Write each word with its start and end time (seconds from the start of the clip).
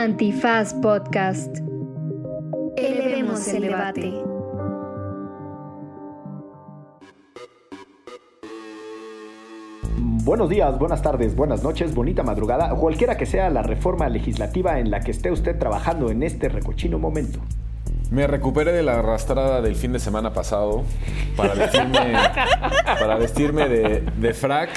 Antifaz 0.00 0.72
Podcast. 0.72 1.58
Elevemos 2.74 3.46
el 3.48 3.60
debate. 3.60 4.14
Buenos 9.98 10.48
días, 10.48 10.78
buenas 10.78 11.02
tardes, 11.02 11.36
buenas 11.36 11.62
noches, 11.62 11.94
bonita 11.94 12.22
madrugada, 12.22 12.70
cualquiera 12.76 13.18
que 13.18 13.26
sea 13.26 13.50
la 13.50 13.62
reforma 13.62 14.08
legislativa 14.08 14.78
en 14.78 14.90
la 14.90 15.00
que 15.00 15.10
esté 15.10 15.30
usted 15.30 15.58
trabajando 15.58 16.10
en 16.10 16.22
este 16.22 16.48
recochino 16.48 16.98
momento. 16.98 17.40
Me 18.10 18.26
recuperé 18.26 18.72
de 18.72 18.82
la 18.82 19.00
arrastrada 19.00 19.60
del 19.60 19.76
fin 19.76 19.92
de 19.92 19.98
semana 19.98 20.32
pasado 20.32 20.82
para 21.36 21.52
vestirme, 21.52 21.98
para 22.86 23.16
vestirme 23.16 23.68
de, 23.68 24.00
de 24.00 24.32
frac 24.32 24.70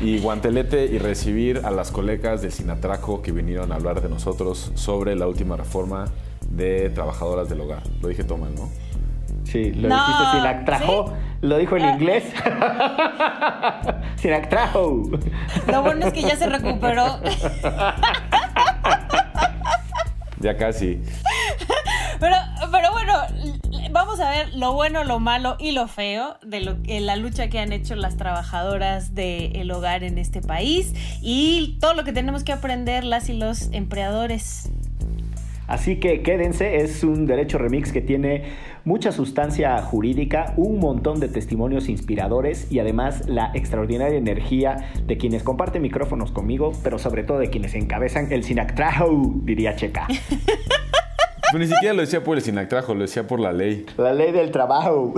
y 0.00 0.18
guantelete 0.20 0.84
y 0.86 0.98
recibir 0.98 1.62
a 1.64 1.70
las 1.70 1.90
colegas 1.90 2.40
de 2.42 2.50
Sinatraco 2.50 3.20
que 3.22 3.32
vinieron 3.32 3.72
a 3.72 3.76
hablar 3.76 4.00
de 4.00 4.08
nosotros 4.08 4.70
sobre 4.74 5.16
la 5.16 5.26
última 5.26 5.56
reforma 5.56 6.06
de 6.48 6.90
trabajadoras 6.90 7.48
del 7.48 7.60
hogar. 7.60 7.82
Lo 8.00 8.08
dije 8.08 8.24
todo 8.24 8.38
mal, 8.38 8.54
¿no? 8.54 8.68
Sí, 9.44 9.72
lo 9.72 9.88
No, 9.88 9.96
dijiste 9.96 10.36
Sinactrajo, 10.36 11.12
lo 11.40 11.58
dijo 11.58 11.76
en 11.76 11.82
Ah. 11.84 11.92
inglés. 11.92 12.24
Sinactrajo. 14.16 15.02
Lo 15.66 15.82
bueno 15.82 16.06
es 16.06 16.12
que 16.12 16.22
ya 16.22 16.36
se 16.36 16.46
recuperó. 16.48 17.18
Ya 20.40 20.56
casi. 20.56 21.02
Pero, 22.20 22.36
pero 22.70 22.92
bueno, 22.92 23.12
vamos 23.98 24.20
a 24.20 24.30
ver 24.30 24.54
lo 24.54 24.74
bueno, 24.74 25.02
lo 25.02 25.18
malo 25.18 25.56
y 25.58 25.72
lo 25.72 25.88
feo 25.88 26.36
de 26.46 26.60
lo, 26.60 26.74
de 26.74 27.00
la 27.00 27.16
lucha 27.16 27.48
que 27.48 27.58
han 27.58 27.72
hecho 27.72 27.96
las 27.96 28.16
trabajadoras 28.16 29.12
del 29.16 29.68
hogar 29.72 30.04
en 30.04 30.18
este 30.18 30.40
país 30.40 30.94
y 31.20 31.78
todo 31.80 31.94
lo 31.94 32.04
que 32.04 32.12
tenemos 32.12 32.44
que 32.44 32.52
aprender 32.52 33.02
las 33.02 33.28
y 33.28 33.32
los 33.32 33.72
empleadores. 33.72 34.70
Así 35.66 35.96
que 35.96 36.22
quédense, 36.22 36.76
es 36.76 37.02
un 37.02 37.26
derecho 37.26 37.58
remix 37.58 37.90
que 37.90 38.00
tiene 38.00 38.44
mucha 38.84 39.10
sustancia 39.10 39.76
jurídica, 39.82 40.54
un 40.56 40.78
montón 40.78 41.18
de 41.18 41.28
testimonios 41.28 41.88
inspiradores 41.88 42.70
y 42.70 42.78
además 42.78 43.28
la 43.28 43.50
extraordinaria 43.52 44.16
energía 44.16 44.92
de 45.06 45.18
quienes 45.18 45.42
comparten 45.42 45.82
micrófonos 45.82 46.30
conmigo, 46.30 46.70
pero 46.84 47.00
sobre 47.00 47.24
todo 47.24 47.40
de 47.40 47.50
quienes 47.50 47.74
encabezan 47.74 48.30
el 48.30 48.44
Sinactrajo, 48.44 49.10
diría 49.42 49.74
Checa. 49.74 50.06
Pero 51.50 51.64
ni 51.64 51.66
siquiera 51.66 51.94
lo 51.94 52.02
decía 52.02 52.22
por 52.22 52.36
el 52.36 52.42
Sinactrajo, 52.42 52.94
lo 52.94 53.02
decía 53.02 53.26
por 53.26 53.40
la 53.40 53.52
ley. 53.52 53.86
La 53.96 54.12
ley 54.12 54.32
del 54.32 54.50
trabajo. 54.50 55.14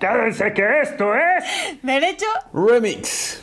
Quédense 0.00 0.52
que 0.54 0.80
esto 0.80 1.14
es 1.14 1.44
Derecho, 1.82 2.26
Remix. 2.54 3.42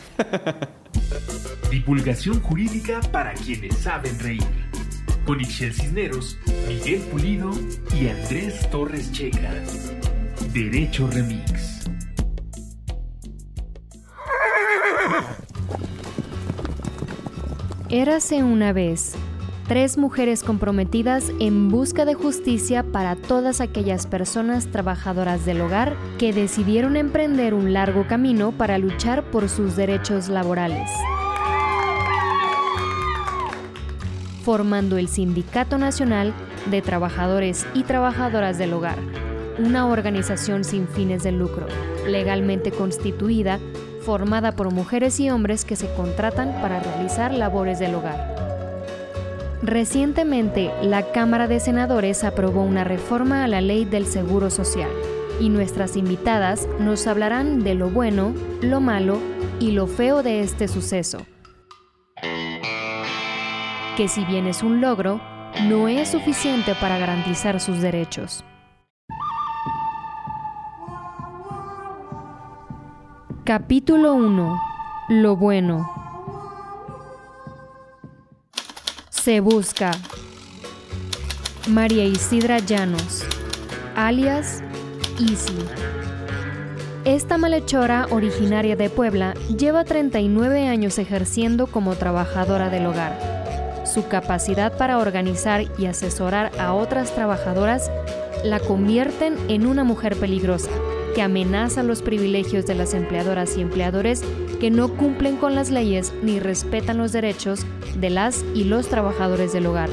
Divulgación 1.69 2.41
jurídica 2.41 2.99
para 3.11 3.33
quienes 3.33 3.77
saben 3.77 4.17
reír. 4.19 4.43
Con 5.25 5.39
Ixel 5.39 5.73
Cisneros, 5.73 6.37
Miguel 6.67 7.01
Pulido 7.11 7.51
y 7.95 8.09
Andrés 8.09 8.67
Torres 8.71 9.11
Checa. 9.11 9.53
Derecho 10.51 11.07
Remix. 11.07 11.79
Érase 17.89 18.43
una 18.43 18.73
vez 18.73 19.15
tres 19.69 19.99
mujeres 19.99 20.41
comprometidas 20.41 21.31
en 21.39 21.69
busca 21.69 22.03
de 22.03 22.15
justicia 22.15 22.81
para 22.81 23.15
todas 23.15 23.61
aquellas 23.61 24.07
personas 24.07 24.65
trabajadoras 24.65 25.45
del 25.45 25.61
hogar 25.61 25.95
que 26.17 26.33
decidieron 26.33 26.97
emprender 26.97 27.53
un 27.53 27.71
largo 27.71 28.07
camino 28.07 28.51
para 28.51 28.79
luchar 28.79 29.21
por 29.29 29.47
sus 29.47 29.75
derechos 29.75 30.27
laborales. 30.27 30.89
Formando 34.43 34.97
el 34.97 35.07
Sindicato 35.07 35.77
Nacional 35.77 36.33
de 36.71 36.81
Trabajadores 36.81 37.67
y 37.75 37.83
Trabajadoras 37.83 38.57
del 38.57 38.73
Hogar, 38.73 38.97
una 39.59 39.85
organización 39.85 40.63
sin 40.63 40.87
fines 40.87 41.21
de 41.21 41.31
lucro, 41.31 41.67
legalmente 42.07 42.71
constituida, 42.71 43.59
formada 44.01 44.53
por 44.53 44.73
mujeres 44.73 45.19
y 45.19 45.29
hombres 45.29 45.63
que 45.63 45.75
se 45.75 45.93
contratan 45.93 46.59
para 46.59 46.79
realizar 46.79 47.31
labores 47.31 47.77
del 47.77 47.93
hogar. 47.93 48.48
Recientemente, 49.61 50.71
la 50.81 51.11
Cámara 51.11 51.47
de 51.47 51.59
Senadores 51.59 52.23
aprobó 52.23 52.63
una 52.63 52.85
reforma 52.85 53.43
a 53.43 53.47
la 53.47 53.59
ley 53.59 53.83
del 53.83 54.05
Seguro 54.05 54.49
Social 54.49 54.89
y 55.41 55.49
nuestras 55.49 55.97
invitadas 55.97 56.67
nos 56.79 57.07
hablarán 57.07 57.63
de 57.63 57.75
lo 57.75 57.89
bueno, 57.89 58.33
lo 58.61 58.79
malo 58.79 59.19
y 59.59 59.71
lo 59.71 59.87
feo 59.87 60.23
de 60.23 60.41
este 60.41 60.69
suceso. 60.69 61.25
Que 63.97 64.07
si 64.07 64.23
bien 64.23 64.47
es 64.47 64.63
un 64.63 64.79
logro, 64.79 65.19
no 65.67 65.89
es 65.89 66.07
suficiente 66.07 66.73
para 66.79 66.97
garantizar 66.97 67.59
sus 67.59 67.81
derechos. 67.81 68.45
Capítulo 73.43 74.13
1. 74.13 74.61
Lo 75.09 75.35
bueno. 75.35 75.98
Se 79.21 79.41
busca. 79.41 79.91
María 81.67 82.05
Isidra 82.05 82.59
Llanos, 82.59 83.25
alias 83.93 84.63
Easy. 85.19 85.57
Esta 87.03 87.37
malhechora, 87.37 88.07
originaria 88.11 88.77
de 88.77 88.89
Puebla, 88.89 89.33
lleva 89.57 89.83
39 89.83 90.67
años 90.67 90.97
ejerciendo 90.99 91.67
como 91.67 91.95
trabajadora 91.95 92.69
del 92.69 92.85
hogar. 92.85 93.83
Su 93.85 94.07
capacidad 94.07 94.77
para 94.77 94.97
organizar 94.97 95.65
y 95.77 95.87
asesorar 95.87 96.51
a 96.57 96.73
otras 96.73 97.13
trabajadoras 97.13 97.91
la 98.45 98.61
convierten 98.61 99.35
en 99.49 99.67
una 99.67 99.83
mujer 99.83 100.15
peligrosa, 100.15 100.71
que 101.13 101.21
amenaza 101.21 101.83
los 101.83 102.01
privilegios 102.01 102.65
de 102.65 102.75
las 102.75 102.93
empleadoras 102.93 103.57
y 103.57 103.61
empleadores 103.61 104.23
que 104.59 104.69
no 104.69 104.89
cumplen 104.95 105.37
con 105.37 105.55
las 105.55 105.69
leyes 105.71 106.13
ni 106.21 106.39
respetan 106.39 106.97
los 106.97 107.11
derechos 107.11 107.65
de 107.95 108.09
las 108.09 108.43
y 108.53 108.65
los 108.65 108.89
trabajadores 108.89 109.53
del 109.53 109.65
hogar. 109.65 109.89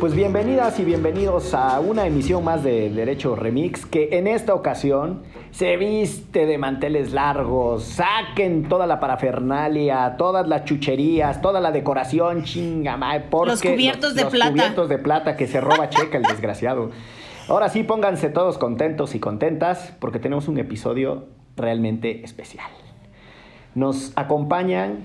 Pues 0.00 0.14
bienvenidas 0.14 0.78
y 0.78 0.84
bienvenidos 0.84 1.54
a 1.54 1.80
una 1.80 2.06
emisión 2.06 2.44
más 2.44 2.62
de 2.62 2.90
Derecho 2.90 3.34
Remix 3.34 3.86
que 3.86 4.10
en 4.12 4.26
esta 4.26 4.54
ocasión 4.54 5.22
se 5.50 5.76
viste 5.78 6.44
de 6.44 6.58
manteles 6.58 7.12
largos, 7.12 7.84
saquen 7.84 8.68
toda 8.68 8.86
la 8.86 9.00
parafernalia, 9.00 10.16
todas 10.18 10.48
las 10.48 10.64
chucherías, 10.64 11.40
toda 11.40 11.62
la 11.62 11.72
decoración, 11.72 12.44
chinga 12.44 12.98
madre, 12.98 13.24
porque 13.30 13.50
Los 13.52 13.62
cubiertos 13.62 14.14
de 14.14 14.24
los 14.24 14.32
plata. 14.32 14.50
cubiertos 14.50 14.88
de 14.90 14.98
plata 14.98 15.36
que 15.36 15.46
se 15.46 15.62
roba 15.62 15.88
Checa 15.88 16.18
el 16.18 16.24
desgraciado. 16.24 16.90
Ahora 17.48 17.68
sí, 17.70 17.82
pónganse 17.82 18.28
todos 18.28 18.58
contentos 18.58 19.14
y 19.14 19.20
contentas 19.20 19.94
porque 19.98 20.18
tenemos 20.18 20.48
un 20.48 20.58
episodio 20.58 21.24
realmente 21.56 22.24
especial. 22.24 22.70
Nos 23.74 24.12
acompañan 24.16 25.04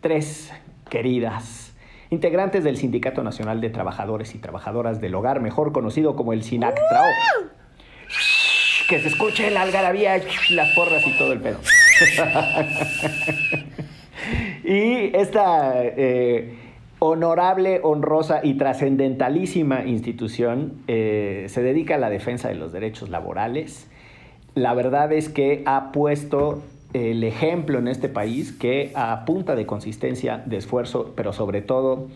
tres 0.00 0.52
queridas 0.88 1.74
integrantes 2.10 2.62
del 2.62 2.76
Sindicato 2.76 3.24
Nacional 3.24 3.60
de 3.60 3.70
Trabajadores 3.70 4.34
y 4.34 4.38
Trabajadoras 4.38 5.00
del 5.00 5.14
Hogar, 5.14 5.40
mejor 5.40 5.72
conocido 5.72 6.14
como 6.14 6.34
el 6.34 6.42
SINACTRAO. 6.42 7.06
Que 8.88 9.00
se 9.00 9.08
escuche 9.08 9.50
la 9.50 9.62
algarabía, 9.62 10.20
las 10.50 10.74
porras 10.74 11.06
y 11.06 11.16
todo 11.16 11.32
el 11.32 11.40
pedo. 11.40 11.58
y 14.64 15.16
esta 15.16 15.72
eh, 15.76 16.58
honorable, 16.98 17.80
honrosa 17.82 18.40
y 18.42 18.54
trascendentalísima 18.54 19.86
institución 19.86 20.82
eh, 20.88 21.46
se 21.48 21.62
dedica 21.62 21.94
a 21.94 21.98
la 21.98 22.10
defensa 22.10 22.48
de 22.48 22.56
los 22.56 22.72
derechos 22.72 23.08
laborales. 23.08 23.88
La 24.54 24.74
verdad 24.74 25.12
es 25.12 25.28
que 25.28 25.62
ha 25.66 25.92
puesto 25.92 26.62
el 26.92 27.24
ejemplo 27.24 27.78
en 27.78 27.88
este 27.88 28.08
país 28.08 28.52
que 28.52 28.92
a 28.94 29.24
punta 29.24 29.54
de 29.54 29.64
consistencia, 29.64 30.42
de 30.44 30.58
esfuerzo, 30.58 31.12
pero 31.16 31.32
sobre 31.32 31.62
todo 31.62 32.08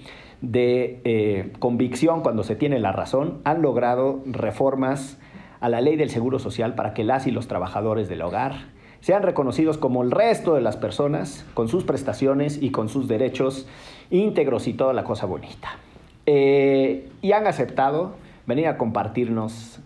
de 0.43 1.00
eh, 1.05 1.52
convicción 1.58 2.20
cuando 2.20 2.43
se 2.43 2.56
tiene 2.56 2.78
la 2.78 2.93
razón, 2.93 3.38
han 3.44 3.62
logrado 3.62 4.20
reformas 4.26 5.19
a 5.61 5.69
la 5.70 5.81
ley 5.81 5.96
del 5.96 6.11
Seguro 6.11 6.38
Social 6.38 6.75
para 6.75 6.93
que 6.93 7.05
las 7.05 7.26
y 7.26 7.31
los 7.31 7.49
trabajadores 7.49 8.08
del 8.08 8.20
hogar 8.20 8.66
sean 9.00 9.22
reconocidos 9.22 9.78
como 9.78 10.02
el 10.02 10.11
resto 10.11 10.55
de 10.55 10.61
las 10.61 10.76
personas, 10.76 11.46
con 11.55 11.69
sus 11.69 11.84
prestaciones 11.84 12.61
y 12.61 12.70
con 12.70 12.88
sus 12.88 13.08
derechos 13.08 13.66
íntegros 14.11 14.66
y 14.66 14.75
toda 14.75 14.93
la 14.93 15.05
cosa 15.05 15.26
bonita. 15.26 15.78
Eh, 16.26 17.08
y 17.22 17.32
han 17.32 17.46
aceptado 17.46 18.14
venir 18.46 18.66
a 18.66 18.76
compartirnos 18.76 19.81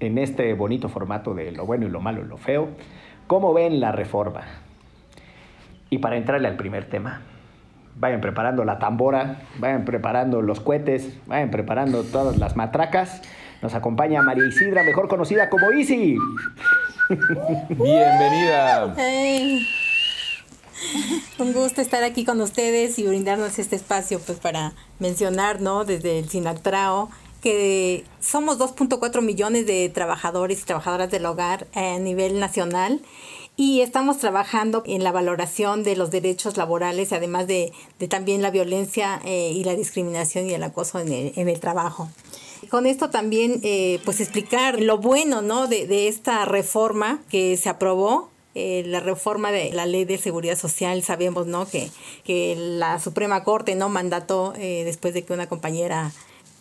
en 0.00 0.18
este 0.18 0.52
bonito 0.54 0.88
formato 0.88 1.34
de 1.34 1.52
lo 1.52 1.66
bueno 1.66 1.86
y 1.86 1.90
lo 1.90 2.00
malo 2.00 2.22
y 2.22 2.28
lo 2.28 2.36
feo, 2.36 2.68
cómo 3.26 3.52
ven 3.54 3.80
la 3.80 3.92
reforma. 3.92 4.42
Y 5.90 5.98
para 5.98 6.16
entrarle 6.16 6.48
al 6.48 6.56
primer 6.56 6.88
tema, 6.88 7.22
vayan 7.96 8.20
preparando 8.20 8.64
la 8.64 8.78
tambora, 8.78 9.42
vayan 9.58 9.84
preparando 9.84 10.42
los 10.42 10.60
cohetes, 10.60 11.16
vayan 11.26 11.50
preparando 11.50 12.02
todas 12.02 12.38
las 12.38 12.56
matracas. 12.56 13.22
Nos 13.62 13.74
acompaña 13.74 14.22
María 14.22 14.46
Isidra, 14.46 14.82
mejor 14.82 15.08
conocida 15.08 15.48
como 15.48 15.70
Easy. 15.70 16.18
Bienvenida. 17.68 18.94
Un 21.38 21.52
gusto 21.52 21.80
estar 21.80 22.02
aquí 22.02 22.24
con 22.24 22.40
ustedes 22.40 22.98
y 22.98 23.06
brindarnos 23.06 23.58
este 23.58 23.76
espacio 23.76 24.20
pues 24.20 24.38
para 24.38 24.72
mencionar, 24.98 25.60
¿no? 25.60 25.84
Desde 25.84 26.18
el 26.18 26.28
Sinactrao 26.28 27.10
que 27.44 28.04
somos 28.20 28.58
2.4 28.58 29.20
millones 29.20 29.66
de 29.66 29.90
trabajadores 29.90 30.62
y 30.62 30.64
trabajadoras 30.64 31.10
del 31.10 31.26
hogar 31.26 31.66
a 31.74 31.98
nivel 31.98 32.40
nacional 32.40 33.02
y 33.54 33.82
estamos 33.82 34.16
trabajando 34.16 34.82
en 34.86 35.04
la 35.04 35.12
valoración 35.12 35.84
de 35.84 35.94
los 35.94 36.10
derechos 36.10 36.56
laborales, 36.56 37.12
además 37.12 37.46
de, 37.46 37.74
también 38.08 38.40
la 38.40 38.50
violencia 38.50 39.20
eh, 39.26 39.52
y 39.52 39.62
la 39.62 39.76
discriminación 39.76 40.48
y 40.48 40.54
el 40.54 40.62
acoso 40.62 40.98
en 41.00 41.12
el, 41.36 41.60
trabajo. 41.60 42.08
Con 42.70 42.86
esto 42.86 43.10
también, 43.10 43.60
eh, 43.62 44.00
pues 44.06 44.20
explicar 44.22 44.80
lo 44.80 44.96
bueno, 44.96 45.42
¿no? 45.42 45.66
De, 45.66 46.08
esta 46.08 46.46
reforma 46.46 47.20
que 47.28 47.58
se 47.58 47.68
aprobó 47.68 48.30
eh, 48.54 48.84
la 48.86 49.00
reforma 49.00 49.52
de 49.52 49.70
la 49.74 49.84
ley 49.84 50.06
de 50.06 50.16
seguridad 50.16 50.56
social, 50.56 51.02
sabemos, 51.02 51.46
¿no? 51.46 51.68
Que, 51.68 51.90
que 52.24 52.56
la 52.56 52.98
Suprema 53.00 53.44
Corte 53.44 53.74
no 53.74 53.90
mandató 53.90 54.54
después 54.56 55.12
de 55.12 55.24
que 55.24 55.34
una 55.34 55.46
compañera 55.46 56.10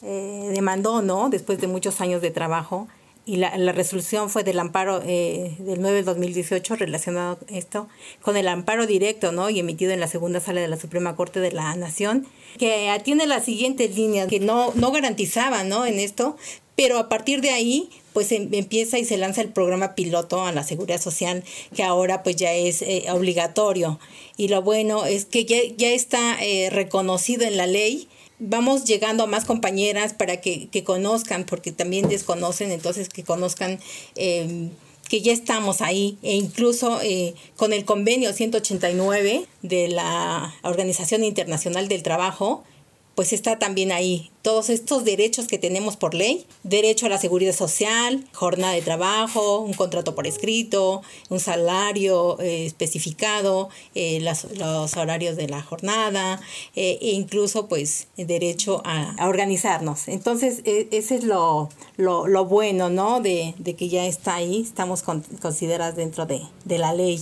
demandó, 0.04 1.02
¿no? 1.02 1.30
Después 1.30 1.60
de 1.60 1.68
muchos 1.68 2.02
años 2.02 2.22
de 2.22 2.32
trabajo, 2.32 2.88
y 3.26 3.38
la, 3.38 3.58
la, 3.58 3.72
resolución 3.72 4.30
fue 4.30 4.44
del 4.44 4.60
amparo 4.60 5.02
eh, 5.06 5.56
del 5.60 5.82
9 5.82 5.98
de 5.98 6.04
2018 6.04 6.76
relacionado 6.76 7.40
esto 7.48 7.88
con 8.22 8.36
el 8.36 8.50
amparo 8.50 8.86
directo 8.86 9.32
¿no? 9.32 9.50
y 9.50 9.60
emitido 9.60 9.94
en 9.94 10.02
la 10.02 10.08
segunda 10.08 10.42
sala 10.42 10.60
de 10.60 10.68
la 10.68 10.78
Suprema 10.78 11.16
Corte 11.16 11.40
de 11.40 11.52
la 11.52 11.74
Nación 11.76 12.28
que 12.58 12.90
atiende 12.90 13.26
las 13.26 13.46
siguientes 13.46 13.96
líneas 13.96 14.28
que 14.28 14.40
no, 14.40 14.74
no 14.76 14.92
garantizaban 14.92 15.70
¿no? 15.70 15.86
en 15.86 16.00
esto 16.00 16.36
pero 16.76 16.98
a 16.98 17.08
partir 17.08 17.40
de 17.40 17.52
ahí 17.52 17.90
pues 18.12 18.32
em, 18.34 18.50
empieza 18.54 19.00
y 19.00 19.06
se 19.06 19.16
lanza 19.16 19.40
el 19.42 19.50
programa 19.50 19.96
piloto 19.96 20.46
a 20.46 20.52
la 20.52 20.64
seguridad 20.64 21.00
social 21.00 21.46
que 21.74 21.84
ahora 21.84 22.24
pues 22.24 22.36
ya 22.36 22.52
es 22.52 22.82
eh, 22.82 23.06
obligatorio 23.10 24.00
y 24.36 24.50
lo 24.50 24.62
bueno 24.64 25.06
es 25.06 25.24
que 25.24 25.46
ya, 25.46 25.60
ya 25.78 25.92
está 25.92 26.44
eh, 26.44 26.70
reconocido 26.72 27.46
en 27.46 27.56
la 27.56 27.68
ley 27.68 28.10
vamos 28.44 28.86
llegando 28.86 29.24
a 29.24 29.28
más 29.28 29.46
compañeras 29.46 30.14
para 30.14 30.42
que, 30.42 30.70
conozcan, 30.84 31.46
porque 31.46 31.72
también 31.72 32.10
desconocen, 32.10 32.72
entonces 32.72 33.10
que 33.10 33.24
conozcan 33.24 33.80
em, 34.16 34.70
que 35.10 35.22
ya 35.22 35.32
estamos 35.32 35.82
ahí, 35.82 36.18
e 36.22 36.34
incluso 36.34 37.00
eh, 37.02 37.36
con 37.56 37.74
el 37.74 37.86
convenio 37.86 38.34
189 38.34 39.46
de 39.62 39.88
la 39.88 40.54
Organización 40.64 41.24
Internacional 41.24 41.88
del 41.88 42.04
Trabajo, 42.04 42.64
pues 43.16 43.34
está 43.34 43.60
también 43.60 43.92
ahí 43.92 44.32
todos 44.42 44.70
estos 44.70 45.06
derechos 45.06 45.48
que 45.48 45.58
tenemos 45.58 45.96
por 45.96 46.14
ley, 46.14 46.46
derecho 46.64 47.06
a 47.06 47.10
la 47.10 47.18
seguridad 47.18 47.54
social, 47.54 48.26
jornada 48.34 48.74
de 48.74 48.82
trabajo, 48.82 49.60
un 49.60 49.74
contrato 49.74 50.16
por 50.16 50.28
escrito, 50.28 51.02
un 51.30 51.40
salario 51.40 52.38
eh, 52.42 52.66
especificado, 52.66 53.70
eh, 53.96 54.20
los 54.20 54.98
horarios 54.98 55.38
de 55.38 55.48
la 55.48 55.62
jornada 55.62 56.42
eh, 56.76 57.00
e 57.02 57.12
incluso 57.12 57.68
pues 57.68 58.08
derecho 58.18 58.82
a, 58.84 59.16
organizarnos. 59.28 60.10
Entonces 60.10 60.62
e, 60.66 60.90
ese 60.92 61.16
es 61.16 61.24
lo, 61.24 61.70
lo, 61.96 62.46
bueno, 62.46 62.90
¿no? 62.90 63.22
De, 63.22 63.56
que 63.78 63.88
ya 63.88 64.06
está 64.06 64.36
ahí, 64.36 64.62
estamos 64.62 65.04
considerados 65.04 65.96
dentro 65.96 66.26
de, 66.26 66.42
de 66.66 66.78
la 66.78 66.94
ley. 66.94 67.22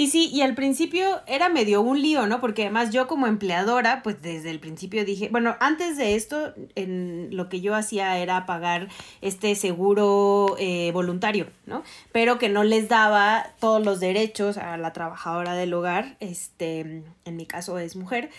Y 0.00 0.06
sí, 0.06 0.30
y 0.32 0.40
al 0.40 0.54
principio 0.54 1.20
era 1.26 1.50
medio 1.50 1.82
un 1.82 2.00
lío, 2.00 2.26
¿no? 2.26 2.40
Porque 2.40 2.62
además 2.62 2.88
yo 2.88 3.06
como 3.06 3.26
empleadora, 3.26 4.02
pues 4.02 4.22
desde 4.22 4.50
el 4.50 4.58
principio 4.58 5.04
dije, 5.04 5.28
bueno, 5.30 5.56
antes 5.60 5.98
de 5.98 6.14
esto, 6.14 6.54
en 6.74 7.28
lo 7.36 7.50
que 7.50 7.60
yo 7.60 7.74
hacía 7.74 8.16
era 8.16 8.46
pagar 8.46 8.88
este 9.20 9.54
seguro 9.54 10.56
eh, 10.58 10.90
voluntario, 10.92 11.48
¿no? 11.66 11.82
Pero 12.12 12.38
que 12.38 12.48
no 12.48 12.64
les 12.64 12.88
daba 12.88 13.52
todos 13.60 13.84
los 13.84 14.00
derechos 14.00 14.56
a 14.56 14.78
la 14.78 14.94
trabajadora 14.94 15.52
del 15.52 15.74
hogar, 15.74 16.16
este, 16.20 17.02
en 17.26 17.36
mi 17.36 17.44
caso 17.44 17.78
es 17.78 17.94
mujer, 17.94 18.30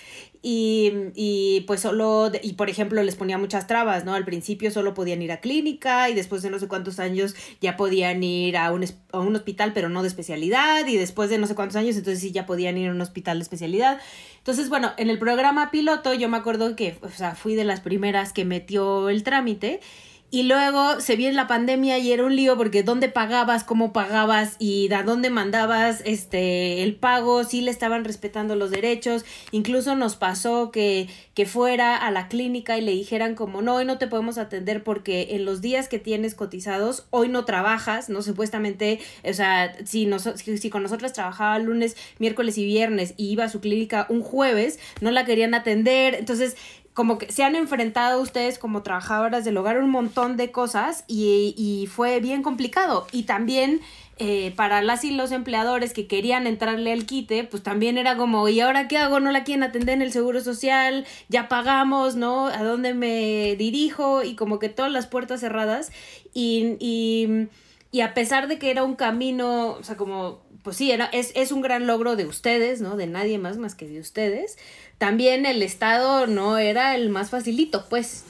y, 0.44 0.92
y, 1.14 1.62
pues 1.68 1.82
solo, 1.82 2.32
y 2.42 2.54
por 2.54 2.70
ejemplo 2.70 3.04
les 3.04 3.16
ponía 3.16 3.38
muchas 3.38 3.68
trabas, 3.68 4.06
¿no? 4.06 4.16
Al 4.16 4.26
principio 4.26 4.72
solo 4.72 4.96
podían 4.96 5.22
ir 5.22 5.32
a 5.32 5.40
clínica 5.40 6.10
y 6.10 6.16
después 6.16 6.42
de 6.42 6.50
no 6.50 6.58
sé 6.58 6.68
cuántos 6.68 7.00
años 7.00 7.36
ya 7.62 7.78
podían 7.78 8.24
ir 8.24 8.58
a 8.58 8.72
un, 8.72 8.84
a 9.12 9.20
un 9.20 9.36
hospital 9.36 9.72
pero 9.74 9.90
no 9.90 10.02
de 10.02 10.08
especialidad 10.08 10.88
y 10.88 10.98
después 10.98 11.30
de 11.30 11.38
no 11.38 11.46
sé 11.46 11.54
cuántos 11.54 11.76
años 11.76 11.96
entonces 11.96 12.22
sí 12.22 12.32
ya 12.32 12.48
podían 12.48 12.78
ir 12.78 12.90
a 12.90 12.92
un 12.92 13.02
hospital 13.02 13.38
de 13.38 13.44
especialidad. 13.44 14.00
Entonces, 14.40 14.70
bueno, 14.70 14.94
en 14.98 15.12
el 15.12 15.20
programa 15.20 15.70
piloto 15.70 16.16
yo 16.16 16.28
me 16.28 16.38
acuerdo 16.38 16.76
que, 16.76 16.98
o 17.04 17.10
sea, 17.10 17.36
fui 17.36 17.54
de 17.54 17.64
las 17.64 17.80
primeras 17.82 18.34
que 18.34 18.44
metió 18.44 19.10
el 19.10 19.22
trámite 19.22 19.80
y 20.34 20.44
luego 20.44 21.02
se 21.02 21.18
viene 21.18 21.36
la 21.36 21.48
pandemia 21.48 21.98
y 21.98 22.14
era 22.14 22.24
un 22.24 22.38
lío 22.38 22.56
porque 22.56 22.84
dónde 22.84 23.10
pagabas, 23.10 23.66
cómo 23.66 23.92
pagabas 23.92 24.56
y 24.60 24.92
a 24.94 25.04
dónde 25.04 25.30
mandabas 25.30 26.02
este 26.06 26.84
el 26.84 26.96
pago, 26.96 27.44
si 27.44 27.60
le 27.60 27.70
estaban 27.70 28.06
respetando 28.06 28.56
los 28.56 28.72
derechos. 28.72 29.26
Incluso 29.52 29.98
nos 29.98 30.16
pasó 30.16 30.72
que, 30.72 31.10
que 31.34 31.46
fuera 31.46 31.98
a 31.98 32.12
la 32.12 32.30
clínica 32.30 32.78
y 32.78 32.82
le 32.82 32.94
dijeran 32.94 33.36
como 33.36 33.62
no, 33.62 33.76
hoy 33.76 33.86
no 33.86 33.98
te 33.98 34.08
podemos 34.08 34.38
atender 34.38 34.86
porque 34.86 35.28
en 35.32 35.44
los 35.44 35.60
días 35.60 35.90
que 35.90 36.00
tienes 36.00 36.34
cotizados, 36.34 37.08
hoy 37.10 37.28
no 37.28 37.44
trabajas, 37.44 38.08
¿no? 38.08 38.22
Supuestamente, 38.22 39.00
o 39.30 39.34
sea, 39.34 39.76
si, 39.86 40.10
si 40.58 40.70
con 40.70 40.82
nosotros 40.82 41.12
trabajaba 41.12 41.60
lunes, 41.60 41.98
miércoles 42.20 42.58
y 42.58 42.64
viernes 42.64 43.16
y 43.18 43.30
iba 43.32 43.44
a 43.44 43.50
su 43.50 43.60
clínica 43.60 44.06
un 44.08 44.22
jueves, 44.22 44.80
no 45.02 45.12
la 45.12 45.26
querían 45.26 45.54
atender. 45.56 46.16
Entonces, 46.16 46.56
como 46.94 47.18
que 47.18 47.32
se 47.32 47.44
han 47.44 47.56
enfrentado 47.56 48.22
ustedes 48.22 48.60
como 48.60 48.84
trabajadoras 48.84 49.46
del 49.46 49.58
hogar 49.58 49.80
un 49.80 49.90
montón 49.90 50.36
de 50.36 50.52
cosas 50.52 51.06
y, 51.08 51.88
fue 51.92 52.20
bien 52.20 52.44
complicado. 52.44 53.08
Y 53.12 53.24
también 53.24 53.80
eh, 54.18 54.54
para 54.56 54.82
las 54.82 55.04
y 55.04 55.12
los 55.12 55.32
empleadores 55.32 55.94
que 55.94 56.08
querían 56.08 56.48
entrarle 56.48 56.92
al 56.92 57.06
quite, 57.06 57.46
pues 57.46 57.64
también 57.64 57.98
era 57.98 58.18
como, 58.18 58.48
¿y 58.50 58.60
ahora 58.60 58.88
qué 58.88 58.98
hago? 58.98 59.20
¿No 59.20 59.32
la 59.32 59.44
quieren 59.44 59.64
atender 59.64 59.96
en 59.96 60.02
el 60.02 60.12
seguro 60.12 60.42
social? 60.42 61.06
¿Ya 61.30 61.48
pagamos? 61.48 62.16
¿No? 62.16 62.48
¿A 62.48 62.64
dónde 62.64 62.94
me 62.94 63.56
dirijo? 63.56 64.24
Y 64.24 64.36
como 64.36 64.60
que 64.60 64.70
todas 64.70 64.92
las 64.92 65.08
puertas 65.08 65.40
cerradas. 65.40 65.92
Y, 66.34 66.76
y, 66.80 67.48
y 67.92 68.02
a 68.02 68.14
pesar 68.14 68.48
de 68.50 68.60
que 68.60 68.70
era 68.70 68.84
un 68.84 68.96
camino, 68.96 69.78
o 69.80 69.84
sea, 69.84 69.96
como, 69.96 70.42
pues 70.64 70.78
sí, 70.78 70.92
era, 70.92 71.06
es, 71.06 71.32
es 71.36 71.52
un 71.52 71.62
gran 71.62 71.88
logro 71.88 72.16
de 72.16 72.26
ustedes, 72.26 72.82
¿no? 72.82 72.96
De 72.96 73.08
nadie 73.08 73.38
más 73.38 73.58
más 73.58 73.76
que 73.76 73.88
de 73.88 74.00
ustedes 74.00 74.58
también 75.02 75.48
el 75.48 75.64
Estado 75.64 76.28
no 76.28 76.60
era 76.60 76.94
el 76.94 77.10
más 77.10 77.32
facilito, 77.32 77.86
pues. 77.90 78.22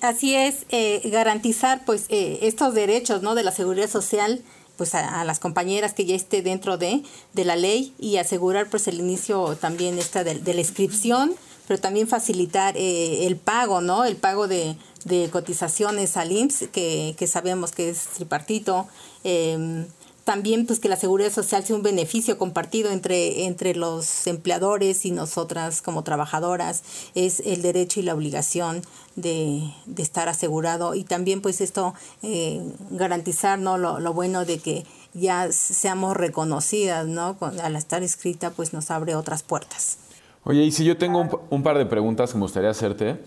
así 0.00 0.34
es, 0.34 0.66
eh, 0.70 1.00
garantizar 1.04 1.84
pues 1.84 2.06
eh, 2.08 2.40
estos 2.42 2.74
derechos 2.74 3.22
¿no? 3.22 3.36
de 3.36 3.44
la 3.44 3.52
seguridad 3.52 3.88
social 3.88 4.42
pues 4.76 4.96
a, 4.96 5.22
las 5.22 5.38
compañeras 5.38 5.92
que 5.94 6.06
ya 6.06 6.16
esté 6.16 6.42
dentro 6.42 6.78
de, 6.78 7.04
de, 7.32 7.44
la 7.44 7.54
ley 7.54 7.94
y 8.00 8.16
asegurar 8.16 8.68
pues 8.68 8.88
el 8.88 8.98
inicio 8.98 9.54
también 9.54 10.00
esta 10.00 10.24
de, 10.24 10.40
la 10.52 10.60
inscripción, 10.60 11.32
pero 11.68 11.78
también 11.78 12.08
facilitar 12.08 12.76
eh, 12.76 13.28
el 13.28 13.36
pago, 13.36 13.80
¿no? 13.80 14.04
El 14.04 14.16
pago 14.16 14.48
de, 14.48 14.74
de 15.04 15.30
cotizaciones 15.30 16.16
al 16.16 16.32
IMSS, 16.32 16.70
que, 16.72 17.14
que 17.16 17.26
sabemos 17.28 17.70
que 17.70 17.90
es 17.90 18.06
tripartito, 18.06 18.88
eh, 19.22 19.86
también 20.30 20.64
pues 20.64 20.78
que 20.78 20.88
la 20.88 20.94
seguridad 20.94 21.32
social 21.32 21.64
sea 21.64 21.74
un 21.74 21.82
beneficio 21.82 22.38
compartido 22.38 22.92
entre, 22.92 23.46
entre 23.46 23.74
los 23.74 24.28
empleadores 24.28 25.04
y 25.04 25.10
nosotras 25.10 25.82
como 25.82 26.04
trabajadoras, 26.04 26.84
es 27.16 27.40
el 27.40 27.62
derecho 27.62 27.98
y 27.98 28.04
la 28.04 28.14
obligación 28.14 28.82
de, 29.16 29.72
estar 29.96 30.28
asegurado 30.28 30.94
y 30.94 31.02
también 31.02 31.42
pues 31.42 31.60
esto 31.60 31.94
eh, 32.22 32.62
garantizar 32.92 33.58
¿no? 33.58 33.76
lo, 33.76 34.14
bueno 34.14 34.44
de 34.44 34.60
que 34.60 34.86
ya 35.14 35.50
seamos 35.50 36.16
reconocidas, 36.16 37.08
¿no? 37.08 37.36
Al 37.60 37.74
estar 37.74 38.04
escrita 38.04 38.50
pues 38.50 38.72
nos 38.72 38.92
abre 38.92 39.16
otras 39.16 39.42
puertas. 39.42 39.98
Oye, 40.44 40.62
y 40.62 40.70
si 40.70 40.84
yo 40.84 40.96
tengo 40.96 41.44
un 41.50 41.62
par 41.64 41.76
de 41.76 41.86
preguntas 41.86 42.30
que 42.30 42.36
me 42.36 42.42
gustaría 42.42 42.70
hacerte. 42.70 43.20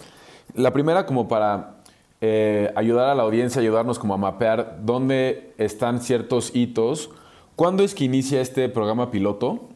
La 0.53 0.71
primera 0.71 1.05
como 1.05 1.27
para 1.27 1.82
eh, 2.25 2.71
ayudar 2.77 3.09
a 3.09 3.15
la 3.15 3.23
audiencia, 3.23 3.61
ayudarnos 3.61 3.99
como 3.99 4.13
a 4.13 4.17
mapear 4.17 4.79
dónde 4.85 5.53
están 5.57 5.99
ciertos 5.99 6.55
hitos. 6.55 7.09
¿Cuándo 7.57 7.83
es 7.83 7.93
que 7.93 8.05
inicia 8.05 8.39
este 8.39 8.69
programa 8.69 9.11
piloto? 9.11 9.67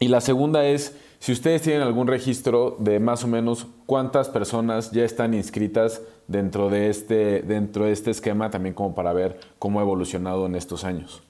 Y 0.00 0.08
la 0.08 0.22
segunda 0.22 0.64
es, 0.64 0.96
si 1.18 1.32
ustedes 1.32 1.60
tienen 1.60 1.82
algún 1.82 2.06
registro 2.06 2.76
de 2.78 2.98
más 2.98 3.24
o 3.24 3.28
menos 3.28 3.66
cuántas 3.84 4.30
personas 4.30 4.90
ya 4.92 5.04
están 5.04 5.34
inscritas 5.34 6.00
dentro 6.28 6.70
de 6.70 6.88
este, 6.88 7.42
dentro 7.42 7.84
de 7.84 7.92
este 7.92 8.10
esquema, 8.10 8.50
también 8.50 8.74
como 8.74 8.94
para 8.94 9.12
ver 9.12 9.38
cómo 9.58 9.78
ha 9.78 9.82
evolucionado 9.82 10.46
en 10.46 10.54
estos 10.54 10.84
años. 10.84 11.22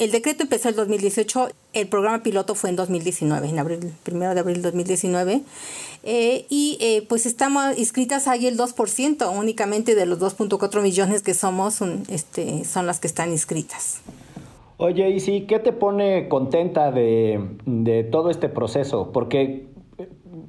El 0.00 0.12
decreto 0.12 0.42
empezó 0.42 0.70
en 0.70 0.76
2018, 0.76 1.50
el 1.74 1.86
programa 1.86 2.22
piloto 2.22 2.54
fue 2.54 2.70
en 2.70 2.76
2019, 2.76 3.50
en 3.50 3.58
abril, 3.58 3.92
primero 4.02 4.32
de 4.32 4.40
abril 4.40 4.56
de 4.56 4.62
2019. 4.62 5.42
Eh, 6.04 6.46
y 6.48 6.78
eh, 6.80 7.04
pues 7.06 7.26
estamos 7.26 7.78
inscritas 7.78 8.26
ahí 8.26 8.46
el 8.46 8.56
2% 8.56 9.38
únicamente 9.38 9.94
de 9.94 10.06
los 10.06 10.18
2.4 10.18 10.80
millones 10.80 11.20
que 11.20 11.34
somos, 11.34 11.82
este, 12.08 12.64
son 12.64 12.86
las 12.86 12.98
que 12.98 13.08
están 13.08 13.30
inscritas. 13.30 14.00
Oye, 14.78 15.10
y 15.10 15.20
sí, 15.20 15.42
¿qué 15.46 15.58
te 15.58 15.72
pone 15.72 16.28
contenta 16.28 16.90
de 16.90 18.08
todo 18.10 18.30
este 18.30 18.48
proceso? 18.48 19.10
Porque 19.12 19.69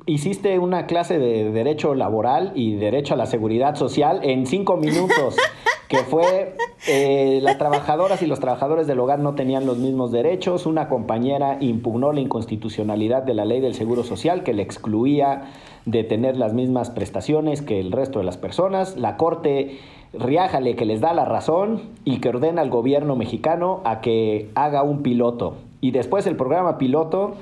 hiciste 0.05 0.57
una 0.59 0.85
clase 0.85 1.19
de 1.19 1.51
derecho 1.51 1.95
laboral 1.95 2.51
y 2.55 2.75
derecho 2.75 3.13
a 3.13 3.17
la 3.17 3.25
seguridad 3.25 3.75
social 3.75 4.19
en 4.23 4.45
cinco 4.45 4.77
minutos, 4.77 5.37
que 5.87 5.97
fue 5.99 6.55
eh, 6.87 7.39
las 7.41 7.57
trabajadoras 7.57 8.21
y 8.21 8.27
los 8.27 8.39
trabajadores 8.39 8.87
del 8.87 8.99
hogar 8.99 9.19
no 9.19 9.35
tenían 9.35 9.65
los 9.65 9.77
mismos 9.77 10.11
derechos, 10.11 10.65
una 10.65 10.87
compañera 10.87 11.57
impugnó 11.59 12.13
la 12.13 12.21
inconstitucionalidad 12.21 13.23
de 13.23 13.33
la 13.33 13.45
ley 13.45 13.59
del 13.59 13.75
Seguro 13.75 14.03
Social 14.03 14.43
que 14.43 14.53
le 14.53 14.63
excluía 14.63 15.51
de 15.85 16.03
tener 16.03 16.37
las 16.37 16.53
mismas 16.53 16.89
prestaciones 16.89 17.61
que 17.61 17.79
el 17.79 17.91
resto 17.91 18.19
de 18.19 18.25
las 18.25 18.37
personas, 18.37 18.97
la 18.97 19.17
Corte 19.17 19.79
riájale 20.13 20.75
que 20.75 20.85
les 20.85 21.01
da 21.01 21.13
la 21.13 21.25
razón 21.25 21.81
y 22.03 22.19
que 22.19 22.29
ordena 22.29 22.61
al 22.61 22.69
gobierno 22.69 23.15
mexicano 23.15 23.81
a 23.85 24.01
que 24.01 24.49
haga 24.55 24.83
un 24.83 25.03
piloto. 25.03 25.55
Y 25.79 25.91
después 25.91 26.27
el 26.27 26.35
programa 26.35 26.77
piloto, 26.77 27.35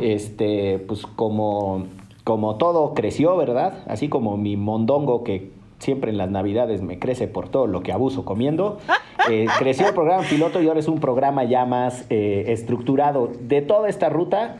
este, 0.00 0.78
pues 0.78 1.06
como, 1.06 1.84
como 2.26 2.56
todo 2.56 2.92
creció, 2.92 3.36
¿verdad? 3.36 3.84
Así 3.86 4.08
como 4.08 4.36
mi 4.36 4.56
mondongo 4.56 5.22
que 5.22 5.52
siempre 5.78 6.10
en 6.10 6.18
las 6.18 6.28
navidades 6.28 6.82
me 6.82 6.98
crece 6.98 7.28
por 7.28 7.48
todo 7.48 7.68
lo 7.68 7.84
que 7.84 7.92
abuso 7.92 8.24
comiendo. 8.24 8.78
Eh, 9.28 9.46
creció 9.58 9.88
el 9.88 9.94
programa 9.94 10.22
piloto 10.22 10.62
y 10.62 10.68
ahora 10.68 10.78
es 10.78 10.86
un 10.86 11.00
programa 11.00 11.42
ya 11.42 11.64
más 11.64 12.04
eh, 12.10 12.44
estructurado. 12.46 13.32
De 13.40 13.60
toda 13.60 13.88
esta 13.88 14.08
ruta, 14.08 14.58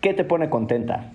¿qué 0.00 0.12
te 0.12 0.24
pone 0.24 0.50
contenta? 0.50 1.12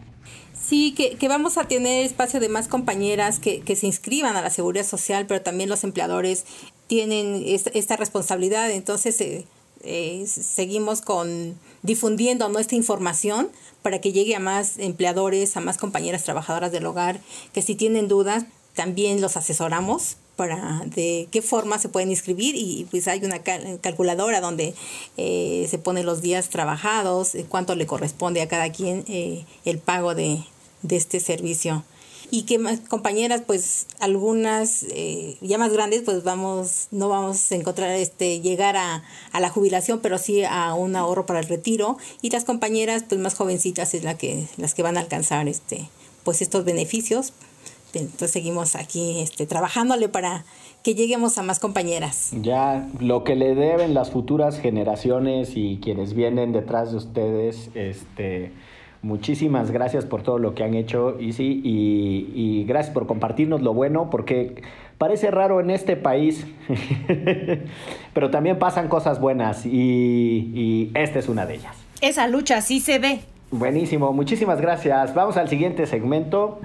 Sí, 0.53 0.93
que, 0.95 1.17
que, 1.17 1.27
vamos 1.27 1.57
a 1.57 1.65
tener 1.65 2.05
espacio 2.05 2.39
de 2.39 2.47
más 2.47 2.69
compañeras 2.69 3.41
que, 3.41 3.59
que, 3.59 3.75
se 3.75 3.87
inscriban 3.87 4.37
a 4.37 4.41
la 4.41 4.49
seguridad 4.49 4.85
social, 4.85 5.25
pero 5.27 5.41
también 5.41 5.67
los 5.67 5.83
empleadores 5.83 6.45
tienen 6.87 7.43
esta, 7.45 7.71
esta 7.71 7.97
responsabilidad. 7.97 8.71
Entonces, 8.71 9.19
eh, 9.19 9.45
eh, 9.83 10.23
seguimos 10.27 11.01
con 11.01 11.55
difundiendo 11.83 12.49
nuestra 12.49 12.77
información 12.77 13.49
para 13.81 14.01
que 14.01 14.11
llegue 14.11 14.35
a 14.35 14.39
más 14.39 14.79
empleadores, 14.79 15.55
a 15.55 15.61
más 15.61 15.77
compañeras 15.77 16.23
trabajadoras 16.23 16.71
del 16.71 16.85
hogar, 16.85 17.19
que 17.53 17.61
si 17.61 17.75
tienen 17.75 18.07
dudas, 18.07 18.45
también 18.73 19.21
los 19.21 19.37
asesoramos 19.37 20.17
para 20.35 20.81
de 20.87 21.27
qué 21.29 21.43
forma 21.43 21.77
se 21.77 21.89
pueden 21.89 22.09
inscribir 22.09 22.55
y 22.55 22.87
pues 22.89 23.07
hay 23.07 23.23
una 23.23 23.39
calculadora 23.81 24.41
donde 24.41 24.73
eh, 25.17 25.67
se 25.69 25.77
pone 25.77 26.03
los 26.03 26.21
días 26.21 26.49
trabajados, 26.49 27.33
cuánto 27.49 27.75
le 27.75 27.85
corresponde 27.85 28.41
a 28.41 28.47
cada 28.47 28.71
quien 28.71 29.03
eh, 29.07 29.45
el 29.63 29.77
pago 29.77 30.15
de, 30.15 30.43
de 30.81 30.95
este 30.95 31.19
servicio 31.19 31.83
y 32.33 32.45
que 32.45 32.57
más 32.57 32.79
compañeras 32.79 33.43
pues 33.45 33.85
algunas 33.99 34.87
eh, 34.89 35.37
ya 35.41 35.59
más 35.59 35.71
grandes 35.71 36.01
pues 36.01 36.23
vamos 36.23 36.87
no 36.89 37.07
vamos 37.07 37.51
a 37.51 37.55
encontrar 37.55 37.91
este 37.91 38.41
llegar 38.41 38.75
a, 38.75 39.03
a, 39.31 39.39
la 39.39 39.49
jubilación 39.49 39.99
pero 40.01 40.17
sí 40.17 40.43
a 40.43 40.73
un 40.73 40.95
ahorro 40.95 41.27
para 41.27 41.41
el 41.41 41.45
retiro 41.45 41.97
y 42.23 42.31
las 42.31 42.43
compañeras 42.43 43.05
pues 43.07 43.21
más 43.21 43.35
jovencitas 43.35 43.93
es 43.93 44.03
la 44.03 44.17
que 44.17 44.47
las 44.57 44.73
que 44.73 44.81
van 44.81 44.97
a 44.97 45.01
alcanzar 45.01 45.47
este 45.47 45.87
pues 46.23 46.41
estos 46.41 46.65
beneficios 46.65 47.33
entonces 47.93 48.31
seguimos 48.31 48.75
aquí 48.75 49.19
este 49.21 49.45
trabajándole 49.45 50.09
para 50.09 50.43
que 50.81 50.95
lleguemos 50.95 51.37
a 51.37 51.43
más 51.43 51.59
compañeras. 51.59 52.31
Ya 52.41 52.89
lo 52.99 53.23
que 53.23 53.35
le 53.35 53.55
deben 53.55 53.93
las 53.93 54.11
futuras 54.11 54.59
generaciones 54.59 55.53
y 55.55 55.79
quienes 55.81 56.13
vienen 56.13 56.51
detrás 56.51 56.91
de 56.91 56.97
ustedes 56.97 57.69
este 57.75 58.51
Muchísimas 59.03 59.69
gracias 59.69 60.05
por 60.05 60.23
todo 60.23 60.39
lo 60.39 60.55
que 60.55 60.63
han 60.63 60.75
hecho, 60.75 61.19
Isi, 61.19 61.61
y, 61.61 62.31
y 62.33 62.63
gracias 62.63 62.93
por 62.93 63.05
compartirnos 63.05 63.61
lo 63.61 63.73
bueno, 63.73 64.09
porque 64.09 64.63
parece 64.97 65.29
raro 65.29 65.59
en 65.59 65.71
este 65.71 65.97
país, 65.97 66.47
pero 68.13 68.31
también 68.31 68.57
pasan 68.59 68.87
cosas 68.87 69.19
buenas 69.19 69.65
y, 69.65 69.71
y 69.71 70.91
esta 70.93 71.19
es 71.19 71.27
una 71.27 71.45
de 71.45 71.55
ellas. 71.55 71.75
Esa 71.99 72.29
lucha 72.29 72.61
sí 72.61 72.79
se 72.79 72.99
ve. 72.99 73.19
Buenísimo, 73.51 74.13
muchísimas 74.13 74.61
gracias. 74.61 75.13
Vamos 75.13 75.35
al 75.35 75.49
siguiente 75.49 75.85
segmento. 75.85 76.61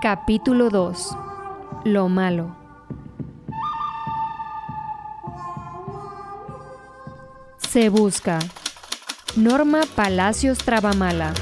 Capítulo 0.00 0.70
2. 0.70 1.16
Lo 1.86 2.08
malo. 2.08 2.54
Se 7.58 7.88
busca. 7.88 8.38
Norma 9.36 9.82
Palacios 9.94 10.58
Trabamala, 10.58 11.32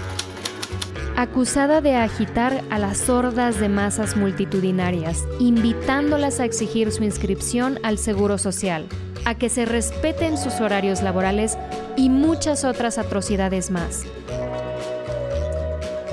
acusada 1.17 1.81
de 1.81 1.97
agitar 1.97 2.63
a 2.69 2.79
las 2.79 2.99
sordas 2.99 3.59
de 3.59 3.71
masas 3.71 4.15
multitudinarias, 4.15 5.27
invitándolas 5.39 6.39
a 6.39 6.45
exigir 6.45 6.93
su 6.93 7.03
inscripción 7.03 7.79
al 7.83 7.97
Seguro 7.97 8.37
Social, 8.37 8.87
a 9.25 9.37
que 9.37 9.49
se 9.49 9.65
respeten 9.65 10.37
sus 10.37 10.61
horarios 10.61 11.01
laborales 11.01 11.57
y 11.97 12.11
muchas 12.11 12.63
otras 12.65 12.99
atrocidades 12.99 13.71
más. 13.71 14.05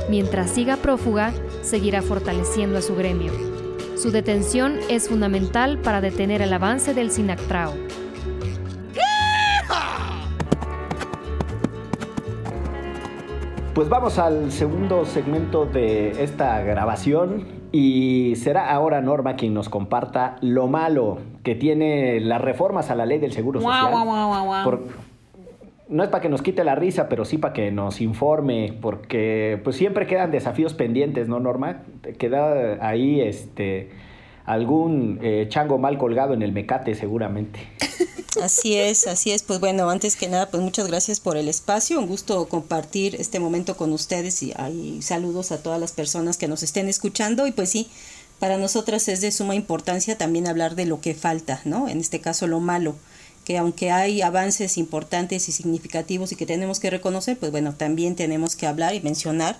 Mientras 0.10 0.52
siga 0.52 0.78
prófuga, 0.78 1.34
seguirá 1.62 2.02
fortaleciendo 2.02 2.78
a 2.78 2.82
su 2.82 2.96
gremio. 2.96 3.34
Su 3.98 4.12
detención 4.12 4.80
es 4.90 5.10
fundamental 5.10 5.82
para 5.82 6.00
detener 6.00 6.42
el 6.42 6.54
avance 6.54 6.94
del 6.94 7.12
Sinactrao. 7.12 7.74
Pues 13.76 13.90
vamos 13.90 14.20
al 14.20 14.54
segundo 14.54 15.04
segmento 15.04 15.66
de 15.66 16.24
esta 16.24 16.62
grabación 16.62 17.44
y 17.74 18.34
será 18.38 18.72
ahora 18.72 19.02
Norma 19.02 19.36
quien 19.36 19.54
nos 19.54 19.68
comparta 19.68 20.38
lo 20.40 20.68
malo 20.68 21.18
que 21.44 21.56
tiene 21.56 22.22
las 22.22 22.40
reformas 22.40 22.90
a 22.90 22.96
la 22.96 23.06
ley 23.06 23.20
del 23.20 23.34
Seguro 23.34 23.60
Social. 23.60 23.92
Guau, 23.92 24.06
guau, 24.06 24.46
guau. 24.46 24.64
Por- 24.64 24.84
no 25.90 26.04
es 26.04 26.10
para 26.10 26.22
que 26.22 26.30
nos 26.30 26.42
quite 26.42 26.64
la 26.64 26.74
risa, 26.76 27.10
pero 27.10 27.26
sí 27.26 27.38
para 27.38 27.54
que 27.54 27.70
nos 27.72 28.00
informe, 28.02 28.74
porque 28.82 29.60
pues 29.64 29.76
siempre 29.76 30.08
quedan 30.08 30.32
desafíos 30.32 30.74
pendientes, 30.74 31.28
¿no, 31.28 31.40
Norma? 31.42 31.84
Queda 32.18 32.80
ahí 32.88 33.20
este 33.22 33.90
algún 34.46 35.20
eh, 35.22 35.48
chango 35.50 35.78
mal 35.78 35.98
colgado 35.98 36.34
en 36.34 36.42
el 36.42 36.52
mecate 36.52 36.96
seguramente. 36.96 37.60
Así 38.42 38.76
es, 38.76 39.08
así 39.08 39.32
es. 39.32 39.44
Pues 39.44 39.60
bueno, 39.60 39.90
antes 39.90 40.16
que 40.16 40.28
nada, 40.28 40.50
pues 40.50 40.62
muchas 40.62 40.88
gracias 40.88 41.20
por 41.20 41.38
el 41.38 41.48
espacio. 41.48 42.00
Un 42.00 42.08
gusto 42.08 42.48
compartir 42.50 43.16
este 43.16 43.40
momento 43.40 43.78
con 43.78 43.94
ustedes 43.94 44.44
y 44.44 44.54
hay 44.58 45.02
saludos 45.02 45.54
a 45.54 45.64
todas 45.64 45.80
las 45.80 45.94
personas 45.94 46.38
que 46.38 46.50
nos 46.50 46.62
estén 46.62 46.90
escuchando. 46.90 47.48
Y 47.48 47.54
pues 47.54 47.70
sí, 47.70 47.90
para 48.40 48.58
nosotras 48.58 49.08
es 49.08 49.22
de 49.22 49.32
suma 49.32 49.56
importancia 49.56 50.18
también 50.18 50.48
hablar 50.48 50.76
de 50.76 50.86
lo 50.86 51.00
que 51.00 51.16
falta, 51.16 51.62
¿no? 51.64 51.88
En 51.88 52.00
este 52.00 52.20
caso, 52.20 52.46
lo 52.46 52.60
malo 52.60 52.96
que 53.46 53.58
aunque 53.60 53.92
hay 53.92 54.24
avances 54.24 54.78
importantes 54.78 55.48
y 55.48 55.52
significativos 55.52 56.32
y 56.32 56.36
que 56.36 56.48
tenemos 56.48 56.80
que 56.80 56.90
reconocer, 56.90 57.38
pues 57.38 57.52
bueno, 57.52 57.76
también 57.76 58.16
tenemos 58.16 58.56
que 58.56 58.66
hablar 58.66 58.96
y 58.96 59.02
mencionar 59.02 59.56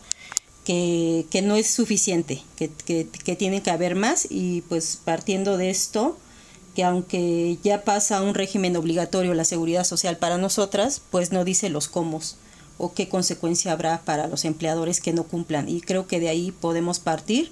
que, 0.66 1.28
que 1.30 1.42
no 1.42 1.56
es 1.56 1.68
suficiente, 1.68 2.42
que, 2.58 2.70
que, 2.70 3.36
tiene 3.36 3.62
que 3.62 3.70
haber 3.72 3.96
más 3.96 4.28
y 4.30 4.62
pues 4.62 5.00
partiendo 5.02 5.58
de 5.58 5.70
esto, 5.70 6.18
que 6.76 6.84
aunque 6.84 7.58
ya 7.64 7.84
pasa 7.84 8.22
un 8.22 8.34
régimen 8.34 8.76
obligatorio 8.76 9.34
la 9.34 9.46
seguridad 9.46 9.86
social 9.86 10.18
para 10.18 10.38
nosotras, 10.38 11.02
pues 11.12 11.32
no 11.32 11.46
dice 11.46 11.70
los 11.70 11.88
cómo 11.88 12.20
o 12.78 12.94
qué 12.94 13.08
consecuencia 13.08 13.72
habrá 13.72 14.02
para 14.02 14.28
los 14.28 14.44
empleadores 14.44 15.00
que 15.00 15.14
no 15.14 15.24
cumplan. 15.24 15.70
Y 15.70 15.82
creo 15.82 16.08
que 16.08 16.20
de 16.20 16.30
ahí 16.30 16.52
podemos 16.52 17.00
partir 17.00 17.52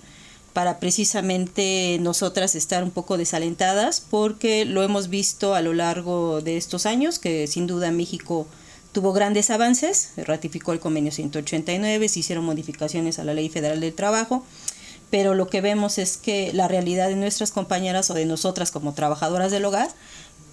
para 0.52 0.80
precisamente 0.80 1.98
nosotras 2.02 2.56
estar 2.56 2.84
un 2.84 2.92
poco 2.92 3.18
desalentadas 3.18 4.02
porque 4.02 4.66
lo 4.66 4.84
hemos 4.84 5.10
visto 5.10 5.56
a 5.56 5.62
lo 5.62 5.74
largo 5.74 6.42
de 6.42 6.58
estos 6.58 6.86
años 6.86 7.20
que 7.20 7.48
sin 7.48 7.68
duda 7.68 7.92
México 7.92 8.48
tuvo 8.94 9.12
grandes 9.12 9.50
avances, 9.50 10.12
ratificó 10.16 10.72
el 10.72 10.80
convenio 10.80 11.12
189, 11.12 12.08
se 12.08 12.20
hicieron 12.20 12.46
modificaciones 12.46 13.20
a 13.20 13.26
la 13.26 13.34
Ley 13.34 13.50
Federal 13.50 13.82
del 13.82 13.94
Trabajo, 13.94 14.46
pero 15.10 15.34
lo 15.34 15.48
que 15.48 15.62
vemos 15.62 15.98
es 15.98 16.18
que 16.18 16.54
la 16.54 16.68
realidad 16.68 17.10
de 17.10 17.16
nuestras 17.16 17.52
compañeras 17.52 18.10
o 18.10 18.14
de 18.14 18.26
nosotras 18.26 18.72
como 18.72 18.94
trabajadoras 18.94 19.52
del 19.52 19.66
hogar 19.66 19.90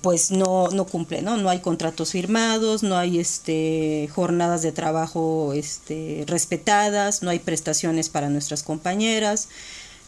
pues 0.02 0.30
no, 0.30 0.68
no 0.68 0.86
cumple, 0.86 1.20
¿no? 1.20 1.36
No 1.36 1.50
hay 1.50 1.60
contratos 1.60 2.12
firmados, 2.12 2.82
no 2.82 2.96
hay 2.96 3.18
este, 3.18 4.08
jornadas 4.14 4.62
de 4.62 4.72
trabajo 4.72 5.52
este, 5.54 6.24
respetadas, 6.26 7.22
no 7.22 7.30
hay 7.30 7.38
prestaciones 7.38 8.08
para 8.08 8.30
nuestras 8.30 8.62
compañeras. 8.62 9.48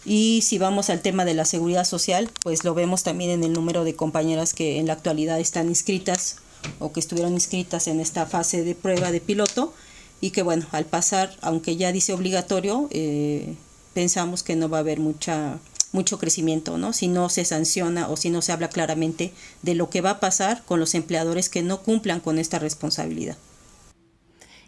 Y 0.04 0.42
si 0.42 0.58
vamos 0.58 0.90
al 0.90 1.02
tema 1.02 1.24
de 1.24 1.34
la 1.34 1.44
seguridad 1.44 1.84
social, 1.84 2.30
pues 2.42 2.64
lo 2.64 2.74
vemos 2.74 3.02
también 3.02 3.30
en 3.30 3.44
el 3.44 3.52
número 3.52 3.84
de 3.84 3.94
compañeras 3.94 4.54
que 4.54 4.78
en 4.78 4.86
la 4.86 4.94
actualidad 4.94 5.38
están 5.38 5.68
inscritas 5.68 6.36
o 6.78 6.92
que 6.92 7.00
estuvieron 7.00 7.32
inscritas 7.34 7.86
en 7.86 8.00
esta 8.00 8.26
fase 8.26 8.64
de 8.64 8.74
prueba 8.74 9.10
de 9.10 9.20
piloto 9.20 9.72
y 10.20 10.30
que 10.30 10.42
bueno, 10.42 10.66
al 10.72 10.84
pasar, 10.84 11.36
aunque 11.40 11.76
ya 11.76 11.92
dice 11.92 12.12
obligatorio, 12.12 12.88
eh, 12.90 13.54
pensamos 13.94 14.42
que 14.42 14.56
no 14.56 14.68
va 14.68 14.78
a 14.78 14.80
haber 14.80 15.00
mucha 15.00 15.58
mucho 15.92 16.18
crecimiento, 16.18 16.78
¿no? 16.78 16.94
Si 16.94 17.06
no 17.06 17.28
se 17.28 17.44
sanciona 17.44 18.08
o 18.08 18.16
si 18.16 18.30
no 18.30 18.40
se 18.40 18.52
habla 18.52 18.68
claramente 18.68 19.32
de 19.60 19.74
lo 19.74 19.90
que 19.90 20.00
va 20.00 20.10
a 20.10 20.20
pasar 20.20 20.64
con 20.64 20.80
los 20.80 20.94
empleadores 20.94 21.50
que 21.50 21.62
no 21.62 21.82
cumplan 21.82 22.20
con 22.20 22.38
esta 22.38 22.58
responsabilidad. 22.58 23.36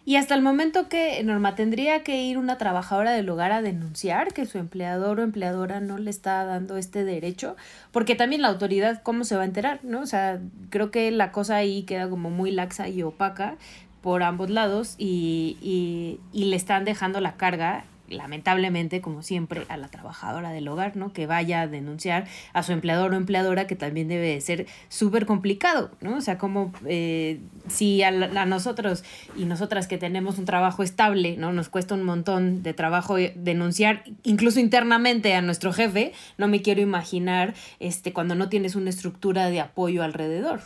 Y 0.06 0.16
hasta 0.16 0.34
el 0.34 0.42
momento 0.42 0.88
que 0.88 1.23
Norma 1.25 1.54
tendría 1.54 2.02
que 2.02 2.23
ir 2.23 2.37
una 2.37 2.58
trabajadora 2.58 3.12
del 3.12 3.28
hogar 3.30 3.52
a 3.52 3.62
denunciar 3.62 4.34
que 4.34 4.44
su 4.44 4.58
empleador 4.58 5.18
o 5.18 5.23
empleadora 5.23 5.80
no 5.80 5.96
le 5.96 6.11
está 6.11 6.44
dando 6.44 6.76
este 6.76 7.04
derecho, 7.04 7.56
porque 7.90 8.14
también 8.14 8.42
la 8.42 8.49
autoridad 8.49 9.02
cómo 9.02 9.25
se 9.25 9.37
va 9.37 9.42
a 9.42 9.46
enterar, 9.46 9.80
¿no? 9.82 10.00
O 10.00 10.06
sea, 10.06 10.40
creo 10.68 10.90
que 10.90 11.11
la 11.11 11.32
cosa 11.32 11.56
ahí 11.56 11.84
queda 11.84 12.11
como 12.11 12.28
muy 12.28 12.50
laxa 12.50 12.88
y 12.88 13.02
opaca 13.02 13.56
por 14.02 14.23
ambos 14.23 14.50
lados 14.50 14.94
y, 14.99 15.56
y, 15.62 16.20
y 16.38 16.46
le 16.46 16.56
están 16.56 16.84
dejando 16.84 17.20
la 17.20 17.37
carga 17.37 17.84
lamentablemente, 18.14 19.00
como 19.00 19.23
siempre, 19.23 19.64
a 19.68 19.76
la 19.76 19.88
trabajadora 19.88 20.50
del 20.50 20.68
hogar, 20.68 20.97
¿no? 20.97 21.12
Que 21.12 21.26
vaya 21.26 21.62
a 21.62 21.66
denunciar 21.66 22.26
a 22.52 22.62
su 22.62 22.73
empleador 22.73 23.12
o 23.12 23.16
empleadora, 23.16 23.66
que 23.66 23.76
también 23.76 24.09
debe 24.09 24.28
de 24.28 24.40
ser 24.40 24.66
súper 24.88 25.26
complicado, 25.26 25.90
¿no? 26.00 26.16
O 26.16 26.21
sea, 26.21 26.38
como 26.38 26.73
eh, 26.87 27.40
si 27.68 28.02
a, 28.02 28.09
a, 28.09 28.47
nosotros 28.47 29.04
y 29.37 29.44
nosotras 29.44 29.87
que 29.87 29.99
tenemos 29.99 30.38
un 30.38 30.44
trabajo 30.44 30.83
estable, 30.83 31.37
¿no? 31.37 31.52
Nos 31.52 31.68
cuesta 31.68 31.94
un 31.94 32.04
montón 32.04 32.62
de 32.62 32.75
trabajo 32.75 33.16
denunciar, 33.16 34.04
incluso 34.23 34.61
internamente 34.61 35.35
a 35.35 35.42
nuestro 35.42 35.73
jefe, 35.73 36.12
no 36.38 36.49
me 36.49 36.62
quiero 36.62 36.80
imaginar 36.80 37.54
este, 37.80 38.12
cuando 38.12 38.35
no 38.35 38.49
tienes 38.49 38.75
una 38.76 38.90
estructura 38.90 39.50
de 39.50 39.61
apoyo 39.61 40.02
alrededor. 40.02 40.61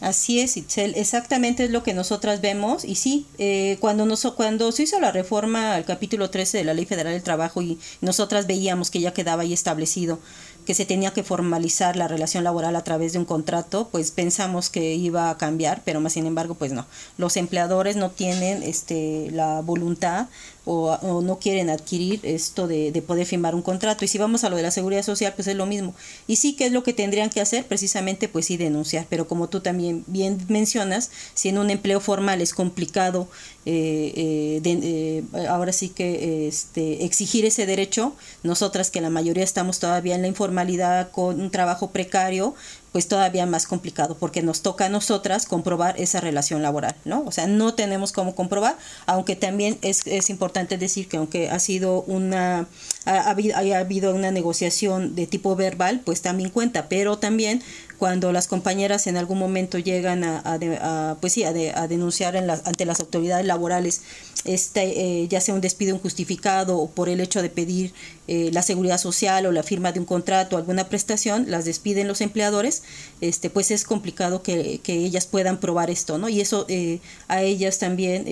Así 0.00 0.40
es, 0.40 0.56
Itzel, 0.56 0.94
exactamente 0.96 1.64
es 1.64 1.70
lo 1.70 1.82
que 1.82 1.92
nosotras 1.92 2.40
vemos 2.40 2.84
y 2.86 2.94
sí, 2.94 3.26
eh, 3.38 3.76
cuando, 3.80 4.06
nos, 4.06 4.22
cuando 4.34 4.72
se 4.72 4.84
hizo 4.84 4.98
la 4.98 5.12
reforma 5.12 5.74
al 5.74 5.84
capítulo 5.84 6.30
13 6.30 6.58
de 6.58 6.64
la 6.64 6.72
Ley 6.72 6.86
Federal 6.86 7.12
del 7.12 7.22
Trabajo 7.22 7.60
y 7.60 7.78
nosotras 8.00 8.46
veíamos 8.46 8.90
que 8.90 9.00
ya 9.00 9.12
quedaba 9.12 9.42
ahí 9.42 9.52
establecido 9.52 10.18
que 10.64 10.74
se 10.74 10.84
tenía 10.84 11.12
que 11.12 11.24
formalizar 11.24 11.96
la 11.96 12.08
relación 12.08 12.44
laboral 12.44 12.76
a 12.76 12.84
través 12.84 13.12
de 13.12 13.18
un 13.18 13.24
contrato, 13.24 13.88
pues 13.90 14.10
pensamos 14.10 14.70
que 14.70 14.94
iba 14.94 15.30
a 15.30 15.38
cambiar, 15.38 15.82
pero 15.84 16.00
más 16.00 16.12
sin 16.12 16.26
embargo, 16.26 16.54
pues 16.54 16.72
no. 16.72 16.86
Los 17.18 17.36
empleadores 17.36 17.96
no 17.96 18.10
tienen 18.10 18.62
este, 18.62 19.30
la 19.32 19.62
voluntad 19.62 20.28
o, 20.72 21.22
no 21.22 21.38
quieren 21.38 21.68
adquirir 21.68 22.20
esto 22.22 22.68
de, 22.68 22.92
de, 22.92 23.02
poder 23.02 23.26
firmar 23.26 23.54
un 23.54 23.62
contrato. 23.62 24.04
Y 24.04 24.08
si 24.08 24.18
vamos 24.18 24.44
a 24.44 24.50
lo 24.50 24.56
de 24.56 24.62
la 24.62 24.70
seguridad 24.70 25.02
social, 25.02 25.32
pues 25.34 25.48
es 25.48 25.56
lo 25.56 25.66
mismo. 25.66 25.94
Y 26.26 26.36
sí, 26.36 26.54
¿qué 26.54 26.66
es 26.66 26.72
lo 26.72 26.84
que 26.84 26.92
tendrían 26.92 27.30
que 27.30 27.40
hacer? 27.40 27.66
Precisamente, 27.66 28.28
pues 28.28 28.46
sí, 28.46 28.56
denunciar. 28.56 29.06
Pero 29.08 29.26
como 29.26 29.48
tú 29.48 29.60
también 29.60 30.04
bien 30.06 30.38
mencionas, 30.48 31.10
si 31.34 31.48
en 31.48 31.58
un 31.58 31.70
empleo 31.70 32.00
formal 32.00 32.40
es 32.40 32.54
complicado, 32.54 33.28
eh, 33.66 34.12
eh, 34.16 34.60
eh, 34.64 35.48
ahora 35.48 35.72
sí 35.72 35.90
que 35.90 36.48
este, 36.48 37.04
exigir 37.04 37.44
ese 37.44 37.66
derecho, 37.66 38.14
nosotras 38.42 38.90
que 38.90 39.00
la 39.00 39.10
mayoría 39.10 39.44
estamos 39.44 39.80
todavía 39.80 40.14
en 40.14 40.22
la 40.22 40.28
informalidad 40.28 41.10
con 41.10 41.40
un 41.40 41.50
trabajo 41.50 41.90
precario, 41.90 42.54
pues 42.92 43.06
todavía 43.06 43.46
más 43.46 43.66
complicado 43.66 44.16
porque 44.18 44.42
nos 44.42 44.62
toca 44.62 44.86
a 44.86 44.88
nosotras 44.88 45.46
comprobar 45.46 46.00
esa 46.00 46.20
relación 46.20 46.62
laboral, 46.62 46.96
¿no? 47.04 47.22
O 47.24 47.32
sea, 47.32 47.46
no 47.46 47.74
tenemos 47.74 48.12
cómo 48.12 48.34
comprobar, 48.34 48.76
aunque 49.06 49.36
también 49.36 49.78
es, 49.82 50.06
es 50.06 50.30
importante 50.30 50.76
decir 50.76 51.08
que 51.08 51.16
aunque 51.16 51.50
ha 51.50 51.58
sido 51.60 52.02
una, 52.02 52.66
ha, 53.04 53.18
ha 53.20 53.78
habido 53.78 54.14
una 54.14 54.30
negociación 54.30 55.14
de 55.14 55.26
tipo 55.26 55.54
verbal, 55.54 56.00
pues 56.04 56.20
también 56.22 56.50
cuenta, 56.50 56.88
pero 56.88 57.18
también 57.18 57.62
cuando 58.00 58.32
las 58.32 58.48
compañeras 58.48 59.06
en 59.06 59.18
algún 59.18 59.38
momento 59.38 59.78
llegan 59.78 60.24
a, 60.24 60.42
a, 60.42 61.16
pues 61.20 61.34
sí, 61.34 61.44
a, 61.44 61.52
denunciar 61.52 62.34
en 62.34 62.48
ante 62.48 62.86
las 62.86 62.98
autoridades 62.98 63.44
laborales, 63.44 64.00
este, 64.46 65.22
eh, 65.22 65.28
ya 65.28 65.42
sea 65.42 65.54
un 65.54 65.60
despido 65.60 65.94
injustificado 65.94 66.78
o 66.78 66.90
por 66.90 67.10
el 67.10 67.20
hecho 67.20 67.42
de 67.42 67.50
pedir 67.50 67.92
eh, 68.26 68.48
la 68.54 68.62
seguridad 68.62 68.96
social 68.96 69.44
o 69.44 69.52
la 69.52 69.62
firma 69.62 69.92
de 69.92 70.00
un 70.00 70.06
contrato 70.06 70.56
o 70.56 70.58
alguna 70.58 70.88
prestación, 70.88 71.50
las 71.50 71.66
despiden 71.66 72.08
los 72.08 72.22
empleadores, 72.22 72.79
este, 73.20 73.50
pues 73.50 73.70
es 73.70 73.84
complicado 73.84 74.42
que, 74.42 74.80
que 74.82 74.94
ellas 74.94 75.26
puedan 75.26 75.60
probar 75.60 75.90
esto, 75.90 76.18
¿no? 76.18 76.28
Y 76.28 76.40
eso 76.40 76.66
eh, 76.68 77.00
a 77.28 77.42
ellas 77.42 77.78
también 77.78 78.24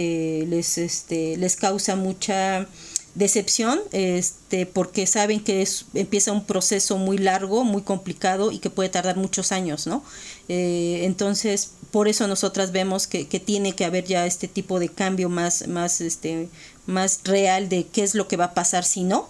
les, 0.50 0.78
este, 0.78 1.36
les 1.36 1.56
causa 1.56 1.96
mucha 1.96 2.66
decepción 3.18 3.80
este 3.90 4.64
porque 4.64 5.06
saben 5.06 5.40
que 5.40 5.60
es, 5.60 5.86
empieza 5.94 6.30
un 6.30 6.44
proceso 6.44 6.98
muy 6.98 7.18
largo 7.18 7.64
muy 7.64 7.82
complicado 7.82 8.52
y 8.52 8.60
que 8.60 8.70
puede 8.70 8.90
tardar 8.90 9.16
muchos 9.16 9.50
años 9.50 9.88
no 9.88 10.04
eh, 10.48 11.00
entonces 11.02 11.72
por 11.90 12.06
eso 12.06 12.28
nosotras 12.28 12.70
vemos 12.70 13.08
que, 13.08 13.26
que, 13.26 13.40
tiene 13.40 13.74
que 13.74 13.84
haber 13.84 14.04
ya 14.04 14.24
este 14.26 14.46
tipo 14.46 14.78
de 14.78 14.88
cambio 14.88 15.28
más 15.28 15.66
más 15.66 16.00
este 16.00 16.48
más 16.86 17.20
real 17.24 17.68
de 17.68 17.86
qué 17.86 18.04
es 18.04 18.14
lo 18.14 18.28
que 18.28 18.36
va 18.36 18.46
a 18.46 18.54
pasar 18.54 18.84
si 18.84 19.02
no 19.02 19.28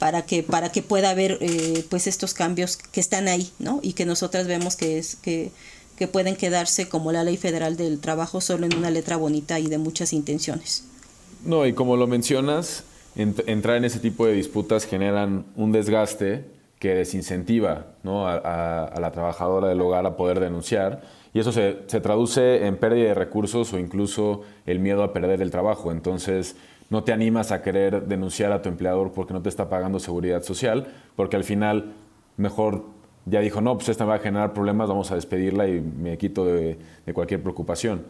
para 0.00 0.22
que 0.22 0.42
para 0.42 0.72
que 0.72 0.82
pueda 0.82 1.10
haber 1.10 1.36
eh, 1.42 1.84
pues 1.90 2.08
estos 2.08 2.34
cambios 2.34 2.78
que 2.78 3.00
están 3.00 3.28
ahí 3.28 3.52
no 3.60 3.80
y 3.82 3.92
que 3.92 4.06
nosotras 4.06 4.48
vemos 4.48 4.74
que 4.74 4.98
es 4.98 5.14
que 5.14 5.52
que 5.96 6.08
pueden 6.08 6.34
quedarse 6.36 6.88
como 6.88 7.12
la 7.12 7.22
ley 7.22 7.36
federal 7.36 7.76
del 7.76 8.00
trabajo 8.00 8.40
solo 8.40 8.64
en 8.64 8.74
una 8.74 8.90
letra 8.90 9.18
bonita 9.18 9.60
y 9.60 9.66
de 9.66 9.76
muchas 9.76 10.14
intenciones 10.14 10.84
no 11.44 11.66
y 11.66 11.74
como 11.74 11.98
lo 11.98 12.06
mencionas 12.06 12.84
entrar 13.14 13.76
en 13.76 13.84
ese 13.84 14.00
tipo 14.00 14.26
de 14.26 14.32
disputas 14.32 14.86
generan 14.86 15.44
un 15.54 15.70
desgaste 15.70 16.46
que 16.78 16.94
desincentiva 16.94 17.88
¿no? 18.02 18.26
a, 18.26 18.94
la 18.98 19.10
trabajadora 19.12 19.68
del 19.68 19.82
hogar 19.82 20.06
a 20.06 20.16
poder 20.16 20.40
denunciar 20.40 21.02
y 21.34 21.40
eso 21.40 21.52
se, 21.52 21.76
se, 21.88 22.00
traduce 22.00 22.66
en 22.66 22.76
pérdida 22.78 23.08
de 23.08 23.14
recursos 23.14 23.72
o 23.74 23.78
incluso 23.78 24.42
el 24.64 24.80
miedo 24.80 25.04
a 25.04 25.12
perder 25.12 25.42
el 25.42 25.52
trabajo. 25.52 25.92
Entonces 25.92 26.56
no 26.90 27.04
te 27.04 27.12
animas 27.12 27.52
a 27.52 27.62
querer 27.62 28.06
denunciar 28.06 28.52
a 28.52 28.60
tu 28.60 28.68
empleador 28.68 29.12
porque 29.12 29.32
no 29.32 29.40
te 29.40 29.48
está 29.48 29.68
pagando 29.68 29.98
seguridad 29.98 30.42
social, 30.42 30.88
porque 31.16 31.36
al 31.36 31.44
final 31.44 31.94
mejor 32.36 32.84
ya 33.26 33.40
dijo, 33.40 33.60
no, 33.60 33.76
pues 33.76 33.88
esta 33.88 34.04
me 34.04 34.10
va 34.10 34.16
a 34.16 34.20
generar 34.20 34.52
problemas, 34.52 34.88
vamos 34.88 35.10
a 35.10 35.14
despedirla 35.14 35.68
y 35.68 35.80
me 35.80 36.18
quito 36.18 36.44
de, 36.44 36.78
de 37.06 37.14
cualquier 37.14 37.42
preocupación. 37.42 38.04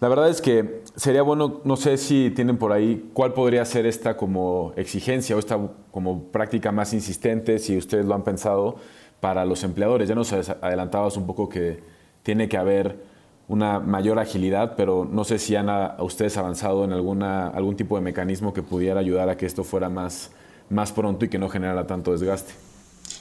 La 0.00 0.08
verdad 0.08 0.28
es 0.28 0.40
que 0.40 0.82
sería 0.96 1.22
bueno, 1.22 1.60
no 1.64 1.76
sé 1.76 1.96
si 1.98 2.30
tienen 2.30 2.56
por 2.56 2.72
ahí 2.72 3.10
cuál 3.12 3.32
podría 3.32 3.64
ser 3.64 3.86
esta 3.86 4.16
como 4.16 4.72
exigencia 4.76 5.36
o 5.36 5.38
esta 5.38 5.58
como 5.90 6.24
práctica 6.24 6.72
más 6.72 6.92
insistente, 6.92 7.58
si 7.58 7.76
ustedes 7.76 8.04
lo 8.04 8.14
han 8.14 8.24
pensado, 8.24 8.76
para 9.20 9.44
los 9.44 9.62
empleadores. 9.64 10.08
Ya 10.08 10.14
nos 10.14 10.32
adelantabas 10.32 11.16
un 11.16 11.26
poco 11.26 11.48
que 11.48 11.80
tiene 12.22 12.48
que 12.48 12.58
haber 12.58 13.13
una 13.48 13.78
mayor 13.78 14.18
agilidad, 14.18 14.74
pero 14.76 15.08
no 15.10 15.24
sé 15.24 15.38
si 15.38 15.54
han 15.56 15.68
a, 15.68 15.96
ustedes 16.00 16.36
avanzado 16.36 16.84
en 16.84 16.92
alguna, 16.92 17.48
algún 17.48 17.76
tipo 17.76 17.96
de 17.96 18.02
mecanismo 18.02 18.54
que 18.54 18.62
pudiera 18.62 19.00
ayudar 19.00 19.28
a 19.28 19.36
que 19.36 19.46
esto 19.46 19.64
fuera 19.64 19.88
más, 19.88 20.30
más 20.70 20.92
pronto 20.92 21.24
y 21.24 21.28
que 21.28 21.38
no 21.38 21.48
generara 21.48 21.86
tanto 21.86 22.12
desgaste. 22.12 22.52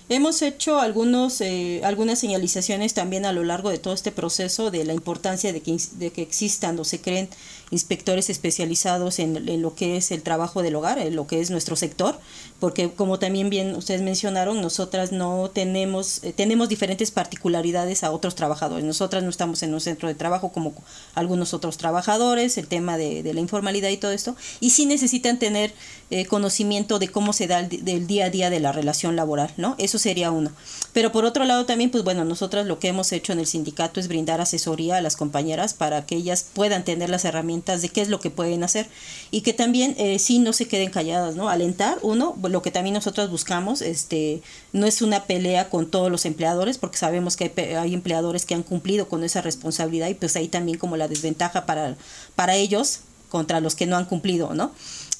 Hemos 0.09 0.41
hecho 0.41 0.79
algunos, 0.79 1.39
eh, 1.41 1.81
algunas 1.83 2.19
señalizaciones 2.19 2.93
también 2.93 3.25
a 3.25 3.31
lo 3.31 3.43
largo 3.43 3.69
de 3.69 3.77
todo 3.77 3.93
este 3.93 4.11
proceso 4.11 4.69
de 4.69 4.83
la 4.83 4.93
importancia 4.93 5.53
de 5.53 5.61
que, 5.61 5.77
de 5.93 6.11
que 6.11 6.21
existan 6.21 6.77
o 6.79 6.83
se 6.83 6.99
creen 6.99 7.29
inspectores 7.73 8.29
especializados 8.29 9.19
en, 9.19 9.61
lo 9.61 9.75
que 9.75 9.97
es 9.97 10.11
el 10.11 10.21
trabajo 10.21 10.61
del 10.61 10.75
hogar, 10.75 10.99
en 10.99 11.15
lo 11.15 11.25
que 11.25 11.41
es 11.41 11.49
nuestro 11.49 11.75
sector, 11.75 12.19
porque 12.59 12.91
como 12.91 13.17
también 13.19 13.49
bien 13.49 13.75
ustedes 13.75 14.01
mencionaron, 14.01 14.61
nosotras 14.61 15.11
no 15.11 15.49
tenemos, 15.51 16.23
eh, 16.23 16.33
tenemos 16.33 16.69
diferentes 16.69 17.09
particularidades 17.11 18.03
a 18.03 18.11
otros 18.11 18.35
trabajadores. 18.35 18.85
Nosotras 18.85 19.23
no 19.23 19.29
estamos 19.29 19.63
en 19.63 19.73
un 19.73 19.81
centro 19.81 20.07
de 20.07 20.15
trabajo 20.15 20.51
como 20.51 20.73
algunos 21.15 21.53
otros 21.53 21.77
trabajadores, 21.77 22.57
el 22.57 22.67
tema 22.67 22.97
de, 22.97 23.33
la 23.33 23.39
informalidad 23.39 23.89
y 23.89 23.97
todo 23.97 24.11
esto, 24.11 24.35
y 24.59 24.69
sí 24.69 24.85
necesitan 24.85 25.39
tener 25.39 25.73
eh, 26.11 26.25
conocimiento 26.27 26.99
de 26.99 27.07
cómo 27.07 27.33
se 27.33 27.47
da 27.47 27.59
el, 27.59 28.07
día 28.07 28.25
a 28.25 28.29
día 28.29 28.49
de 28.51 28.59
la 28.59 28.71
relación 28.71 29.15
laboral, 29.15 29.51
¿no? 29.57 29.75
Eso 29.79 29.97
sería 29.97 30.29
uno. 30.29 30.51
Pero 30.93 31.11
por 31.11 31.25
otro 31.25 31.43
lado 31.45 31.65
también, 31.65 31.89
pues 31.89 32.03
bueno, 32.03 32.23
nosotras 32.23 32.67
lo 32.67 32.77
que 32.77 32.89
hemos 32.89 33.11
hecho 33.11 33.33
en 33.33 33.39
el 33.39 33.47
sindicato 33.47 33.99
es 33.99 34.07
brindar 34.07 34.41
asesoría 34.41 34.97
a 34.97 35.01
las 35.01 35.15
compañeras 35.15 35.73
para 35.73 36.05
que 36.05 36.15
ellas 36.15 36.45
puedan 36.53 36.85
tener 36.85 37.09
las 37.09 37.25
herramientas 37.25 37.62
de 37.65 37.89
qué 37.89 38.01
es 38.01 38.09
lo 38.09 38.19
que 38.19 38.29
pueden 38.29 38.63
hacer 38.63 38.87
y 39.31 39.41
que 39.41 39.53
también 39.53 39.95
eh, 39.97 40.19
sí 40.19 40.39
no 40.39 40.53
se 40.53 40.67
queden 40.67 40.89
calladas, 40.89 41.35
¿no? 41.35 41.49
Alentar, 41.49 41.97
uno, 42.01 42.37
lo 42.41 42.61
que 42.61 42.71
también 42.71 42.93
nosotros 42.93 43.29
buscamos, 43.31 43.81
este, 43.81 44.41
no 44.73 44.85
es 44.85 45.01
una 45.01 45.23
pelea 45.23 45.69
con 45.69 45.89
todos 45.89 46.11
los 46.11 46.25
empleadores, 46.25 46.77
porque 46.77 46.97
sabemos 46.97 47.37
que 47.37 47.51
hay, 47.79 47.93
empleadores 47.93 48.45
que 48.45 48.53
han 48.53 48.63
cumplido 48.63 49.07
con 49.07 49.23
esa 49.23 49.41
responsabilidad 49.41 50.09
y 50.09 50.13
pues 50.13 50.35
ahí 50.35 50.47
también 50.47 50.77
como 50.77 50.97
la 50.97 51.07
desventaja 51.07 51.65
para, 51.65 51.95
para 52.35 52.55
ellos 52.55 52.99
contra 53.29 53.61
los 53.61 53.75
que 53.75 53.87
no 53.87 53.97
han 53.97 54.05
cumplido, 54.05 54.53
¿no? 54.53 54.71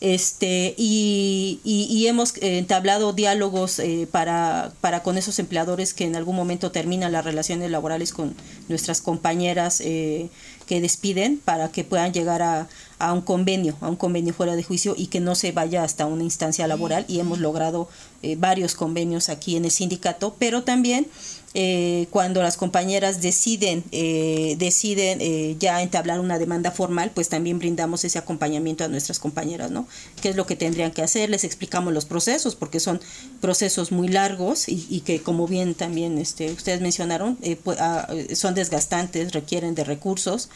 Este, 0.03 0.75
y, 0.77 1.61
y, 1.63 2.07
hemos 2.07 2.33
entablado 2.41 3.13
diálogos 3.13 3.79
eh, 3.79 4.05
para, 4.11 4.73
para 4.81 5.01
con 5.01 5.17
esos 5.17 5.39
empleadores 5.39 5.93
que 5.93 6.03
en 6.03 6.17
algún 6.17 6.35
momento 6.35 6.71
terminan 6.71 7.13
las 7.13 7.23
relaciones 7.23 7.71
laborales 7.71 8.11
con 8.11 8.35
nuestras 8.67 8.99
compañeras 8.99 9.79
eh, 9.79 10.27
que 10.67 10.81
despiden 10.81 11.37
para 11.37 11.71
que 11.71 11.85
puedan 11.85 12.11
llegar 12.11 12.41
a, 12.41 12.67
a 13.03 13.13
un 13.13 13.21
convenio, 13.21 13.75
a 13.81 13.89
un 13.89 13.95
convenio 13.95 14.33
fuera 14.33 14.55
de 14.55 14.63
juicio 14.63 14.93
y 14.97 15.07
que 15.07 15.19
no 15.19 15.35
se 15.35 15.51
vaya 15.51 15.83
hasta 15.83 16.05
una 16.05 16.23
instancia 16.23 16.67
laboral. 16.67 17.05
Y 17.07 17.19
hemos 17.19 17.39
logrado 17.39 17.87
eh, 18.21 18.35
varios 18.37 18.75
convenios 18.75 19.29
aquí 19.29 19.57
en 19.57 19.65
el 19.65 19.71
sindicato, 19.71 20.35
pero 20.39 20.63
también 20.63 21.07
eh, 21.55 22.07
cuando 22.09 22.41
las 22.41 22.57
compañeras 22.57 23.21
deciden, 23.21 23.83
eh, 23.91 24.55
deciden 24.57 25.19
eh, 25.21 25.55
ya 25.59 25.83
entablar 25.83 26.19
una 26.19 26.39
demanda 26.39 26.71
formal, 26.71 27.11
pues 27.13 27.29
también 27.29 27.59
brindamos 27.59 28.03
ese 28.05 28.17
acompañamiento 28.17 28.83
a 28.83 28.87
nuestras 28.87 29.19
compañeras, 29.19 29.69
¿no? 29.69 29.87
¿Qué 30.21 30.29
es 30.29 30.35
lo 30.35 30.47
que 30.47 30.55
tendrían 30.55 30.91
que 30.91 31.03
hacer? 31.03 31.29
Les 31.29 31.43
explicamos 31.43 31.93
los 31.93 32.05
procesos, 32.05 32.55
porque 32.55 32.79
son 32.79 32.99
procesos 33.39 33.91
muy 33.91 34.07
largos 34.07 34.67
y, 34.67 35.01
que, 35.01 35.21
como 35.21 35.47
bien 35.47 35.75
también 35.75 36.17
este, 36.17 36.51
ustedes 36.51 36.81
mencionaron, 36.81 37.37
pues, 37.63 37.77
ah, 37.79 38.07
son 38.33 38.55
desgastantes, 38.55 39.33
requieren 39.33 39.75
de 39.75 39.83
recursos. 39.83 40.49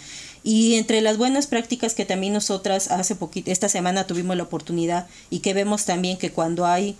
Y 0.43 0.75
entre 0.75 1.01
las 1.01 1.17
buenas 1.17 1.45
prácticas 1.45 1.93
que 1.93 2.05
también 2.05 2.33
nosotras 2.33 2.89
hace 2.89 3.15
poquito, 3.15 3.51
esta 3.51 3.69
semana 3.69 4.07
tuvimos 4.07 4.35
la 4.37 4.43
oportunidad 4.43 5.07
y 5.29 5.39
que 5.39 5.53
vemos 5.53 5.85
también 5.85 6.17
que 6.17 6.31
cuando 6.31 6.65
hay 6.65 6.95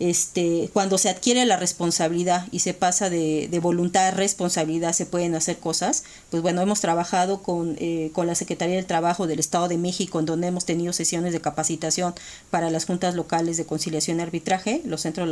este, 0.00 0.70
cuando 0.72 0.98
se 0.98 1.08
adquiere 1.08 1.46
la 1.46 1.56
responsabilidad 1.56 2.46
y 2.50 2.60
se 2.60 2.74
pasa 2.74 3.10
de, 3.10 3.48
de, 3.48 3.58
voluntad 3.60 4.08
a 4.08 4.10
responsabilidad, 4.10 4.92
se 4.92 5.06
pueden 5.06 5.34
hacer 5.34 5.58
cosas. 5.58 6.04
Pues 6.30 6.42
bueno, 6.42 6.60
hemos 6.62 6.80
trabajado 6.80 7.42
con, 7.42 7.76
eh, 7.78 8.10
con 8.12 8.26
la 8.26 8.34
Secretaría 8.34 8.76
del 8.76 8.86
Trabajo 8.86 9.26
del 9.26 9.38
Estado 9.38 9.68
de 9.68 9.78
México, 9.78 10.18
en 10.18 10.26
donde 10.26 10.48
hemos 10.48 10.64
tenido 10.64 10.92
sesiones 10.92 11.32
de 11.32 11.40
capacitación 11.40 12.14
para 12.50 12.70
las 12.70 12.86
juntas 12.86 13.14
locales 13.14 13.56
de 13.56 13.66
conciliación 13.66 14.18
y 14.18 14.22
arbitraje, 14.22 14.82
los 14.84 15.02
centros, 15.02 15.28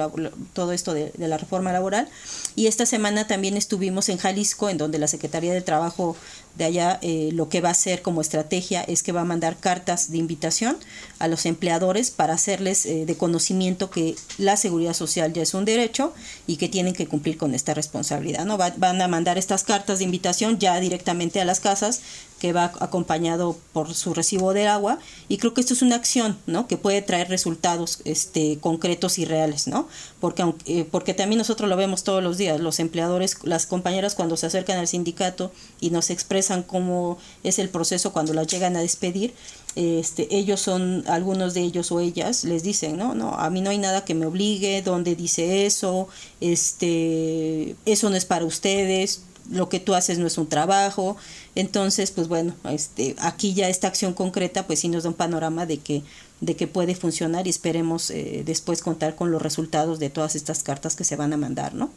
todo 0.53 0.73
esto 0.73 0.95
de, 0.95 1.13
de 1.17 1.29
la 1.29 1.39
reforma 1.39 1.73
laboral. 1.73 2.09
Y 2.55 2.69
esta 2.69 2.87
semana 2.87 3.27
también 3.27 3.57
estuvimos 3.57 4.09
en 4.09 4.19
Jalisco, 4.19 4.69
en 4.69 4.79
donde 4.79 4.99
la 4.99 5.09
Secretaría 5.09 5.53
del 5.53 5.65
Trabajo 5.65 6.17
de 6.57 6.65
allá 6.65 6.99
eh, 7.03 7.31
lo 7.33 7.49
que 7.49 7.61
va 7.61 7.69
a 7.69 7.73
hacer 7.73 8.03
como 8.03 8.21
estrategia 8.21 8.83
es 8.83 9.03
que 9.03 9.13
va 9.13 9.23
a 9.23 9.25
mandar 9.25 9.57
cartas 9.57 10.11
de 10.11 10.19
invitación 10.19 10.77
a 11.19 11.29
los 11.29 11.47
empleadores 11.47 12.11
para 12.11 12.35
hacerles 12.35 12.87
eh, 12.87 13.07
de 13.07 13.17
conocimiento 13.17 13.91
que 13.91 14.17
la 14.39 14.57
seguridad 14.57 14.93
social 14.95 15.33
ya 15.33 15.43
es 15.43 15.55
un 15.55 15.65
derecho 15.65 16.13
y 16.47 16.57
que 16.57 16.69
tienen 16.69 16.95
que 16.95 17.07
cumplir 17.07 17.39
con 17.39 17.55
esta 17.55 17.75
responsabilidad. 17.75 18.45
¿no? 18.45 18.59
van 18.59 19.01
a 19.01 19.09
mandar 19.09 19.39
estas 19.39 19.65
cartas 19.65 19.99
de 19.99 20.05
invitación 20.05 20.59
ya 20.59 20.79
directamente 20.81 21.41
a 21.41 21.45
las 21.45 21.61
casas 21.61 22.01
que 22.43 22.53
va 22.53 22.73
acompañado 22.81 23.57
por 23.73 23.95
su 23.95 24.15
recibo 24.15 24.53
de 24.53 24.67
agua 24.67 24.99
y 25.29 25.39
creo 25.39 25.55
que 25.55 25.61
esto 25.61 25.75
es 25.75 25.83
una 25.83 25.95
acción 25.95 26.37
¿no? 26.49 26.67
que 26.67 26.77
puede 26.77 27.01
traer 27.01 27.29
resultados 27.29 28.01
este, 28.05 28.59
concretos 28.59 29.21
y 29.21 29.25
reales, 29.25 29.69
¿no? 29.69 29.87
porque, 30.19 30.53
eh, 30.67 30.85
porque 30.91 31.15
también 31.15 31.39
nosotros 31.39 31.71
lo 31.71 31.77
vemos 31.77 32.03
todos 32.03 32.21
los 32.21 32.39
días, 32.39 32.59
los 32.59 32.81
empleadores, 32.81 33.37
las 33.45 33.67
compañeras 33.67 34.17
cuando 34.17 34.37
se 34.37 34.47
acercan 34.47 34.77
al 34.79 34.89
sindicato 34.89 35.53
y 35.79 35.91
nos 35.91 36.11
expresan 36.11 36.65
cómo 36.65 37.17
es 37.45 37.61
el 37.61 37.69
proceso 37.69 38.13
cuando 38.13 38.35
las 38.35 38.49
llegan 38.49 38.75
a 38.75 38.81
despedir, 38.81 39.35
este, 39.77 40.27
ellos 40.37 40.61
son, 40.61 41.05
algunos 41.07 41.55
de 41.55 41.61
ellos 41.61 41.93
o 41.93 42.01
ellas 42.01 42.43
les 42.43 42.65
dicen, 42.65 42.97
no, 42.97 43.15
no, 43.15 43.35
a 43.35 43.51
mí 43.51 43.61
no 43.61 43.71
hay 43.71 43.79
nada 43.79 44.05
que 44.05 44.15
me 44.15 44.27
obligue, 44.27 44.83
donde 44.83 45.15
dice 45.15 45.65
eso, 45.65 46.09
este, 46.41 47.77
eso 47.87 48.11
no 48.11 48.17
es 48.17 48.25
para 48.25 48.45
ustedes, 48.45 49.23
lo 49.51 49.69
que 49.69 49.81
tú 49.81 49.95
haces 49.95 50.19
no 50.19 50.27
es 50.27 50.39
un 50.39 50.49
trabajo. 50.49 51.17
Entonces, 51.55 52.11
pues 52.11 52.29
bueno, 52.29 52.55
este, 52.71 53.17
aquí 53.21 53.55
ya 53.55 53.69
esta 53.69 53.89
acción 53.89 54.15
concreta, 54.15 54.67
pues 54.67 54.81
sí 54.81 54.89
nos 54.89 55.03
da 55.05 55.11
un 55.11 55.15
panorama 55.15 55.67
de 55.67 55.79
que, 55.79 56.03
de 56.41 56.57
que 56.57 56.67
puede 56.67 56.95
funcionar 56.95 57.47
y 57.47 57.51
esperemos 57.51 58.11
eh, 58.11 58.43
después 58.45 58.83
contar 58.83 59.15
con 59.15 59.31
los 59.31 59.43
resultados 59.43 59.99
de 59.99 60.11
todas 60.11 60.37
estas 60.37 60.63
cartas 60.63 60.97
que 60.97 61.05
se 61.05 61.17
van 61.17 61.33
a 61.33 61.37
mandar, 61.37 61.75
¿no? 61.75 61.91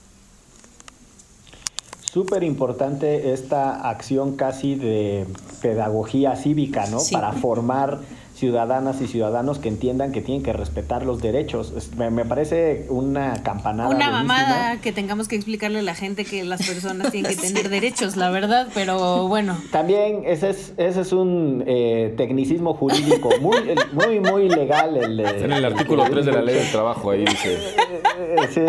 Súper 2.15 2.43
importante 2.43 3.33
esta 3.33 3.89
acción 3.89 4.37
casi 4.37 4.75
de 4.75 5.27
pedagogía 5.61 6.37
cívica, 6.37 6.85
¿no? 6.87 6.99
Para 7.11 7.33
formar 7.33 7.99
ciudadanas 8.35 9.01
y 9.01 9.07
ciudadanos 9.07 9.59
que 9.59 9.69
entiendan 9.69 10.11
que 10.11 10.21
tienen 10.21 10.43
que 10.43 10.51
respetar 10.51 11.05
los 11.05 11.21
derechos. 11.21 11.73
Me, 11.95 12.25
parece 12.25 12.85
una 12.89 13.41
campanada. 13.43 13.89
Una 13.89 14.11
mamada 14.11 14.81
que 14.81 14.91
tengamos 14.91 15.29
que 15.29 15.37
explicarle 15.37 15.79
a 15.79 15.83
la 15.83 15.95
gente 15.95 16.25
que 16.25 16.43
las 16.43 16.67
personas 16.67 17.11
tienen 17.11 17.33
que 17.33 17.41
tener 17.41 17.69
derechos, 17.69 18.17
la 18.17 18.29
verdad, 18.29 18.67
pero 18.73 19.29
bueno. 19.29 19.57
También 19.71 20.23
ese 20.25 20.49
es, 20.49 20.73
ese 20.77 21.01
es 21.01 21.13
un 21.13 21.63
eh, 21.65 22.13
tecnicismo 22.17 22.73
jurídico 22.73 23.29
muy, 23.39 23.55
muy, 23.93 24.19
muy 24.19 24.49
legal. 24.49 24.97
El, 24.97 25.19
en 25.21 25.53
el 25.53 25.63
artículo 25.63 26.03
3 26.03 26.25
de 26.25 26.31
la 26.33 26.41
ley 26.41 26.55
del 26.55 26.71
trabajo, 26.71 27.11
ahí 27.11 27.23
dice. 27.25 27.57
Sí, 28.51 28.61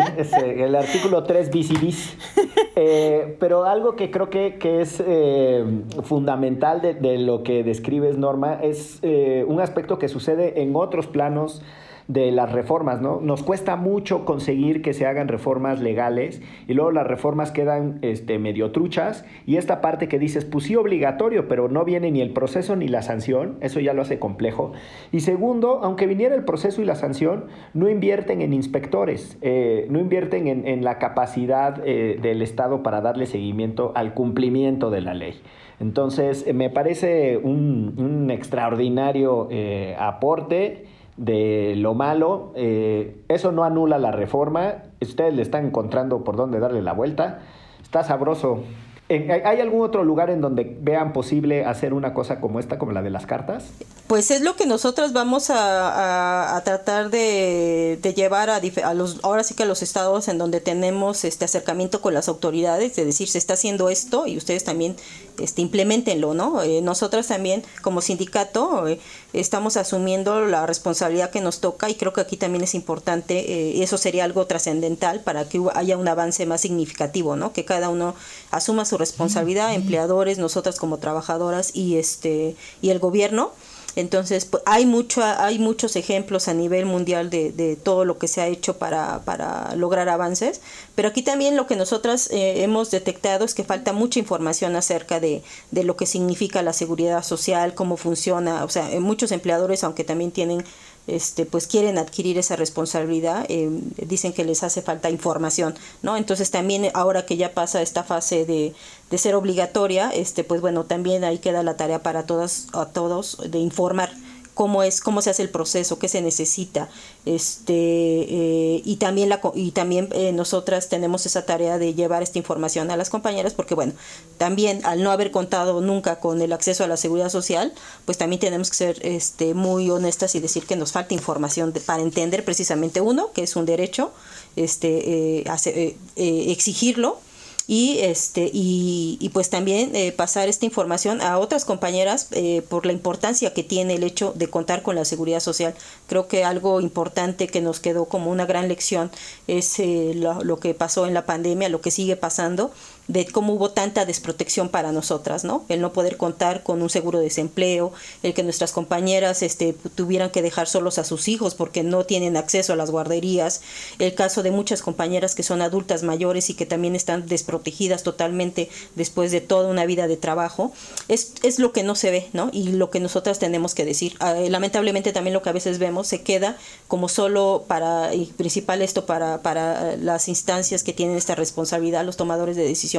el 0.45 0.77
artículo 0.77 1.25
3 1.25 1.51
bis 1.51 1.71
y 1.71 1.77
bis. 1.77 2.17
Eh, 2.79 3.37
pero 3.41 3.65
algo 3.65 3.97
que 3.97 4.11
creo 4.11 4.29
que, 4.29 4.59
que 4.59 4.83
es 4.83 5.03
eh, 5.05 5.65
fundamental 6.03 6.83
de, 6.83 6.93
de, 6.93 7.17
lo 7.17 7.43
que 7.43 7.65
describes, 7.65 8.19
Norma, 8.19 8.59
es 8.63 9.01
un 9.03 9.56
un 9.57 9.63
aspecto 9.63 9.99
que 9.99 10.09
sucede 10.09 10.63
en 10.63 10.77
otros 10.77 11.07
planos 11.07 11.63
de 12.09 12.31
las 12.31 12.53
reformas, 12.53 13.01
¿no? 13.01 13.21
Nos 13.21 13.43
cuesta 13.43 13.75
mucho 13.75 14.25
conseguir 14.25 14.81
que 14.81 14.95
se 14.95 15.07
hagan 15.07 15.27
reformas 15.27 15.81
legales 15.81 16.41
y 16.69 16.75
luego 16.75 16.93
las 16.93 17.07
reformas 17.07 17.51
quedan 17.51 17.99
este, 18.03 18.39
medio 18.39 18.71
truchas 18.71 19.25
y 19.45 19.57
esta 19.57 19.81
parte 19.81 20.07
que 20.07 20.19
dices, 20.19 20.45
pues 20.45 20.67
sí 20.67 20.77
obligatorio, 20.77 21.49
pero 21.49 21.69
no 21.69 21.85
viene 21.85 22.13
ni 22.13 22.21
el 22.21 22.31
proceso 22.31 22.77
ni 22.77 22.87
la 22.87 23.03
sanción, 23.03 23.57
eso 23.61 23.81
ya 23.81 23.93
lo 23.93 24.03
hace 24.03 24.21
complejo. 24.21 24.73
Y 25.11 25.21
segundo, 25.21 25.81
aunque 25.83 26.07
viniera 26.07 26.37
el 26.37 26.45
proceso 26.45 26.81
y 26.81 26.85
la 26.85 26.95
sanción, 26.95 27.47
no 27.75 27.89
invierten 27.89 28.41
en 28.41 28.53
inspectores, 28.53 29.37
eh, 29.41 29.87
no 29.91 29.99
invierten 29.99 30.47
en, 30.47 30.85
la 30.85 30.99
capacidad 30.99 31.83
eh, 31.85 32.19
del 32.21 32.43
Estado 32.43 32.83
para 32.83 33.01
darle 33.01 33.27
seguimiento 33.27 33.93
al 33.97 34.15
cumplimiento 34.15 34.91
de 34.91 35.01
la 35.01 35.15
ley. 35.15 35.41
Entonces, 35.81 36.53
me 36.55 36.71
parece 36.71 37.37
un, 37.37 38.31
extraordinario 38.31 39.49
eh, 39.51 39.97
aporte 39.99 40.87
de 41.17 41.75
lo 41.77 41.95
malo. 41.95 42.53
Eh, 42.55 43.23
eso 43.29 43.53
no 43.53 43.65
anula 43.65 43.99
la 43.99 44.11
reforma. 44.11 44.83
Ustedes 45.01 45.35
le 45.35 45.43
están 45.43 45.67
encontrando 45.67 46.25
por 46.25 46.37
dónde 46.37 46.61
darle 46.61 46.83
la 46.83 46.93
vuelta. 46.93 47.41
Está 47.83 48.03
sabroso. 48.03 48.63
¿Hay 49.09 49.61
algún 49.61 49.83
otro 49.83 50.03
lugar 50.03 50.31
en 50.31 50.41
donde 50.41 50.77
vean 50.81 51.13
posible 51.13 51.65
hacer 51.65 51.95
una 51.95 52.13
cosa 52.13 52.41
como 52.41 52.59
esta, 52.59 52.77
como 52.77 52.91
la 52.91 53.03
de 53.03 53.11
las 53.11 53.25
cartas? 53.25 53.65
Pues 54.09 54.33
es 54.33 54.41
lo 54.41 54.57
que 54.57 54.67
nosotros 54.67 55.13
vamos 55.13 55.51
a, 55.51 56.61
tratar 56.65 57.11
de, 57.11 57.99
llevar 58.17 58.51
a, 58.51 58.95
los, 58.95 59.21
ahora 59.23 59.45
sí 59.45 59.55
que 59.55 59.63
a 59.63 59.67
los 59.67 59.83
estados 59.83 60.27
en 60.27 60.39
donde 60.39 60.61
tenemos 60.61 61.25
este 61.25 61.45
acercamiento 61.45 62.01
con 62.01 62.15
las 62.15 62.29
autoridades, 62.29 62.97
de 62.97 63.05
decir, 63.05 63.29
se 63.29 63.39
está 63.39 63.55
haciendo 63.55 63.91
esto 63.91 64.27
y 64.27 64.37
ustedes 64.37 64.65
también 64.65 64.97
este, 65.39 65.61
implementenlo, 65.61 66.35
¿no? 66.35 66.63
Eh, 66.63 66.81
nosotros 66.83 67.27
también 67.27 67.63
como 67.83 68.01
sindicato 68.01 68.89
eh, 68.89 68.99
estamos 69.33 69.77
asumiendo 69.77 70.47
la 70.47 70.67
responsabilidad 70.67 71.31
que 71.31 71.41
nos 71.41 71.61
toca 71.61 71.91
y 71.91 71.95
creo 71.95 72.13
que 72.13 72.21
aquí 72.21 72.37
también 72.37 72.65
es 72.65 72.75
importante, 72.75 73.39
eh, 73.53 73.83
eso 73.83 73.99
sería 73.99 74.25
algo 74.25 74.47
trascendental 74.47 75.21
para 75.21 75.49
que 75.49 75.61
haya 75.75 75.97
un 75.97 76.09
avance 76.09 76.47
más 76.47 76.61
significativo, 76.61 77.37
¿no? 77.37 77.53
Que 77.53 77.65
cada 77.65 77.89
uno 77.89 78.15
asuma 78.51 78.85
su 78.85 78.96
responsabilidad, 78.97 79.75
empleadores, 79.75 80.39
nosotras 80.39 80.79
como 80.79 80.99
trabajadoras 80.99 81.75
y 81.75 81.97
este 81.97 82.57
y 82.81 82.91
el 82.91 82.99
gobierno. 82.99 83.53
Entonces, 83.97 84.45
pues, 84.45 84.63
hay, 84.67 84.85
mucho, 84.85 85.25
hay 85.25 85.59
muchos 85.59 85.97
ejemplos 85.97 86.49
a 86.49 86.55
nivel 86.55 86.85
mundial 86.85 87.31
de, 87.31 87.51
de 87.51 87.77
todo 87.77 88.05
lo 88.05 88.19
que 88.19 88.29
se 88.29 88.43
ha 88.43 88.47
hecho 88.47 88.77
para, 88.77 89.23
para, 89.25 89.75
lograr 89.75 90.11
avances, 90.11 90.61
pero 90.95 91.09
aquí 91.09 91.23
también 91.23 91.57
lo 91.57 91.67
que 91.67 91.77
nosotras 91.77 92.31
eh, 92.31 92.63
hemos 92.63 92.91
detectado 92.91 93.47
es 93.47 93.55
que 93.55 93.65
falta 93.65 93.95
mucha 93.95 94.19
información 94.19 94.77
acerca 94.77 95.19
de, 95.19 95.43
de, 95.71 95.83
lo 95.83 95.97
que 95.97 96.05
significa 96.05 96.61
la 96.61 96.75
seguridad 96.75 97.25
social, 97.25 97.75
cómo 97.75 97.97
funciona, 97.97 98.65
o 98.65 98.69
sea, 98.69 98.89
muchos 99.01 99.33
empleadores, 99.33 99.83
aunque 99.83 100.05
también 100.05 100.31
tienen 100.31 100.63
este, 101.07 101.47
pues 101.47 101.67
quieren 101.67 101.99
adquirir 101.99 102.39
esa 102.39 102.57
responsabilidad, 102.57 103.47
eh, 103.49 103.69
dicen 104.07 104.33
que 104.33 104.45
les 104.45 104.63
hace 104.63 104.83
falta 104.83 105.11
información, 105.11 105.75
¿no? 106.03 106.17
Entonces 106.17 106.51
también 106.51 106.91
ahora 106.95 107.27
que 107.27 107.37
ya 107.37 107.55
pasa 107.55 107.83
esta 107.83 108.03
fase 108.03 108.45
de, 108.45 108.75
de 109.11 109.19
ser 109.19 109.35
obligatoria, 109.35 110.11
este, 110.11 110.45
pues 110.45 110.61
bueno, 110.61 110.85
también 110.85 111.25
ahí 111.25 111.39
queda 111.39 111.63
la 111.63 111.77
tarea 111.77 112.03
para 112.03 112.27
todas, 112.27 112.67
a 112.73 112.87
todos 112.87 113.39
de 113.51 113.59
informar 113.59 114.11
cómo 114.57 114.83
es, 114.83 115.03
cómo 115.03 115.21
se 115.21 115.29
hace 115.29 115.43
el 115.43 115.51
proceso, 115.51 115.99
qué 115.99 116.09
se 116.09 116.23
necesita, 116.23 116.89
este, 117.27 117.75
eh, 117.75 118.83
y 118.87 118.97
también 118.97 119.29
la, 119.29 119.39
y 119.55 119.73
también 119.73 120.09
eh, 120.13 120.33
nosotras 120.33 120.89
tenemos 120.89 121.27
esa 121.27 121.45
tarea 121.45 121.77
de 121.77 121.93
llevar 121.93 122.23
esta 122.23 122.39
información 122.39 122.91
a 122.91 122.97
las 122.97 123.11
compañeras, 123.11 123.53
porque 123.53 123.75
bueno, 123.75 123.93
también 124.39 124.81
al 124.87 125.03
no 125.03 125.11
haber 125.11 125.31
contado 125.31 125.83
nunca 125.83 126.21
con 126.21 126.41
el 126.41 126.55
acceso 126.55 126.85
a 126.85 126.87
la 126.87 126.97
seguridad 126.97 127.29
social, 127.29 127.75
pues 128.07 128.17
también 128.17 128.41
tenemos 128.41 128.71
que 128.71 128.77
ser 128.77 128.99
este, 129.07 129.53
muy 129.53 129.91
honestas 129.91 130.35
y 130.35 130.41
decir 130.41 130.65
que 130.65 130.75
nos 130.75 130.91
falta 130.91 131.13
información 131.13 131.75
para 131.85 132.01
entender 132.01 132.43
precisamente 132.43 133.03
uno, 133.03 133.33
que 133.35 133.43
es 133.43 133.57
un 133.57 133.67
derecho, 133.67 134.11
este, 134.57 135.43
eh, 135.43 136.51
exigirlo 136.51 137.21
y 137.69 137.99
este 138.01 138.51
y, 138.53 139.19
y 139.21 139.29
pues 139.31 139.51
también 139.51 139.95
eh, 139.97 140.13
pasar 140.13 140.49
esta 140.49 140.67
información 140.67 141.21
a 141.21 141.39
otras 141.39 141.65
compañeras 141.65 142.29
eh, 142.31 142.63
por 142.69 142.87
la 142.87 142.93
importancia 142.93 143.53
que 143.53 143.65
tiene 143.65 143.95
el 143.95 144.05
hecho 144.05 144.33
de 144.37 144.49
contar 144.49 144.83
con 144.83 144.95
la 144.95 145.05
seguridad 145.05 145.41
social. 145.41 145.75
Creo 146.07 146.29
que 146.29 146.45
algo 146.45 146.81
importante 146.81 147.49
que 147.49 147.61
nos 147.61 147.81
quedó 147.81 148.05
como 148.05 148.31
una 148.31 148.47
gran 148.47 148.69
lección 148.69 149.11
es 149.49 149.79
eh, 149.81 150.13
lo, 150.15 150.45
lo 150.45 150.59
que 150.59 150.75
pasó 150.75 151.07
en 151.07 151.15
la 151.15 151.27
pandemia 151.27 151.69
lo 151.69 151.81
que 151.81 151.91
sigue 151.91 152.17
pasando 152.17 152.71
de 153.09 153.27
cómo 153.27 153.55
hubo 153.55 153.71
tanta 153.71 154.05
desprotección 154.05 154.69
para 154.69 154.93
nosotras, 154.93 155.45
¿no? 155.45 155.65
El 155.69 155.81
no 155.81 155.93
poder 155.93 156.17
contar 156.17 156.63
con 156.63 156.83
un 156.83 156.91
seguro 156.91 157.19
de 157.19 157.25
desempleo, 157.25 157.93
el 158.23 158.35
que 158.35 158.43
nuestras 158.43 158.73
compañeras 158.73 159.43
este, 159.43 159.75
tuvieran 159.95 160.31
que 160.31 160.43
dejar 160.43 160.67
solos 160.67 160.99
a 160.99 161.05
sus 161.05 161.29
hijos 161.29 161.55
porque 161.55 161.83
no 161.83 162.05
tienen 162.05 162.37
acceso 162.37 162.73
a 162.73 162.77
las 162.77 162.91
guarderías, 162.91 163.61
el 163.99 164.15
caso 164.15 164.43
de 164.43 164.51
muchas 164.51 164.83
compañeras 164.83 165.35
que 165.35 165.43
son 165.43 165.63
adultas 165.63 166.03
mayores 166.03 166.51
y 166.51 166.55
que 166.55 166.67
también 166.67 166.97
están 166.97 167.27
desprotegidas 167.27 168.03
totalmente 168.03 168.69
después 168.95 169.31
de 169.31 169.41
toda 169.41 169.69
una 169.69 169.87
vida 169.87 170.09
de 170.09 170.17
trabajo, 170.17 170.73
es, 171.09 171.35
es 171.43 171.59
lo 171.59 171.73
que 171.73 171.83
no 171.83 171.95
se 171.95 172.11
ve, 172.11 172.29
¿no? 172.33 172.51
Y 172.53 172.73
lo 172.73 172.91
que 172.91 173.01
nosotras 173.01 173.39
tenemos 173.39 173.75
que 173.75 173.85
decir. 173.85 174.15
Ah, 174.19 174.35
lamentablemente 174.35 175.13
también 175.13 175.35
lo 175.35 175.43
que 175.43 175.51
a 175.51 175.53
veces 175.53 175.79
vemos 175.79 176.07
se 176.09 176.23
queda 176.23 176.57
como 176.89 177.09
solo 177.09 177.65
para, 177.69 178.15
y 178.15 178.27
principal 178.27 178.83
esto 178.83 179.07
para, 179.07 179.43
para 179.43 179.97
las 179.97 180.29
instancias 180.29 180.83
que 180.83 180.93
tienen 180.93 181.17
esta 181.17 181.35
responsabilidad, 181.35 182.05
los 182.05 182.17
tomadores 182.17 182.57
de 182.57 182.65
decisión 182.65 182.96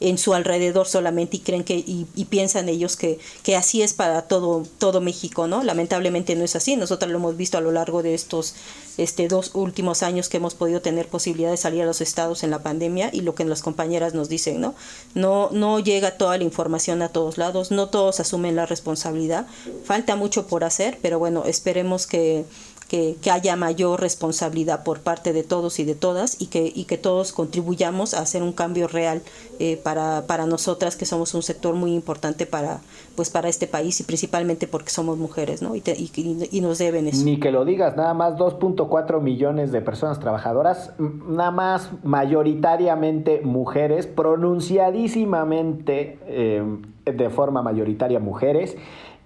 en 0.00 0.18
su 0.18 0.34
alrededor 0.34 0.86
solamente 0.86 1.38
y 1.38 1.40
creen 1.40 1.64
que 1.64 1.76
y, 1.76 2.06
piensan 2.26 2.68
ellos 2.68 2.96
que, 2.96 3.18
que 3.42 3.56
así 3.56 3.82
es 3.82 3.94
para 3.94 4.22
todo, 4.22 4.64
todo 4.78 5.00
México, 5.00 5.46
¿no? 5.46 5.62
Lamentablemente 5.62 6.34
no 6.34 6.44
es 6.44 6.56
así. 6.56 6.76
Nosotros 6.76 7.10
lo 7.10 7.18
hemos 7.18 7.36
visto 7.36 7.56
a 7.58 7.60
lo 7.60 7.72
largo 7.72 8.02
de 8.02 8.14
estos 8.14 8.54
este, 8.98 9.28
dos 9.28 9.50
últimos 9.54 10.02
años 10.02 10.28
que 10.28 10.38
hemos 10.38 10.54
podido 10.54 10.80
tener 10.80 11.08
posibilidad 11.08 11.50
de 11.50 11.56
salir 11.56 11.82
a 11.82 11.86
los 11.86 12.00
estados 12.00 12.42
en 12.42 12.50
la 12.50 12.62
pandemia 12.62 13.10
y 13.12 13.20
lo 13.20 13.34
que 13.34 13.44
las 13.44 13.62
compañeras 13.62 14.14
nos 14.14 14.28
dicen, 14.28 14.60
¿no? 14.60 14.74
No, 15.14 15.50
no 15.52 15.80
llega 15.80 16.16
toda 16.18 16.38
la 16.38 16.44
información 16.44 17.02
a 17.02 17.08
todos 17.08 17.38
lados, 17.38 17.70
no 17.70 17.88
todos 17.88 18.20
asumen 18.20 18.56
la 18.56 18.66
responsabilidad, 18.66 19.46
falta 19.84 20.16
mucho 20.16 20.46
por 20.46 20.64
hacer, 20.64 20.98
pero 21.02 21.18
bueno, 21.18 21.44
esperemos 21.46 22.06
que 22.06 22.44
que, 22.88 23.16
haya 23.30 23.56
mayor 23.56 24.00
responsabilidad 24.00 24.84
por 24.84 25.00
parte 25.00 25.32
de 25.32 25.42
todos 25.42 25.80
y 25.80 25.84
de 25.84 25.94
todas 25.94 26.40
y 26.40 26.46
que, 26.46 26.72
y 26.74 26.84
que 26.84 26.96
todos 26.96 27.32
contribuyamos 27.32 28.14
a 28.14 28.20
hacer 28.20 28.42
un 28.42 28.52
cambio 28.52 28.86
real 28.86 29.22
eh, 29.58 29.80
para, 29.82 30.24
para 30.26 30.46
nosotras 30.46 30.96
que 30.96 31.06
somos 31.06 31.34
un 31.34 31.42
sector 31.42 31.74
muy 31.74 31.94
importante 31.94 32.46
para, 32.46 32.80
pues 33.16 33.30
para 33.30 33.48
este 33.48 33.66
país 33.66 33.98
y 34.00 34.04
principalmente 34.04 34.68
porque 34.68 34.90
somos 34.90 35.18
mujeres 35.18 35.62
¿no? 35.62 35.74
y, 35.74 35.82
y, 35.84 36.60
nos 36.60 36.78
deben 36.78 37.08
eso. 37.08 37.24
Ni 37.24 37.40
que 37.40 37.50
lo 37.50 37.64
digas, 37.64 37.96
nada 37.96 38.14
más 38.14 38.34
2.4 38.34 39.20
millones 39.20 39.72
de 39.72 39.80
personas 39.80 40.20
trabajadoras, 40.20 40.92
nada 40.98 41.50
más 41.50 41.90
mayoritariamente 42.04 43.40
mujeres, 43.42 44.06
pronunciadísimamente 44.06 46.18
eh, 46.26 46.62
de 47.04 47.30
forma 47.30 47.62
mayoritaria 47.62 48.20
mujeres. 48.20 48.76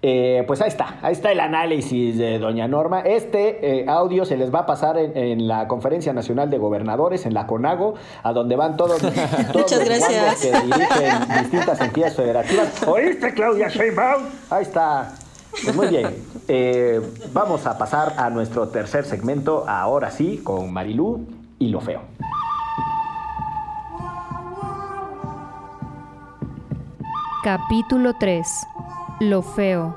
Eh, 0.03 0.43
pues 0.47 0.59
ahí 0.61 0.69
está, 0.69 0.97
ahí 1.03 1.13
está 1.13 1.31
el 1.31 1.39
análisis 1.39 2.17
de 2.17 2.39
doña 2.39 2.67
Norma. 2.67 3.01
Este 3.01 3.81
eh, 3.81 3.85
audio 3.87 4.25
se 4.25 4.35
les 4.35 4.53
va 4.53 4.59
a 4.59 4.65
pasar 4.65 4.97
en, 4.97 5.47
la 5.47 5.67
Conferencia 5.67 6.11
Nacional 6.11 6.49
de 6.49 6.57
Gobernadores, 6.57 7.27
en 7.27 7.35
la 7.35 7.45
CONAGO, 7.45 7.93
a 8.23 8.33
donde 8.33 8.55
van 8.55 8.77
todos, 8.77 9.03
Muchas 9.53 9.79
los 9.79 9.85
gracias. 9.85 10.41
que 10.41 10.51
dirigen 10.51 11.19
distintas 11.41 11.81
entidades 11.81 12.15
federativas. 12.15 12.87
¿Oíste, 12.87 13.33
Claudia 13.33 13.67
Sheinbaum? 13.67 14.23
Ahí 14.49 14.63
está. 14.63 15.13
Pues 15.51 15.75
muy 15.75 15.87
bien. 15.87 16.07
Eh, 16.47 16.99
vamos 17.31 17.67
a 17.67 17.77
pasar 17.77 18.15
a 18.17 18.29
nuestro 18.31 18.69
tercer 18.69 19.05
segmento, 19.05 19.65
ahora 19.67 20.09
sí, 20.09 20.39
con 20.43 20.73
Marilú 20.73 21.27
y 21.59 21.67
lo 21.67 21.79
feo. 21.79 22.01
Capítulo 27.43 28.13
3 28.19 28.47
lo 29.21 29.43
feo. 29.43 29.95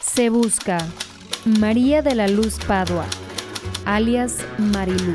Se 0.00 0.30
busca 0.30 0.78
María 1.44 2.00
de 2.00 2.14
la 2.14 2.28
Luz 2.28 2.58
Padua, 2.66 3.04
alias 3.84 4.38
Marilú. 4.56 5.12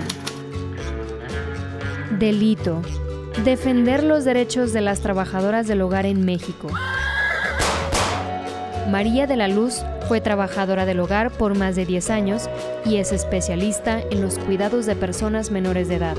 Delito. 2.19 2.83
Defender 3.43 4.03
los 4.03 4.23
derechos 4.23 4.71
de 4.71 4.81
las 4.81 5.01
trabajadoras 5.01 5.67
del 5.67 5.81
hogar 5.81 6.05
en 6.05 6.23
México. 6.23 6.67
María 8.91 9.25
de 9.25 9.35
la 9.35 9.47
Luz 9.47 9.81
fue 10.07 10.21
trabajadora 10.21 10.85
del 10.85 10.99
hogar 10.99 11.31
por 11.31 11.57
más 11.57 11.75
de 11.75 11.87
10 11.87 12.11
años 12.11 12.49
y 12.85 12.97
es 12.97 13.11
especialista 13.13 13.99
en 13.99 14.21
los 14.21 14.37
cuidados 14.37 14.85
de 14.85 14.95
personas 14.95 15.49
menores 15.49 15.87
de 15.87 15.95
edad. 15.95 16.17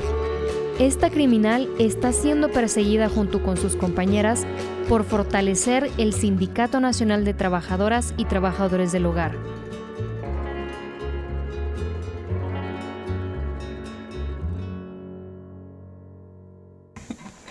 Esta 0.79 1.09
criminal 1.09 1.71
está 1.79 2.13
siendo 2.13 2.51
perseguida 2.51 3.09
junto 3.09 3.43
con 3.43 3.57
sus 3.57 3.77
compañeras 3.77 4.47
por 4.91 5.05
fortalecer 5.05 5.91
el 5.97 6.13
Sindicato 6.13 6.81
Nacional 6.81 7.25
de 7.25 7.33
Trabajadoras 7.33 8.13
y 8.19 8.27
Trabajadores 8.27 8.93
del 8.93 9.07
Hogar. 9.07 9.33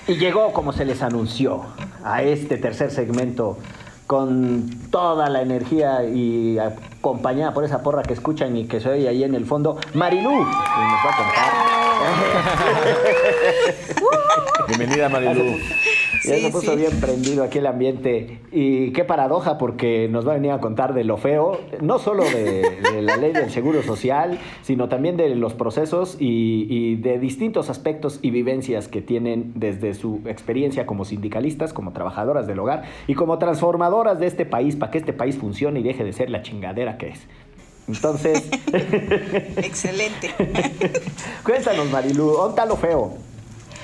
Y 0.07 0.17
llegó 0.17 0.53
como 0.53 0.71
se 0.71 0.85
les 0.85 1.01
anunció 1.01 1.63
a 2.03 2.21
este 2.21 2.57
tercer 2.57 2.91
segmento 2.91 3.57
con 4.05 4.69
toda 4.91 5.29
la 5.29 5.41
energía 5.41 6.03
y 6.03 6.59
acompañada 6.59 7.55
por 7.55 7.63
esa 7.63 7.81
porra 7.81 8.03
que 8.03 8.13
escuchan 8.13 8.55
y 8.55 8.67
que 8.67 8.79
se 8.79 8.87
oye 8.87 9.07
ahí 9.09 9.23
en 9.23 9.33
el 9.33 9.47
fondo, 9.47 9.79
Marilú, 9.95 10.45
Bienvenida, 14.67 15.09
Marilu. 15.09 15.57
Ya 16.23 16.39
se 16.39 16.49
puso 16.49 16.75
bien 16.75 16.91
prendido 16.99 17.43
aquí 17.43 17.59
el 17.59 17.67
ambiente. 17.67 18.39
Y 18.51 18.91
qué 18.91 19.03
paradoja, 19.03 19.57
porque 19.57 20.07
nos 20.09 20.27
va 20.27 20.31
a 20.31 20.35
venir 20.35 20.51
a 20.51 20.59
contar 20.59 20.93
de 20.93 21.03
lo 21.03 21.17
feo, 21.17 21.59
no 21.81 21.99
solo 21.99 22.23
de, 22.23 23.01
la 23.01 23.17
ley 23.17 23.33
del 23.33 23.51
seguro 23.51 23.83
social, 23.83 24.39
sino 24.61 24.89
también 24.89 25.17
de 25.17 25.35
los 25.35 25.53
procesos 25.53 26.17
y, 26.19 26.67
y, 26.69 26.95
de 26.95 27.19
distintos 27.19 27.69
aspectos 27.69 28.19
y 28.21 28.31
vivencias 28.31 28.87
que 28.87 29.01
tienen 29.01 29.51
desde 29.55 29.93
su 29.93 30.21
experiencia 30.25 30.85
como 30.85 31.05
sindicalistas, 31.05 31.73
como 31.73 31.91
trabajadoras 31.91 32.47
del 32.47 32.59
hogar 32.59 32.83
y 33.07 33.13
como 33.13 33.37
transformadoras 33.37 34.19
de 34.19 34.27
este 34.27 34.45
país 34.45 34.75
para 34.75 34.91
que 34.91 34.97
este 34.97 35.13
país 35.13 35.37
funcione 35.37 35.81
y 35.81 35.83
deje 35.83 36.03
de 36.03 36.13
ser 36.13 36.29
la 36.29 36.41
chingadera 36.41 36.97
que 36.97 37.09
es. 37.09 37.27
Entonces. 37.87 38.43
Excelente. 39.57 40.33
Cuéntanos, 41.43 41.89
Marilu, 41.89 42.31
¿dónde 42.31 42.65
lo 42.65 42.77
feo? 42.77 43.17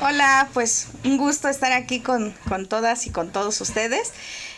Hola, 0.02 0.50
pues 0.54 0.88
un 1.06 1.18
gusto 1.18 1.48
estar 1.48 1.72
aquí 1.72 2.00
con, 2.00 2.34
con 2.50 2.66
todas 2.66 3.06
y 3.06 3.12
con 3.12 3.32
todos 3.32 3.62
ustedes. 3.62 4.14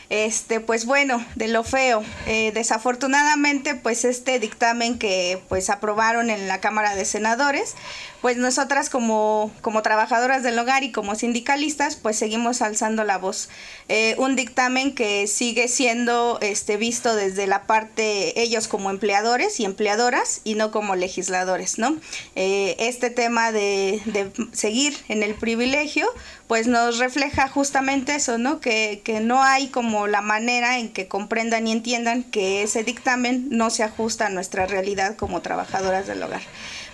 Este, 0.10 0.60
pues 0.60 0.86
bueno, 0.86 1.26
de 1.36 1.48
lo 1.48 1.64
feo. 1.64 2.04
Eh, 2.28 2.52
desafortunadamente, 2.54 3.76
pues 3.76 4.06
este 4.06 4.40
dictamen 4.40 5.00
que 5.00 5.42
pues 5.50 5.70
aprobaron 5.70 6.30
en 6.30 6.48
la 6.48 6.60
Cámara 6.62 6.96
de 6.96 7.04
Senadores, 7.04 7.76
pues 8.24 8.38
nosotras 8.38 8.90
como, 8.90 9.52
como 9.60 9.82
trabajadoras 9.82 10.44
del 10.44 10.58
hogar 10.58 10.86
y 10.86 10.94
como 10.94 11.14
sindicalistas, 11.14 11.98
pues 11.98 12.16
seguimos 12.18 12.62
alzando 12.62 13.04
la 13.04 13.18
voz. 13.18 13.50
Eh, 13.90 14.16
un 14.18 14.38
dictamen 14.38 14.96
que 14.96 15.28
sigue 15.28 15.68
siendo 15.68 16.40
este, 16.42 16.78
visto 16.78 17.18
desde 17.18 17.48
la 17.48 17.68
parte 17.68 18.42
ellos 18.42 18.70
como 18.70 18.92
empleadores 18.92 19.60
y 19.60 19.66
empleadoras 19.66 20.40
y 20.46 20.56
no 20.56 20.72
como 20.72 20.96
legisladores, 20.96 21.80
¿no? 21.80 21.98
Eh, 22.36 22.78
este 22.80 23.10
tema 23.10 23.52
de, 23.52 24.02
de 24.06 24.32
seguir 24.54 24.96
en 25.10 25.22
el 25.22 25.36
privilegio, 25.36 26.08
pues 26.48 26.68
nos 26.68 27.00
refleja 27.00 27.50
justamente 27.50 28.16
eso, 28.16 28.38
¿no? 28.38 28.62
Que, 28.62 29.02
que, 29.04 29.20
no 29.20 29.44
hay 29.44 29.68
como 29.68 30.08
la 30.08 30.22
manera 30.22 30.80
en 30.80 30.94
que 30.94 31.10
comprendan 31.10 31.68
y 31.68 31.74
entiendan 31.74 32.24
que 32.24 32.64
ese 32.64 32.86
dictamen 32.86 33.48
no 33.50 33.70
se 33.70 33.84
ajusta 33.84 34.28
a 34.28 34.30
nuestra 34.30 34.66
realidad 34.66 35.18
como 35.18 35.42
trabajadoras 35.42 36.08
del 36.08 36.24
hogar 36.24 36.44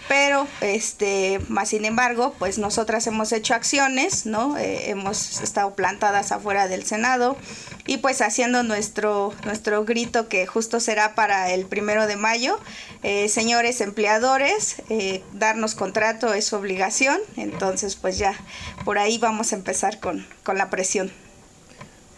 pero 0.10 0.48
este 0.62 1.39
más 1.50 1.69
sin 1.69 1.86
embargo 1.86 2.34
pues 2.39 2.58
nosotras 2.58 3.06
hemos 3.06 3.32
hecho 3.32 3.54
acciones 3.54 4.26
no 4.26 4.58
eh, 4.58 4.89
hemos 4.89 5.39
estado 5.41 5.76
plantadas 5.76 6.32
afuera 6.32 6.67
del 6.67 6.84
senado 6.84 7.38
y 7.86 7.98
pues 7.98 8.22
haciendo 8.22 8.63
nuestro 8.63 9.34
nuestro 9.45 9.86
grito 9.86 10.28
que 10.28 10.48
justo 10.48 10.80
será 10.80 11.13
para 11.13 11.54
el 11.54 11.65
primero 11.65 12.08
de 12.08 12.17
mayo. 12.17 12.60
Eh, 13.04 13.30
señores 13.30 13.82
empleadores 13.82 14.82
eh, 14.89 15.24
darnos 15.34 15.76
contrato 15.76 16.34
es 16.34 16.52
obligación 16.54 17.19
entonces 17.38 17.95
pues 17.95 18.17
ya 18.17 18.34
por 18.86 18.98
ahí 18.98 19.19
vamos 19.19 19.54
a 19.54 19.58
empezar 19.58 20.00
con, 20.00 20.26
con 20.43 20.58
la 20.58 20.72
presión. 20.72 21.12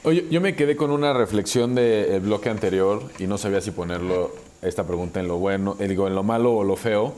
Oye, 0.03 0.25
yo 0.31 0.39
me 0.39 0.55
quedé 0.55 0.77
con 0.77 0.91
una 0.91 1.13
reflexión 1.13 1.75
del 1.75 2.21
bloque 2.21 2.49
anterior 2.49 3.11
y 3.19 3.27
no 3.27 3.37
sabía 3.37 3.61
si 3.61 3.69
ponerlo 3.69 4.33
esta 4.61 4.87
pregunta 4.87 5.19
en 5.19 5.27
lo 5.27 5.37
bueno, 5.37 5.75
digo, 5.75 6.07
en 6.07 6.15
lo 6.15 6.23
malo 6.23 6.53
o 6.53 6.63
lo 6.63 6.75
feo 6.75 7.13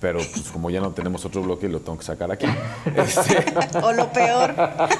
pero 0.00 0.18
pues 0.18 0.50
como 0.52 0.68
ya 0.70 0.80
no 0.80 0.90
tenemos 0.92 1.24
otro 1.24 1.42
bloque, 1.42 1.68
lo 1.68 1.80
tengo 1.80 1.98
que 1.98 2.04
sacar 2.04 2.30
aquí. 2.30 2.46
Este, 2.96 3.44
o 3.82 3.92
lo 3.92 4.10
peor. 4.12 4.54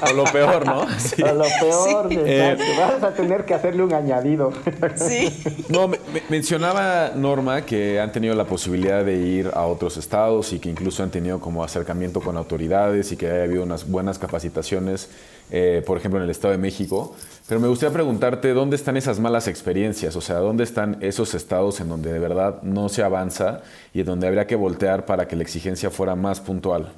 O 0.09 0.13
lo 0.13 0.23
peor, 0.25 0.65
¿no? 0.65 0.81
O 1.23 1.33
lo 1.33 1.45
peor, 1.59 2.07
eh, 2.11 2.57
vas 2.77 3.03
a 3.03 3.13
tener 3.13 3.45
que 3.45 3.53
hacerle 3.53 3.83
un 3.83 3.93
añadido. 3.93 4.51
Sí. 4.95 5.43
No, 5.69 5.89
mencionaba 6.29 7.11
Norma 7.15 7.61
que 7.61 7.99
han 7.99 8.11
tenido 8.11 8.35
la 8.35 8.45
posibilidad 8.45 9.03
de 9.03 9.17
ir 9.17 9.51
a 9.53 9.65
otros 9.65 9.97
estados 9.97 10.53
y 10.53 10.59
que 10.59 10.69
incluso 10.69 11.03
han 11.03 11.11
tenido 11.11 11.39
como 11.39 11.63
acercamiento 11.63 12.21
con 12.21 12.37
autoridades 12.37 13.11
y 13.11 13.17
que 13.17 13.29
haya 13.29 13.43
habido 13.43 13.63
unas 13.63 13.87
buenas 13.87 14.19
capacitaciones, 14.19 15.09
eh, 15.51 15.83
por 15.85 15.97
ejemplo, 15.97 16.19
en 16.19 16.25
el 16.25 16.29
Estado 16.29 16.51
de 16.51 16.57
México. 16.57 17.15
Pero 17.47 17.61
me 17.61 17.67
gustaría 17.67 17.93
preguntarte, 17.93 18.53
¿dónde 18.53 18.75
están 18.75 18.97
esas 18.97 19.19
malas 19.19 19.47
experiencias? 19.47 20.15
O 20.15 20.21
sea, 20.21 20.37
¿dónde 20.37 20.63
están 20.63 20.97
esos 21.01 21.33
estados 21.33 21.79
en 21.79 21.87
donde 21.89 22.11
de 22.11 22.19
verdad 22.19 22.61
no 22.61 22.89
se 22.89 23.03
avanza 23.03 23.61
y 23.93 24.01
en 24.01 24.05
donde 24.05 24.27
habría 24.27 24.47
que 24.47 24.55
voltear 24.55 25.05
para 25.05 25.27
que 25.27 25.35
la 25.35 25.43
exigencia 25.43 25.89
fuera 25.89 26.15
más 26.15 26.41
puntual? 26.41 26.91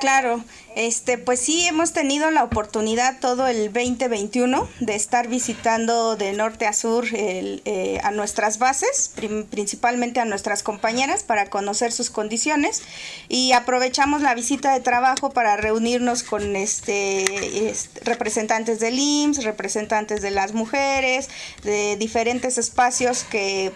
Claro, 0.00 0.42
este, 0.76 1.18
pues 1.18 1.40
sí 1.40 1.66
hemos 1.66 1.92
tenido 1.92 2.30
la 2.30 2.42
oportunidad 2.42 3.20
todo 3.20 3.46
el 3.48 3.70
2021 3.70 4.66
de 4.80 4.94
estar 4.94 5.28
visitando 5.28 6.16
de 6.16 6.32
norte 6.32 6.66
a 6.66 6.72
sur 6.72 7.04
eh, 7.12 8.00
a 8.02 8.10
nuestras 8.10 8.58
bases, 8.58 9.12
principalmente 9.50 10.18
a 10.18 10.24
nuestras 10.24 10.62
compañeras 10.62 11.22
para 11.22 11.50
conocer 11.50 11.92
sus 11.92 12.08
condiciones 12.08 12.82
y 13.28 13.52
aprovechamos 13.52 14.22
la 14.22 14.34
visita 14.34 14.72
de 14.72 14.80
trabajo 14.80 15.30
para 15.30 15.58
reunirnos 15.58 16.22
con 16.22 16.56
este, 16.56 17.74
representantes 18.02 18.80
del 18.80 18.98
IMSS, 18.98 19.44
representantes 19.44 20.22
de 20.22 20.30
las 20.30 20.54
mujeres, 20.54 21.28
de 21.62 21.96
diferentes 21.96 22.56
espacios 22.56 23.24
que 23.24 23.70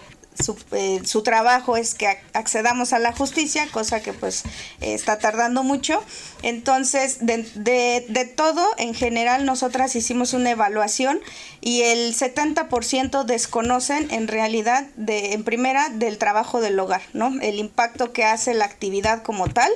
eh, 0.72 1.00
su, 1.04 1.22
trabajo 1.22 1.76
es 1.76 1.94
que 1.94 2.08
accedamos 2.32 2.92
a 2.92 2.98
la 2.98 3.12
justicia, 3.12 3.66
cosa 3.70 4.02
que 4.02 4.12
pues 4.12 4.42
está 4.80 5.18
tardando 5.18 5.62
mucho. 5.62 6.02
Entonces, 6.42 7.18
de, 7.20 7.44
de, 8.08 8.24
todo, 8.24 8.66
en 8.78 8.94
general, 8.94 9.46
nosotras 9.46 9.94
hicimos 9.96 10.32
una 10.32 10.50
evaluación 10.50 11.20
y 11.60 11.82
el 11.82 12.14
70% 12.14 13.24
desconocen 13.24 14.10
en 14.10 14.28
realidad, 14.28 14.86
de, 14.96 15.32
en 15.32 15.44
primera, 15.44 15.88
del 15.88 16.18
trabajo 16.18 16.60
del 16.60 16.78
hogar, 16.78 17.02
¿no? 17.12 17.32
El 17.40 17.58
impacto 17.58 18.12
que 18.12 18.24
hace 18.24 18.54
la 18.54 18.64
actividad 18.64 19.22
como 19.22 19.48
tal 19.48 19.70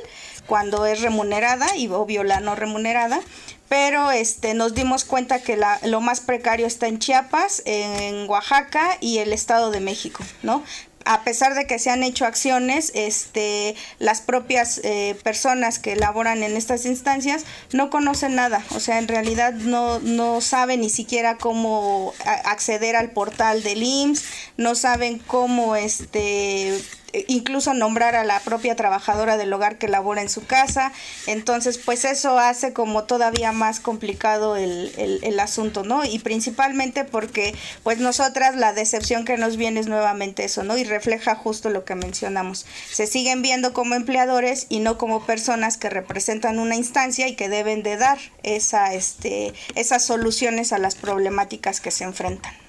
cuando 0.47 0.87
es 0.87 1.03
remunerada 1.03 1.77
y 1.77 1.89
obvio 1.89 2.25
la 2.25 2.41
no 2.41 2.57
remunerada, 2.57 3.21
pero 3.69 4.11
este 4.11 4.55
nos 4.55 4.75
dimos 4.75 5.05
cuenta 5.05 5.41
que 5.41 5.57
la, 5.57 5.79
lo 5.85 6.01
más 6.01 6.21
precario 6.21 6.67
está 6.67 6.87
en 6.89 6.99
Chiapas, 6.99 7.63
en 7.65 8.29
Oaxaca 8.29 8.97
y 9.01 9.19
el 9.19 9.33
Estado 9.33 9.71
de 9.71 9.81
México, 9.81 10.25
¿no? 10.43 10.63
a 11.09 11.25
pesar 11.25 11.55
de 11.55 11.67
que 11.67 11.79
se 11.79 11.89
han 11.89 12.03
hecho 12.03 12.27
acciones, 12.27 12.93
este, 12.95 13.75
las 13.99 14.21
propias 14.21 14.79
eh, 14.85 15.17
personas 15.23 15.79
que 15.79 15.97
laboran 15.97 16.43
en 16.43 16.55
estas 16.55 16.85
instancias 16.85 17.47
no 17.73 17.89
conocen 17.89 18.35
nada, 18.35 18.63
o 18.75 18.81
sea, 18.81 18.99
en 18.99 19.09
realidad 19.09 19.55
no, 19.55 20.01
no 20.01 20.43
saben 20.43 20.81
ni 20.81 20.91
siquiera 20.91 21.39
cómo 21.39 22.13
acceder 22.45 22.95
al 22.95 23.13
portal 23.13 23.63
del 23.63 23.83
IMSS, 23.83 24.25
no 24.59 24.75
saben 24.75 25.19
cómo 25.19 25.77
este 25.77 26.79
incluso 27.27 27.75
nombrar 27.75 28.15
a 28.15 28.25
la 28.25 28.41
propia 28.41 28.77
trabajadora 28.77 29.37
del 29.37 29.53
hogar 29.53 29.79
que 29.79 29.89
labora 29.89 30.23
en 30.23 30.29
su 30.29 30.45
casa. 30.45 30.93
Entonces, 31.27 31.79
pues 31.79 32.05
eso 32.05 32.39
hace 32.39 32.73
como 32.73 33.05
todavía 33.05 33.53
más 33.53 33.81
complicado 33.81 34.57
el, 34.57 35.21
el, 35.23 35.41
asunto, 35.41 35.85
¿no? 35.85 36.05
Y 36.05 36.19
principalmente 36.19 37.05
porque, 37.05 37.55
pues 37.83 37.99
nosotras 37.99 38.57
la 38.57 38.73
decepción 38.73 39.25
que 39.25 39.37
nos 39.37 39.57
viene 39.57 39.81
es 39.81 39.87
nuevamente 39.87 40.45
eso, 40.45 40.65
¿no? 40.65 40.77
Y 40.77 40.85
refleja 40.85 41.35
justo 41.35 41.71
lo 41.71 41.85
que 41.85 41.95
mencionamos. 41.95 42.67
Se 42.91 43.07
siguen 43.07 43.43
viendo 43.43 43.73
como 43.73 43.95
empleadores 43.95 44.67
y 44.69 44.81
no 44.81 44.99
como 44.99 45.25
personas 45.25 45.77
que 45.77 45.91
representan 45.91 46.59
una 46.59 46.77
instancia 46.77 47.29
y 47.29 47.37
que 47.37 47.49
deben 47.49 47.83
de 47.83 47.97
dar 47.97 48.19
esa, 48.43 48.93
este, 48.95 49.55
esas 49.75 50.05
soluciones 50.05 50.73
a 50.73 50.79
las 50.79 50.97
problemáticas 50.97 51.81
que 51.81 51.91
se 51.91 52.05
enfrentan. 52.05 52.68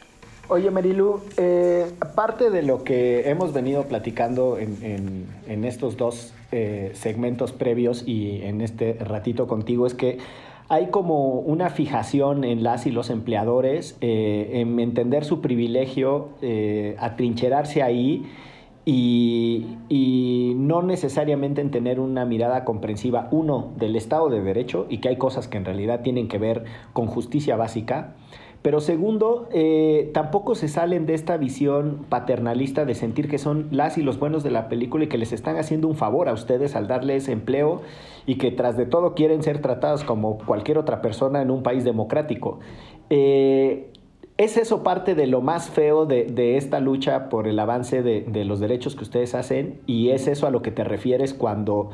Oye, 0.52 0.72
Merilu, 0.72 1.20
eh, 1.38 1.92
parte 2.16 2.50
de 2.50 2.64
lo 2.64 2.84
que 2.84 3.30
hemos 3.30 3.54
venido 3.54 3.84
platicando 3.84 4.58
en, 4.58 5.64
estos 5.64 5.96
dos 5.96 6.34
eh, 6.52 6.90
segmentos 6.96 7.52
previos 7.52 8.04
y 8.08 8.42
en 8.42 8.62
este 8.62 8.94
ratito 8.94 9.46
contigo 9.46 9.86
es 9.86 9.94
que 9.94 10.18
hay 10.68 10.88
como 10.88 11.34
una 11.34 11.70
fijación 11.70 12.44
en 12.44 12.64
las 12.64 12.88
y 12.88 12.92
los 12.92 13.12
empleadores 13.12 13.96
eh, 14.02 14.50
en 14.54 14.80
entender 14.80 15.24
su 15.24 15.40
privilegio, 15.40 16.30
atrincherarse 16.98 17.84
ahí 17.84 18.26
y, 18.86 20.56
no 20.56 20.82
necesariamente 20.82 21.62
en 21.62 21.72
tener 21.72 22.00
una 22.00 22.26
mirada 22.26 22.64
comprensiva, 22.64 23.28
uno, 23.32 23.72
del 23.78 23.96
Estado 23.96 24.30
de 24.30 24.42
Derecho 24.42 24.88
y 24.90 24.98
que 24.98 25.10
hay 25.10 25.18
cosas 25.18 25.48
que 25.48 25.58
en 25.58 25.66
realidad 25.66 26.02
tienen 26.02 26.28
que 26.28 26.38
ver 26.38 26.66
con 26.94 27.08
justicia 27.08 27.56
básica 27.56 28.16
pero 28.62 28.82
segundo, 28.82 29.48
eh, 29.54 30.12
tampoco 30.14 30.54
se 30.54 30.68
salen 30.68 31.06
de 31.06 31.14
esta 31.14 31.38
visión 31.38 32.06
paternalista 32.10 32.84
de 32.84 32.94
sentir 32.94 33.30
que 33.30 33.38
son 33.38 33.68
las 33.72 33.98
y 33.98 34.04
los 34.04 34.20
buenos 34.20 34.44
de 34.44 34.52
la 34.52 34.68
película 34.68 35.06
y 35.06 35.08
que 35.08 35.18
les 35.18 35.32
están 35.32 35.58
haciendo 35.58 35.88
un 35.88 35.96
favor 35.96 36.28
a 36.28 36.34
ustedes 36.34 36.76
al 36.76 36.88
darles 36.88 37.30
empleo 37.30 37.82
y 38.26 38.36
que 38.36 38.52
tras 38.52 38.76
de 38.76 38.86
todo 38.86 39.16
quieren 39.16 39.44
ser 39.44 39.62
tratados 39.62 40.04
como 40.04 40.38
cualquier 40.40 40.78
otra 40.78 41.02
persona 41.02 41.42
en 41.42 41.52
un 41.52 41.64
país 41.64 41.86
democrático. 41.86 42.60
Eh, 43.10 43.92
¿Es 44.38 44.56
eso 44.56 44.84
parte 44.84 45.16
de 45.16 45.28
lo 45.28 45.42
más 45.42 45.70
feo 45.70 46.06
de, 46.06 46.58
esta 46.58 46.80
lucha 46.80 47.28
por 47.28 47.48
el 47.48 47.60
avance 47.60 48.02
de, 48.02 48.22
de 48.22 48.46
los 48.46 48.60
derechos 48.60 48.96
que 48.96 49.04
ustedes 49.04 49.36
hacen? 49.36 49.80
¿Y 49.86 50.10
es 50.10 50.28
eso 50.28 50.48
a 50.48 50.52
lo 50.52 50.62
que 50.62 50.72
te 50.72 50.86
refieres 50.86 51.34
cuando 51.34 51.92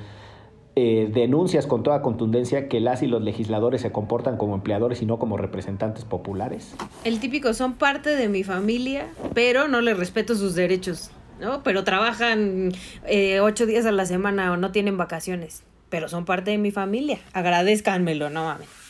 eh, 0.78 1.10
denuncias 1.14 1.68
con 1.68 1.84
toda 1.84 2.02
contundencia 2.02 2.68
que 2.68 2.82
las 2.82 3.02
y 3.02 3.08
los 3.08 3.22
legisladores 3.22 3.82
se 3.82 3.92
comportan 3.94 4.36
como 4.36 4.56
empleadores 4.56 5.02
y 5.02 5.06
no 5.06 5.20
como 5.20 5.38
representantes 5.38 6.04
populares. 6.04 6.76
El 7.04 7.20
típico, 7.22 7.54
son 7.54 7.76
parte 7.76 8.16
de 8.16 8.28
mi 8.28 8.44
familia, 8.44 9.08
pero 9.34 9.68
no 9.70 9.80
les 9.80 9.98
respeto 9.98 10.36
sus 10.36 10.54
derechos, 10.54 11.12
¿no? 11.40 11.64
Pero 11.64 11.84
trabajan 11.86 12.74
eh, 13.08 13.40
ocho 13.40 13.66
días 13.66 13.86
a 13.86 13.92
la 13.94 14.06
semana 14.06 14.52
o 14.52 14.58
no 14.58 14.72
tienen 14.72 14.98
vacaciones, 14.98 15.64
pero 15.90 16.10
son 16.10 16.26
parte 16.26 16.52
de 16.52 16.58
mi 16.58 16.72
familia. 16.72 17.20
Agradezcanmelo, 17.32 18.30
no 18.30 18.44
mames. 18.44 18.85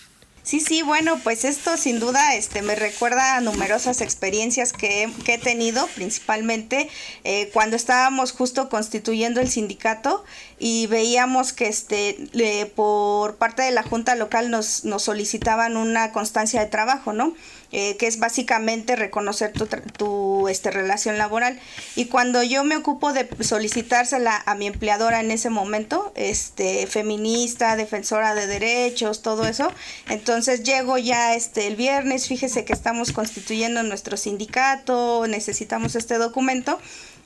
Sí, 0.46 0.60
sí, 0.60 0.84
bueno, 0.84 1.20
pues 1.24 1.44
esto 1.44 1.76
sin 1.76 2.00
duda 2.00 2.36
este, 2.36 2.62
me 2.62 2.76
recuerda 2.76 3.36
a 3.36 3.42
numerosas 3.42 4.00
experiencias 4.02 4.74
que, 4.74 5.10
he 5.26 5.38
tenido, 5.40 5.88
principalmente 5.96 6.88
eh, 7.24 7.50
cuando 7.52 7.76
estábamos 7.76 8.32
justo 8.32 8.70
constituyendo 8.70 9.42
el 9.42 9.50
sindicato 9.50 10.24
y 10.60 10.86
veíamos 10.86 11.52
que 11.52 11.68
este, 11.68 12.30
por 12.76 13.38
parte 13.38 13.64
de 13.64 13.72
la 13.72 13.82
Junta 13.82 14.14
Local 14.14 14.52
nos, 14.52 14.86
nos 14.86 15.02
solicitaban 15.02 15.78
una 15.78 16.12
constancia 16.12 16.60
de 16.60 16.68
trabajo, 16.68 17.12
¿no? 17.12 17.34
Eh, 17.72 17.98
que 17.98 18.08
es 18.08 18.20
básicamente 18.20 18.96
reconocer 18.96 19.52
tu, 19.52 19.66
tu 19.66 20.48
este, 20.48 20.72
relación 20.72 21.18
laboral. 21.18 21.60
Y 21.96 22.06
cuando 22.06 22.44
yo 22.44 22.64
me 22.64 22.78
ocupo 22.78 23.12
de 23.12 23.28
solicitársela 23.42 24.42
a 24.46 24.56
mi 24.56 24.68
empleadora 24.68 25.20
en 25.20 25.32
ese 25.32 25.50
momento, 25.50 26.14
este, 26.16 26.88
feminista, 26.88 27.76
defensora 27.76 28.36
de 28.36 28.48
derechos, 28.48 29.22
todo 29.22 29.46
eso, 29.46 29.72
entonces 30.10 30.64
llego 30.64 30.98
ya 30.98 31.36
este, 31.36 31.68
el 31.68 31.76
viernes, 31.76 32.28
fíjese 32.28 32.66
que 32.66 32.74
estamos 32.74 33.12
constituyendo 33.12 33.84
nuestro 33.84 34.16
sindicato, 34.16 35.26
necesitamos 35.28 35.96
este 35.96 36.18
documento 36.18 36.80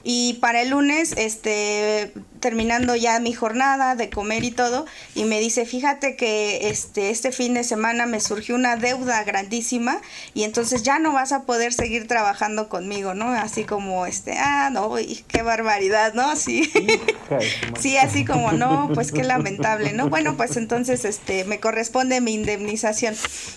y 0.04 0.36
para 0.36 0.62
el 0.62 0.70
lunes, 0.70 1.14
este, 1.18 2.14
terminando 2.40 2.96
ya 2.96 3.20
mi 3.20 3.34
jornada 3.34 3.96
de 3.96 4.10
comer 4.10 4.44
y 4.44 4.52
todo, 4.52 4.86
y 5.16 5.26
me 5.26 5.40
dice, 5.40 5.66
fíjate 5.66 6.16
que 6.16 6.70
este, 6.70 7.10
este 7.10 7.32
fin 7.32 7.54
de 7.54 7.64
semana 7.64 8.06
me 8.06 8.20
surgió 8.20 8.56
una 8.56 8.76
deuda 8.76 9.24
grandísima 9.24 10.02
y 10.34 10.44
entonces 10.44 10.84
ya 10.84 11.00
no 11.00 11.12
vas 11.14 11.32
a 11.32 11.44
poder 11.44 11.74
seguir 11.74 12.08
trabajando 12.08 12.70
conmigo, 12.70 13.14
¿no? 13.14 13.30
Así 13.30 13.64
como, 13.64 14.06
este, 14.06 14.38
ah, 14.38 14.70
no, 14.72 14.96
qué 15.28 15.42
barbaridad, 15.42 16.14
¿no? 16.14 16.36
Sí, 16.36 16.72
sí, 17.80 17.98
así 17.98 18.26
como, 18.26 18.52
no, 18.54 18.90
pues 18.94 19.12
qué 19.12 19.24
lamentable, 19.24 19.94
¿no? 19.94 20.10
Bueno, 20.10 20.38
pues 20.38 20.58
entonces, 20.58 21.06
este, 21.06 21.44
me 21.44 21.60
corresponde 21.60 22.22
mi 22.22 22.34
indemnización, 22.34 23.16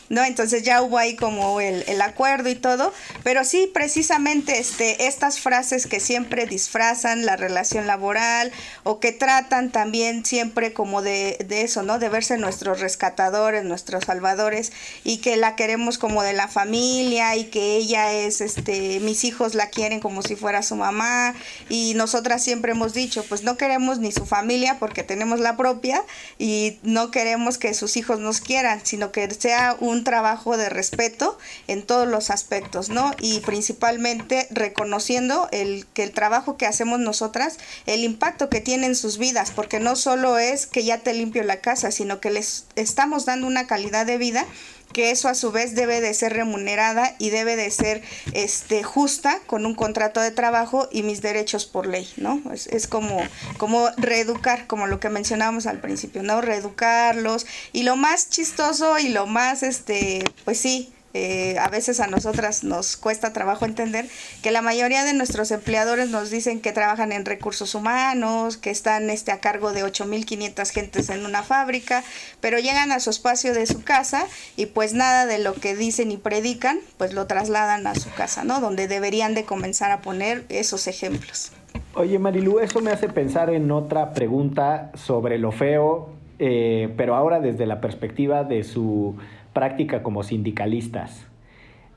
¿no? 0.09 0.25
Entonces 0.25 0.63
ya 0.63 0.83
hubo 0.83 0.99
ahí 0.99 1.17
como 1.17 1.61
el, 1.61 1.85
el 1.87 2.03
acuerdo 2.03 2.49
y 2.49 2.55
todo, 2.55 2.93
pero 3.23 3.45
sí, 3.45 3.71
precisamente, 3.73 4.59
este, 4.59 5.07
estas 5.07 5.41
frases 5.41 5.87
que 5.87 6.01
siempre 6.01 6.47
disfrazan 6.47 7.25
la 7.25 7.37
relación 7.37 7.87
laboral 7.87 8.53
o 8.85 8.99
que 8.99 9.13
tratan 9.13 9.71
también 9.71 10.25
siempre 10.25 10.73
como 10.73 11.03
de, 11.03 11.37
eso, 11.49 11.83
¿no? 11.83 11.99
De 11.99 12.09
verse 12.09 12.37
nuestros 12.39 12.81
rescatadores, 12.81 13.65
nuestros 13.65 14.05
salvadores 14.05 14.73
y 15.05 15.19
que 15.19 15.37
la 15.37 15.55
queremos 15.55 15.99
como 15.99 16.23
de 16.23 16.33
la 16.33 16.49
familia 16.49 17.37
y 17.37 17.45
que 17.45 17.77
ella 17.77 18.13
es, 18.13 18.41
este, 18.41 18.99
mis 19.01 19.25
hijos 19.25 19.55
la 19.55 19.69
quieren 19.69 20.01
como 20.01 20.23
si 20.23 20.35
fuera 20.35 20.63
su 20.63 20.75
mamá 20.75 21.35
y 21.69 21.95
nosotras 21.95 22.43
siempre 22.43 22.73
hemos 22.73 22.93
dicho, 22.93 23.25
pues 23.29 23.45
no 23.45 23.57
queremos 23.57 23.99
ni 23.99 24.11
su 24.11 24.27
familia 24.27 24.79
porque 24.79 25.03
tenemos 25.03 25.39
la 25.39 25.57
propia 25.57 26.03
y 26.39 26.79
no 26.83 27.11
queremos 27.11 27.59
que 27.59 27.75
sus 27.75 27.97
hijos 27.97 28.19
nos 28.19 28.41
quieran, 28.41 28.81
sino 28.83 29.13
que 29.13 29.31
sea 29.33 29.77
un 29.79 30.03
trabajo 30.03 30.57
de 30.57 30.69
respeto 30.69 31.39
en 31.69 31.83
todos 31.83 32.09
los 32.09 32.31
aspectos, 32.31 32.89
¿no? 32.89 33.13
Y 33.21 33.41
principalmente 33.41 34.49
reconociendo 34.51 35.49
el 35.53 35.87
que 35.95 36.03
el 36.03 36.11
trabajo 36.11 36.57
que 36.57 36.67
hacemos 36.67 36.99
nosotras, 36.99 37.59
el 37.87 38.05
impacto 38.05 38.49
que 38.49 38.61
tiene 38.61 38.72
en 38.75 38.95
sus 38.95 39.19
vidas, 39.19 39.51
porque 39.51 39.81
no 39.81 39.97
solo 39.97 40.39
es 40.39 40.67
que 40.67 40.85
ya 40.85 40.99
te 40.99 41.13
limpio 41.13 41.43
la 41.43 41.61
casa, 41.61 41.91
sino 41.91 42.21
que 42.21 42.31
les 42.31 42.65
estamos 42.77 43.27
dando 43.27 43.47
una 43.47 43.67
calidad 43.67 44.07
de 44.07 44.19
vida 44.19 44.47
que 44.93 45.11
eso 45.11 45.29
a 45.29 45.35
su 45.35 45.51
vez 45.51 45.75
debe 45.75 46.01
de 46.01 46.15
ser 46.15 46.35
remunerada 46.35 47.15
y 47.19 47.31
debe 47.31 47.57
de 47.57 47.71
ser 47.71 48.03
este 48.35 48.83
justa 48.83 49.41
con 49.47 49.67
un 49.67 49.75
contrato 49.75 50.21
de 50.21 50.31
trabajo 50.31 50.89
y 50.93 51.03
mis 51.03 51.23
derechos 51.23 51.67
por 51.67 51.87
ley, 51.87 52.09
¿no? 52.17 52.43
Es, 52.53 52.67
es 52.67 52.87
como, 52.87 53.21
como 53.59 53.89
reeducar, 53.97 54.67
como 54.67 54.87
lo 54.87 55.01
que 55.01 55.09
mencionábamos 55.09 55.67
al 55.67 55.81
principio, 55.81 56.23
¿no? 56.23 56.41
Reeducarlos. 56.41 57.47
Y 57.73 57.83
lo 57.83 57.97
más 57.97 58.29
chistoso 58.29 58.99
y 58.99 59.09
lo 59.09 59.27
más, 59.27 59.63
este, 59.63 60.25
pues 60.45 60.59
sí, 60.59 60.93
eh, 61.15 61.59
a 61.59 61.69
veces 61.69 62.01
a 62.01 62.07
nosotras 62.07 62.65
nos 62.65 62.97
cuesta 62.97 63.33
trabajo 63.33 63.65
entender 63.65 64.07
que 64.43 64.51
la 64.51 64.63
mayoría 64.63 65.05
de 65.05 65.13
nuestros 65.13 65.51
empleadores 65.51 66.09
nos 66.09 66.31
dicen 66.31 66.61
que 66.61 66.73
trabajan 66.73 67.13
en 67.13 67.25
recursos 67.25 67.75
humanos, 67.75 68.57
que 68.57 68.71
están 68.71 69.11
este, 69.11 69.33
a 69.33 69.41
cargo 69.41 69.73
de 69.73 69.85
8.500 69.85 70.71
gentes 70.71 71.11
en 71.11 71.27
una 71.27 71.43
fábrica, 71.43 72.03
pero 72.41 72.59
llegan 72.59 72.93
a 72.93 73.01
su 73.01 73.11
espacio 73.11 73.53
de 73.55 73.67
su 73.67 73.83
casa 73.83 74.27
y 74.57 74.67
pues 74.67 74.95
nada 74.95 75.27
de 75.27 75.39
lo 75.39 75.55
que 75.55 75.75
dicen 75.75 76.11
y 76.11 76.17
predican, 76.17 76.79
pues 76.97 77.13
lo 77.13 77.27
trasladan 77.27 77.87
a 77.87 77.95
su 77.95 78.11
casa, 78.13 78.45
¿no? 78.45 78.61
Donde 78.61 78.89
deberían 78.89 79.35
de 79.35 79.45
comenzar 79.45 79.91
a 79.91 80.01
poner 80.01 80.45
esos 80.49 80.87
ejemplos. 80.87 81.53
Oye 81.95 82.19
Marilu, 82.19 82.59
eso 82.61 82.81
me 82.81 82.91
hace 82.91 83.09
pensar 83.09 83.51
en 83.51 83.71
otra 83.71 84.15
pregunta 84.15 84.91
sobre 84.95 85.39
lo 85.39 85.53
feo, 85.53 86.11
eh, 86.39 86.93
pero 86.97 87.15
ahora 87.15 87.41
desde 87.41 87.67
la 87.67 87.81
perspectiva 87.81 88.45
de 88.45 88.65
su 88.65 89.17
práctica 89.53 90.03
como 90.03 90.23
sindicalistas. 90.23 91.29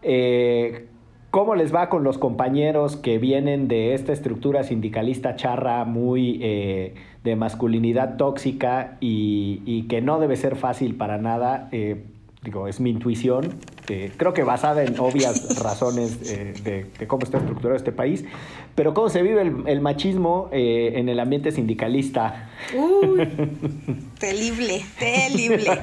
Eh, 0.01 0.87
¿Cómo 1.35 1.55
les 1.55 1.75
va 1.75 1.89
con 1.89 2.05
los 2.05 2.17
compañeros 2.17 2.95
que 2.95 3.17
vienen 3.17 3.67
de 3.67 3.93
esta 3.93 4.13
estructura 4.13 4.63
sindicalista 4.63 5.35
charra 5.35 5.83
muy 5.83 6.39
eh, 6.41 6.93
de 7.25 7.35
masculinidad 7.35 8.15
tóxica 8.15 8.95
y, 9.01 9.85
que 9.89 9.99
no 9.99 10.19
debe 10.19 10.37
ser 10.37 10.55
fácil 10.55 10.95
para 10.95 11.17
nada? 11.17 11.67
Eh, 11.73 12.05
digo, 12.41 12.69
es 12.69 12.79
mi 12.79 12.89
intuición, 12.89 13.49
creo 13.85 14.33
que 14.33 14.43
basada 14.43 14.83
en 14.83 14.99
obvias 14.99 15.59
razones 15.61 16.17
eh, 16.25 16.87
de, 16.97 17.07
cómo 17.07 17.23
está 17.23 17.37
estructurado 17.37 17.75
este 17.75 17.91
país, 17.91 18.25
pero 18.75 18.93
cómo 18.93 19.09
se 19.09 19.21
vive 19.21 19.41
el, 19.41 19.81
machismo 19.81 20.49
eh, 20.51 20.93
en 20.95 21.09
el 21.09 21.19
ambiente 21.19 21.51
sindicalista. 21.51 22.49
Uy, 22.73 23.27
terrible, 24.19 24.85
terrible. 24.99 25.79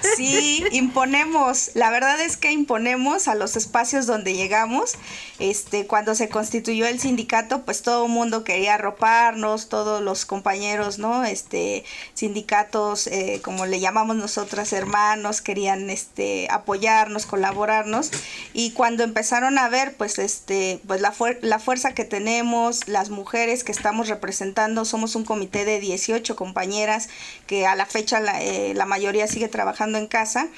sí, 0.16 0.64
imponemos, 0.72 1.70
la 1.74 1.90
verdad 1.90 2.20
es 2.20 2.36
que 2.36 2.52
imponemos 2.52 3.28
a 3.28 3.34
los 3.34 3.56
espacios 3.56 4.06
donde 4.06 4.34
llegamos. 4.34 4.96
Este, 5.38 5.86
cuando 5.86 6.14
se 6.14 6.28
constituyó 6.28 6.86
el 6.86 7.00
sindicato, 7.00 7.62
pues 7.62 7.82
todo 7.82 8.06
el 8.06 8.12
mundo 8.12 8.44
quería 8.44 8.74
arroparnos, 8.74 9.68
todos 9.68 10.02
los 10.02 10.26
compañeros, 10.26 10.98
¿no? 10.98 11.24
Este, 11.24 11.84
sindicatos, 12.14 13.06
eh, 13.06 13.40
como 13.42 13.66
le 13.66 13.80
llamamos 13.80 14.16
nosotras, 14.16 14.72
hermanos, 14.72 15.40
querían 15.40 15.88
este, 16.00 16.48
apoyarnos, 16.50 17.26
colaborarnos. 17.26 18.10
Y 18.52 18.72
cuando 18.72 19.04
empezaron 19.04 19.58
a 19.58 19.68
ver, 19.68 19.94
pues, 19.96 20.18
este, 20.18 20.80
pues 20.86 21.00
la, 21.00 21.12
la 21.42 21.58
fuerza 21.58 21.92
que 21.92 22.04
tenemos, 22.04 22.88
las 22.88 23.10
mujeres 23.10 23.64
que 23.64 23.72
estamos 23.72 24.08
representando, 24.08 24.84
somos 24.84 25.14
un 25.14 25.24
comité 25.24 25.64
de 25.64 25.78
18 25.80 26.36
compañeras 26.36 27.08
que 27.46 27.66
a 27.66 27.74
la 27.74 27.86
fecha 27.86 28.20
la, 28.20 28.42
eh, 28.42 28.72
la 28.74 28.86
mayoría 28.86 29.26
sigue 29.26 29.48
trabajando 29.48 29.98
en 29.98 30.06
casa 30.06 30.48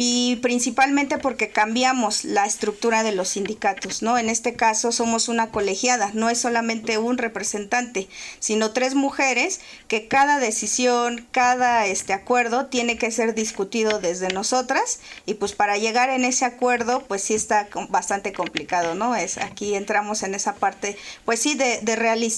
y 0.00 0.36
principalmente 0.36 1.18
porque 1.18 1.50
cambiamos 1.50 2.22
la 2.22 2.46
estructura 2.46 3.02
de 3.02 3.10
los 3.10 3.30
sindicatos, 3.30 4.00
¿no? 4.00 4.16
En 4.16 4.28
este 4.28 4.54
caso 4.54 4.92
somos 4.92 5.26
una 5.26 5.50
colegiada, 5.50 6.12
no 6.14 6.30
es 6.30 6.38
solamente 6.38 6.98
un 6.98 7.18
representante, 7.18 8.06
sino 8.38 8.70
tres 8.70 8.94
mujeres 8.94 9.60
que 9.88 10.06
cada 10.06 10.38
decisión, 10.38 11.26
cada 11.32 11.84
este 11.86 12.12
acuerdo 12.12 12.66
tiene 12.66 12.96
que 12.96 13.10
ser 13.10 13.34
discutido 13.34 13.98
desde 13.98 14.28
nosotras 14.28 15.00
y 15.26 15.34
pues 15.34 15.54
para 15.54 15.78
llegar 15.78 16.10
en 16.10 16.24
ese 16.24 16.44
acuerdo 16.44 17.04
pues 17.08 17.22
sí 17.22 17.34
está 17.34 17.68
bastante 17.88 18.32
complicado, 18.32 18.94
¿no? 18.94 19.16
Es 19.16 19.36
aquí 19.36 19.74
entramos 19.74 20.22
en 20.22 20.36
esa 20.36 20.54
parte 20.54 20.96
pues 21.24 21.40
sí 21.40 21.56
de, 21.56 21.80
de, 21.82 21.96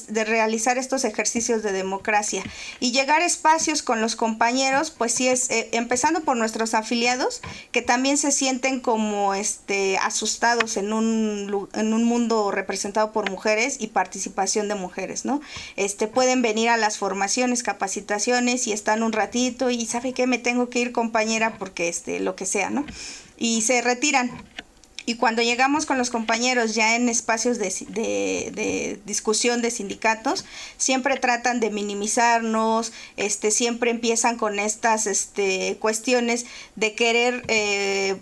de 0.08 0.24
realizar 0.24 0.78
estos 0.78 1.04
ejercicios 1.04 1.62
de 1.62 1.72
democracia 1.72 2.42
y 2.78 2.92
llegar 2.92 3.20
espacios 3.20 3.82
con 3.82 4.00
los 4.00 4.16
compañeros 4.16 4.90
pues 4.90 5.12
sí 5.12 5.28
es 5.28 5.50
eh, 5.50 5.68
empezando 5.72 6.22
por 6.22 6.38
nuestros 6.38 6.72
afiliados 6.72 7.42
que 7.72 7.82
también 7.82 8.18
se 8.18 8.32
sienten 8.32 8.80
como 8.80 9.34
este 9.34 9.98
asustados 9.98 10.76
en 10.76 10.92
un, 10.92 11.68
en 11.74 11.94
un 11.94 12.04
mundo 12.04 12.50
representado 12.50 13.12
por 13.12 13.30
mujeres 13.30 13.76
y 13.80 13.88
participación 13.88 14.68
de 14.68 14.74
mujeres, 14.74 15.24
¿no? 15.24 15.40
Este 15.76 16.06
pueden 16.06 16.42
venir 16.42 16.68
a 16.68 16.76
las 16.76 16.98
formaciones, 16.98 17.62
capacitaciones 17.62 18.66
y 18.66 18.72
están 18.72 19.02
un 19.02 19.12
ratito 19.12 19.70
y 19.70 19.86
sabe 19.86 20.12
que 20.12 20.26
me 20.26 20.38
tengo 20.38 20.68
que 20.68 20.80
ir 20.80 20.92
compañera 20.92 21.56
porque 21.58 21.88
este 21.88 22.20
lo 22.20 22.36
que 22.36 22.46
sea, 22.46 22.70
¿no? 22.70 22.84
Y 23.36 23.62
se 23.62 23.80
retiran 23.80 24.30
y 25.10 25.16
cuando 25.16 25.42
llegamos 25.42 25.86
con 25.86 25.98
los 25.98 26.08
compañeros 26.08 26.76
ya 26.76 26.94
en 26.94 27.08
espacios 27.08 27.58
de, 27.58 29.00
discusión 29.04 29.60
de 29.60 29.72
sindicatos, 29.72 30.44
siempre 30.76 31.16
tratan 31.16 31.58
de 31.58 31.70
minimizarnos, 31.70 32.92
este, 33.16 33.50
siempre 33.50 33.90
empiezan 33.90 34.36
con 34.36 34.60
estas 34.60 35.08
este, 35.08 35.76
cuestiones 35.80 36.46
de 36.76 36.94
querer 36.94 37.42
eh, 37.48 38.18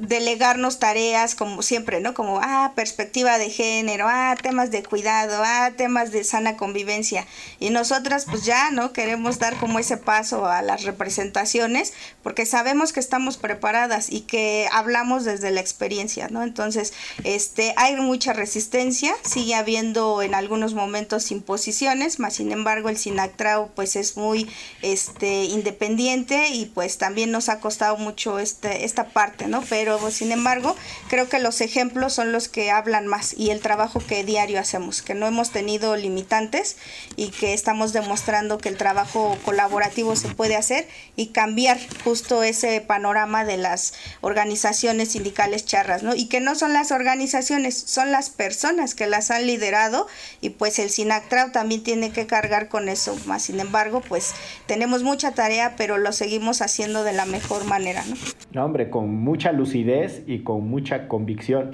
delegarnos 0.00 0.78
tareas 0.78 1.34
como 1.34 1.62
siempre, 1.62 2.00
¿no? 2.00 2.14
Como, 2.14 2.40
ah, 2.42 2.72
perspectiva 2.74 3.38
de 3.38 3.50
género, 3.50 4.06
ah, 4.08 4.34
temas 4.40 4.70
de 4.70 4.82
cuidado, 4.82 5.42
ah, 5.44 5.72
temas 5.76 6.12
de 6.12 6.24
sana 6.24 6.56
convivencia. 6.56 7.26
Y 7.60 7.70
nosotras 7.70 8.26
pues 8.28 8.44
ya, 8.44 8.70
¿no? 8.70 8.92
Queremos 8.92 9.38
dar 9.38 9.56
como 9.56 9.78
ese 9.78 9.96
paso 9.96 10.46
a 10.46 10.62
las 10.62 10.84
representaciones 10.84 11.92
porque 12.22 12.46
sabemos 12.46 12.92
que 12.92 13.00
estamos 13.00 13.36
preparadas 13.36 14.10
y 14.10 14.22
que 14.22 14.68
hablamos 14.72 15.24
desde 15.24 15.50
la 15.50 15.60
experiencia, 15.60 16.28
¿no? 16.28 16.42
Entonces, 16.42 16.92
este, 17.24 17.74
hay 17.76 17.96
mucha 17.96 18.32
resistencia, 18.32 19.14
sigue 19.22 19.54
habiendo 19.54 20.22
en 20.22 20.34
algunos 20.34 20.74
momentos 20.74 21.30
imposiciones, 21.30 22.18
más 22.18 22.34
sin 22.34 22.52
embargo 22.52 22.88
el 22.88 22.98
SINACTRAU 22.98 23.70
pues 23.74 23.96
es 23.96 24.16
muy 24.16 24.48
este, 24.82 25.44
independiente 25.44 26.48
y 26.48 26.66
pues 26.66 26.98
también 26.98 27.30
nos 27.30 27.48
ha 27.48 27.60
costado 27.60 27.96
mucho 27.96 28.38
este, 28.38 28.84
esta 28.84 29.08
parte, 29.08 29.46
¿no? 29.46 29.62
Pero 29.68 29.85
sin 30.10 30.32
embargo 30.32 30.76
creo 31.08 31.28
que 31.28 31.38
los 31.38 31.60
ejemplos 31.60 32.12
son 32.12 32.32
los 32.32 32.48
que 32.48 32.70
hablan 32.70 33.06
más 33.06 33.34
y 33.36 33.50
el 33.50 33.60
trabajo 33.60 34.00
que 34.00 34.24
diario 34.24 34.60
hacemos, 34.60 35.02
que 35.02 35.14
no 35.14 35.26
hemos 35.26 35.50
tenido 35.50 35.96
limitantes 35.96 36.76
y 37.16 37.28
que 37.28 37.54
estamos 37.54 37.92
demostrando 37.92 38.58
que 38.58 38.68
el 38.68 38.76
trabajo 38.76 39.36
colaborativo 39.44 40.16
se 40.16 40.28
puede 40.28 40.56
hacer 40.56 40.88
y 41.14 41.28
cambiar 41.28 41.78
justo 42.04 42.42
ese 42.42 42.80
panorama 42.80 43.44
de 43.44 43.56
las 43.56 43.94
organizaciones 44.20 45.12
sindicales 45.12 45.64
charras, 45.64 46.02
¿no? 46.02 46.14
Y 46.14 46.26
que 46.26 46.40
no 46.40 46.54
son 46.54 46.72
las 46.72 46.90
organizaciones, 46.92 47.76
son 47.76 48.10
las 48.10 48.30
personas 48.30 48.94
que 48.94 49.06
las 49.06 49.30
han 49.30 49.46
liderado 49.46 50.06
y 50.40 50.50
pues 50.50 50.78
el 50.78 50.90
SINACTRAU 50.90 51.52
también 51.52 51.82
tiene 51.82 52.10
que 52.10 52.26
cargar 52.26 52.68
con 52.68 52.88
eso, 52.88 53.16
más 53.26 53.44
sin 53.44 53.60
embargo, 53.60 54.02
pues 54.06 54.34
tenemos 54.66 55.02
mucha 55.02 55.32
tarea, 55.32 55.74
pero 55.76 55.98
lo 55.98 56.12
seguimos 56.12 56.62
haciendo 56.62 57.04
de 57.04 57.12
la 57.12 57.26
mejor 57.26 57.64
manera, 57.64 58.04
¿no? 58.06 58.64
Hombre, 58.64 58.90
con 58.90 59.14
mucha 59.14 59.52
luz 59.84 60.22
y 60.26 60.40
con 60.40 60.68
mucha 60.68 61.08
convicción. 61.08 61.72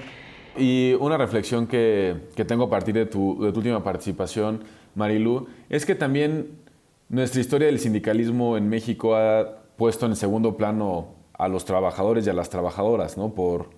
Y 0.56 0.94
una 1.00 1.16
reflexión 1.16 1.66
que, 1.66 2.16
que 2.36 2.44
tengo 2.44 2.64
a 2.64 2.70
partir 2.70 2.94
de 2.94 3.06
tu, 3.06 3.42
de 3.42 3.52
tu, 3.52 3.60
última 3.60 3.82
participación, 3.82 4.64
Marilu, 4.94 5.46
es 5.70 5.86
que 5.86 5.94
también 5.94 6.48
nuestra 7.08 7.40
historia 7.40 7.66
del 7.68 7.78
sindicalismo 7.78 8.56
en 8.56 8.68
México 8.68 9.16
ha 9.16 9.62
puesto 9.76 10.06
en 10.06 10.16
segundo 10.16 10.56
plano 10.56 11.08
a 11.32 11.48
los 11.48 11.64
trabajadores 11.64 12.26
y 12.26 12.30
a 12.30 12.34
las 12.34 12.50
trabajadoras, 12.50 13.16
¿no? 13.16 13.34
Por, 13.34 13.70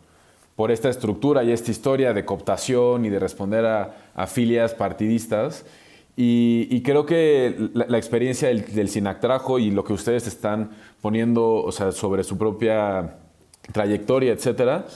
por 0.56 0.70
esta 0.70 0.88
estructura 0.88 1.44
y 1.44 1.52
esta 1.52 1.70
historia 1.70 2.12
de 2.12 2.24
cooptación 2.24 3.04
y 3.04 3.10
de 3.10 3.18
responder 3.18 3.64
a, 3.66 3.94
a 4.14 4.26
filias 4.26 4.74
partidistas. 4.74 5.64
Y, 6.16 6.68
y, 6.70 6.82
creo 6.82 7.06
que 7.06 7.70
la, 7.72 7.86
la 7.88 7.98
experiencia 7.98 8.46
del, 8.46 8.64
del, 8.72 8.88
Sinactrajo 8.88 9.58
y 9.58 9.72
lo 9.72 9.82
que 9.82 9.92
ustedes 9.92 10.28
están 10.28 10.70
poniendo 11.00 11.56
o 11.56 11.72
sea, 11.72 11.90
sobre 11.90 12.22
su 12.22 12.38
propia 12.38 13.16
trayectoria, 13.72 14.32
etcétera, 14.32 14.86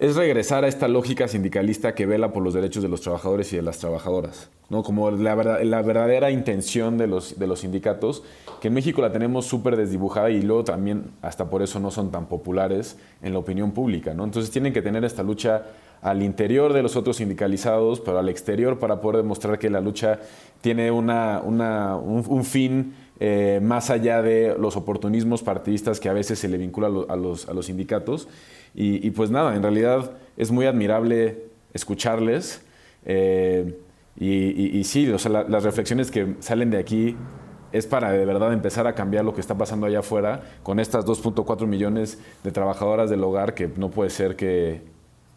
es 0.00 0.16
regresar 0.16 0.64
a 0.64 0.68
esta 0.68 0.88
lógica 0.88 1.28
sindicalista 1.28 1.94
que 1.94 2.06
vela 2.06 2.32
por 2.32 2.42
los 2.42 2.54
derechos 2.54 2.82
de 2.82 2.88
los 2.88 3.02
trabajadores 3.02 3.52
y 3.52 3.56
de 3.56 3.62
las 3.62 3.78
trabajadoras, 3.78 4.48
¿no? 4.70 4.82
Como 4.82 5.10
la, 5.10 5.34
la 5.62 5.82
verdadera 5.82 6.30
intención 6.30 6.96
de 6.96 7.06
los, 7.06 7.38
de 7.38 7.46
los 7.46 7.60
sindicatos, 7.60 8.22
que 8.62 8.68
en 8.68 8.74
México 8.74 9.02
la 9.02 9.12
tenemos 9.12 9.44
súper 9.44 9.76
desdibujada 9.76 10.30
y 10.30 10.40
luego 10.40 10.64
también 10.64 11.10
hasta 11.20 11.50
por 11.50 11.60
eso 11.60 11.80
no 11.80 11.90
son 11.90 12.10
tan 12.10 12.26
populares 12.26 12.96
en 13.22 13.34
la 13.34 13.40
opinión 13.40 13.72
pública, 13.72 14.14
¿no? 14.14 14.24
Entonces 14.24 14.50
tienen 14.50 14.72
que 14.72 14.80
tener 14.80 15.04
esta 15.04 15.22
lucha 15.22 15.66
al 16.00 16.22
interior 16.22 16.72
de 16.72 16.82
los 16.82 16.96
otros 16.96 17.18
sindicalizados, 17.18 18.00
pero 18.00 18.18
al 18.18 18.30
exterior 18.30 18.78
para 18.78 19.02
poder 19.02 19.18
demostrar 19.18 19.58
que 19.58 19.68
la 19.68 19.82
lucha 19.82 20.18
tiene 20.62 20.90
una, 20.90 21.42
una, 21.44 21.96
un 21.96 22.44
fin 22.46 22.94
eh, 23.22 23.60
más 23.62 23.90
allá 23.90 24.22
de 24.22 24.56
los 24.58 24.76
oportunismos 24.76 25.42
partidistas 25.42 26.00
que 26.00 26.08
a 26.08 26.14
veces 26.14 26.38
se 26.38 26.48
le 26.48 26.56
vincula 26.56 26.86
a 27.08 27.16
los, 27.16 27.48
a 27.48 27.52
los 27.52 27.66
sindicatos. 27.66 28.28
Y, 28.74 29.10
pues 29.10 29.30
nada, 29.30 29.54
en 29.56 29.62
realidad 29.62 30.12
es 30.36 30.50
muy 30.50 30.64
admirable 30.64 31.44
escucharles. 31.74 32.62
Eh, 33.04 33.78
y, 34.16 34.82
sí, 34.84 35.06
las 35.06 35.62
reflexiones 35.62 36.10
que 36.10 36.36
salen 36.40 36.70
de 36.70 36.78
aquí 36.78 37.16
es 37.72 37.86
para 37.86 38.10
de 38.10 38.24
verdad 38.24 38.52
empezar 38.52 38.86
a 38.86 38.94
cambiar 38.94 39.24
lo 39.24 39.34
que 39.34 39.40
está 39.40 39.56
pasando 39.56 39.86
allá 39.86 40.00
afuera 40.00 40.42
con 40.62 40.80
estas 40.80 41.04
2.4 41.04 41.66
millones 41.66 42.18
de 42.42 42.50
trabajadoras 42.52 43.10
del 43.10 43.22
hogar 43.22 43.54
que 43.54 43.68
no 43.76 43.90
puede 43.90 44.10
ser 44.10 44.34
que, 44.34 44.82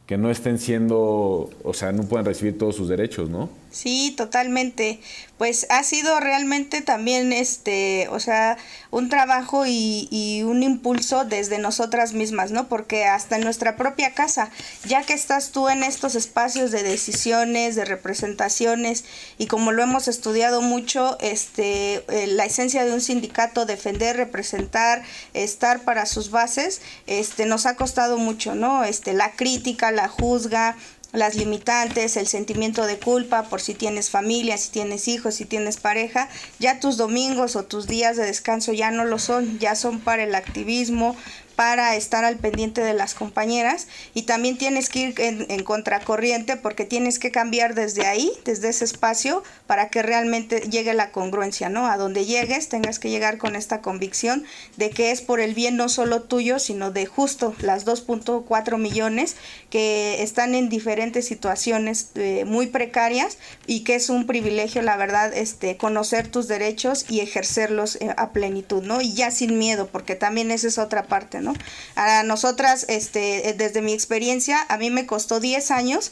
que 0.05 0.17
no 0.17 0.29
estén 0.29 0.57
siendo, 0.57 1.49
o 1.63 1.73
sea, 1.73 1.91
no 1.91 2.03
puedan 2.03 2.25
recibir 2.25 2.57
todos 2.57 2.75
sus 2.75 2.88
derechos, 2.88 3.29
¿no? 3.29 3.49
Sí, 3.74 4.13
totalmente. 4.15 4.99
Pues 5.39 5.65
ha 5.71 5.84
sido 5.84 6.19
realmente 6.19 6.82
también, 6.82 7.34
este, 7.34 8.07
o 8.09 8.19
sea, 8.19 8.55
un 8.91 9.09
trabajo 9.09 9.65
y, 9.65 10.07
y, 10.11 10.43
un 10.43 10.61
impulso 10.61 11.26
desde 11.26 11.57
nosotras 11.57 12.13
mismas, 12.13 12.51
¿no? 12.51 12.69
Porque 12.69 13.05
hasta 13.05 13.36
en 13.38 13.41
nuestra 13.41 13.76
propia 13.76 14.13
casa, 14.13 14.51
ya 14.86 15.01
que 15.01 15.13
estás 15.13 15.49
tú 15.49 15.69
en 15.69 15.82
estos 15.82 16.13
espacios 16.13 16.69
de 16.69 16.84
decisiones, 16.84 17.76
de 17.76 17.84
representaciones, 17.84 19.05
y 19.39 19.47
como 19.47 19.71
lo 19.71 19.82
hemos 19.82 20.07
estudiado 20.07 20.61
mucho, 20.61 21.17
este, 21.19 22.05
eh, 22.09 22.28
la 22.28 22.45
esencia 22.45 22.86
de 22.86 22.93
un 22.93 23.01
sindicato, 23.01 23.65
defender, 23.65 24.17
representar, 24.17 25.01
estar 25.34 25.82
para 25.82 26.05
sus 26.05 26.30
bases, 26.30 26.80
este, 27.07 27.47
nos 27.47 27.65
ha 27.65 27.76
costado 27.76 28.19
mucho, 28.19 28.53
¿no? 28.53 28.84
Este, 28.84 29.13
la 29.13 29.32
crítica, 29.32 29.91
la 29.91 30.07
juzga, 30.07 30.78
las 31.14 31.36
limitantes, 31.36 32.18
el 32.18 32.28
sentimiento 32.28 32.86
de 32.88 32.97
culpa 32.97 33.43
por 33.43 33.61
si 33.61 33.76
tienes 33.76 34.09
familia, 34.09 34.57
si 34.57 34.72
tienes 34.72 35.07
hijos, 35.07 35.36
si 35.36 35.45
tienes 35.45 35.78
pareja, 35.78 36.28
ya 36.59 36.80
tus 36.80 36.97
domingos 36.97 37.55
o 37.55 37.64
tus 37.64 37.88
días 37.88 38.18
de 38.18 38.26
descanso 38.26 38.74
ya 38.74 38.89
no 38.89 39.05
lo 39.05 39.20
son, 39.20 39.59
ya 39.59 39.76
son 39.76 39.99
para 39.99 40.24
el 40.24 40.34
activismo, 40.34 41.16
para 41.56 41.95
estar 41.95 42.26
al 42.26 42.38
pendiente 42.38 42.82
de 42.82 42.93
las 42.93 43.14
compañeras 43.14 43.88
y 44.14 44.24
también 44.24 44.58
tienes 44.58 44.89
que 44.89 44.99
ir 44.99 45.16
en, 45.18 45.64
contracorriente 45.64 46.58
porque 46.58 46.86
tienes 46.86 47.20
que 47.20 47.32
cambiar 47.32 47.76
desde 47.76 48.06
ahí, 48.06 48.32
desde 48.43 48.70
ese 48.70 48.86
espacio, 48.86 49.43
para 49.68 49.89
que 49.89 50.01
realmente 50.01 50.62
llegue 50.70 50.93
la 50.93 51.12
congruencia, 51.12 51.70
¿no? 51.70 51.88
A 51.88 51.97
donde 51.97 52.26
llegues 52.26 52.70
tengas 52.70 52.99
que 52.99 53.10
llegar 53.10 53.38
con 53.38 53.56
esta 53.56 53.82
convicción 53.82 54.43
de 54.78 54.89
que 54.89 55.12
es 55.12 55.22
por 55.22 55.39
el 55.39 55.54
bien 55.54 55.78
no 55.78 55.89
solo 55.89 56.24
tuyo, 56.24 56.60
sino 56.60 56.91
de 56.91 57.06
justo 57.06 57.56
las 57.60 57.86
2.4 57.86 58.78
millones 58.78 59.36
que 59.70 60.22
están 60.24 60.56
en 60.56 60.70
diferentes 60.70 61.28
situaciones 61.28 62.12
eh, 62.16 62.45
muy 62.45 62.68
precarias 62.68 63.38
y 63.68 63.84
que 63.84 63.95
es 63.95 64.10
un 64.10 64.28
privilegio, 64.28 64.82
la 64.82 64.97
verdad, 64.97 65.34
este, 65.34 65.78
conocer 65.78 66.28
tus 66.28 66.47
derechos 66.47 67.06
y 67.10 67.22
ejercerlos 67.22 67.97
eh, 67.97 68.14
a 68.18 68.32
plenitud, 68.32 68.84
¿no? 68.84 69.01
Y 69.01 69.14
ya 69.14 69.32
sin 69.32 69.58
miedo, 69.58 69.88
porque 69.91 70.16
también 70.16 70.51
esa 70.51 70.68
es 70.68 70.78
otra 70.78 71.04
parte, 71.04 71.39
¿no? 71.43 71.53
A 71.95 72.23
nosotras, 72.23 72.85
este, 72.89 73.53
desde 73.57 73.81
mi 73.81 73.93
experiencia, 73.93 74.65
a 74.69 74.77
mí 74.77 74.89
me 74.89 75.05
costó 75.05 75.39
10 75.39 75.71
años 75.71 76.11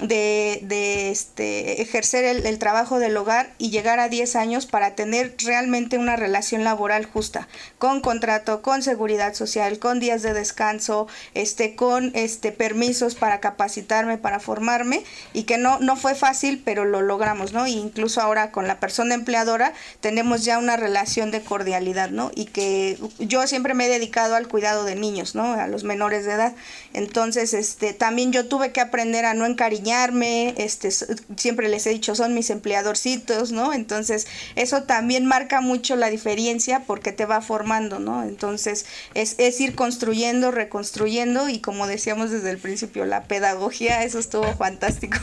de, 0.00 0.60
de 0.62 1.10
este, 1.10 1.80
ejercer 1.82 2.24
el, 2.24 2.58
trabajo 2.58 2.98
del 2.98 3.16
hogar 3.16 3.52
y 3.58 3.70
llegar 3.70 4.00
a 4.00 4.08
10 4.08 4.36
años 4.36 4.66
para 4.66 4.94
tener 4.94 5.34
realmente 5.44 5.98
una 5.98 6.16
relación 6.16 6.64
laboral 6.64 7.06
justa, 7.06 7.48
con 7.78 8.00
contrato, 8.00 8.62
con 8.62 8.82
seguridad 8.82 9.34
social, 9.34 9.78
con 9.78 10.00
días 10.00 10.22
de 10.22 10.34
descanso, 10.34 11.06
este, 11.34 11.76
con 11.76 12.10
este, 12.14 12.52
permisos 12.52 13.14
para 13.14 13.40
capacitarme, 13.40 14.18
para 14.18 14.40
formarme 14.40 15.04
y 15.32 15.44
que 15.44 15.58
no, 15.58 15.78
no 15.78 15.96
fue 15.96 16.14
fácil, 16.14 16.60
pero 16.64 16.84
lo 16.84 17.00
logramos, 17.00 17.52
¿no? 17.52 17.66
E 17.66 17.70
incluso 17.70 18.20
ahora 18.20 18.50
con 18.50 18.66
la 18.66 18.80
persona 18.80 19.14
empleadora 19.14 19.74
tenemos 20.00 20.44
ya 20.44 20.58
una 20.58 20.76
relación 20.76 21.30
de 21.30 21.42
cordialidad, 21.42 22.10
¿no? 22.10 22.30
Y 22.34 22.46
que 22.46 22.98
yo 23.18 23.46
siempre 23.46 23.74
me 23.74 23.86
he 23.86 23.88
dedicado 23.88 24.34
al 24.34 24.48
cuidado 24.48 24.84
de 24.84 24.96
niños, 24.96 25.34
¿no? 25.34 25.52
A 25.52 25.68
los 25.68 25.84
menores 25.84 26.24
de 26.24 26.32
edad. 26.32 26.54
Entonces, 26.92 27.54
este, 27.54 27.92
también 27.92 28.32
yo 28.32 28.46
tuve 28.46 28.72
que 28.72 28.80
aprender 28.80 29.24
a 29.24 29.34
no 29.34 29.46
encariñar 29.46 29.83
este, 30.56 30.90
siempre 31.36 31.68
les 31.68 31.86
he 31.86 31.90
dicho, 31.90 32.14
son 32.14 32.34
mis 32.34 32.50
empleadorcitos, 32.50 33.52
¿no? 33.52 33.72
Entonces, 33.72 34.26
eso 34.56 34.84
también 34.84 35.26
marca 35.26 35.60
mucho 35.60 35.96
la 35.96 36.10
diferencia 36.10 36.84
porque 36.86 37.12
te 37.12 37.26
va 37.26 37.40
formando, 37.40 37.98
¿no? 37.98 38.22
Entonces, 38.22 38.86
es, 39.14 39.34
es 39.38 39.60
ir 39.60 39.74
construyendo, 39.74 40.50
reconstruyendo 40.50 41.48
y 41.48 41.60
como 41.60 41.86
decíamos 41.86 42.30
desde 42.30 42.50
el 42.50 42.58
principio, 42.58 43.04
la 43.04 43.24
pedagogía, 43.24 44.04
eso 44.04 44.18
estuvo 44.18 44.52
fantástico. 44.56 45.18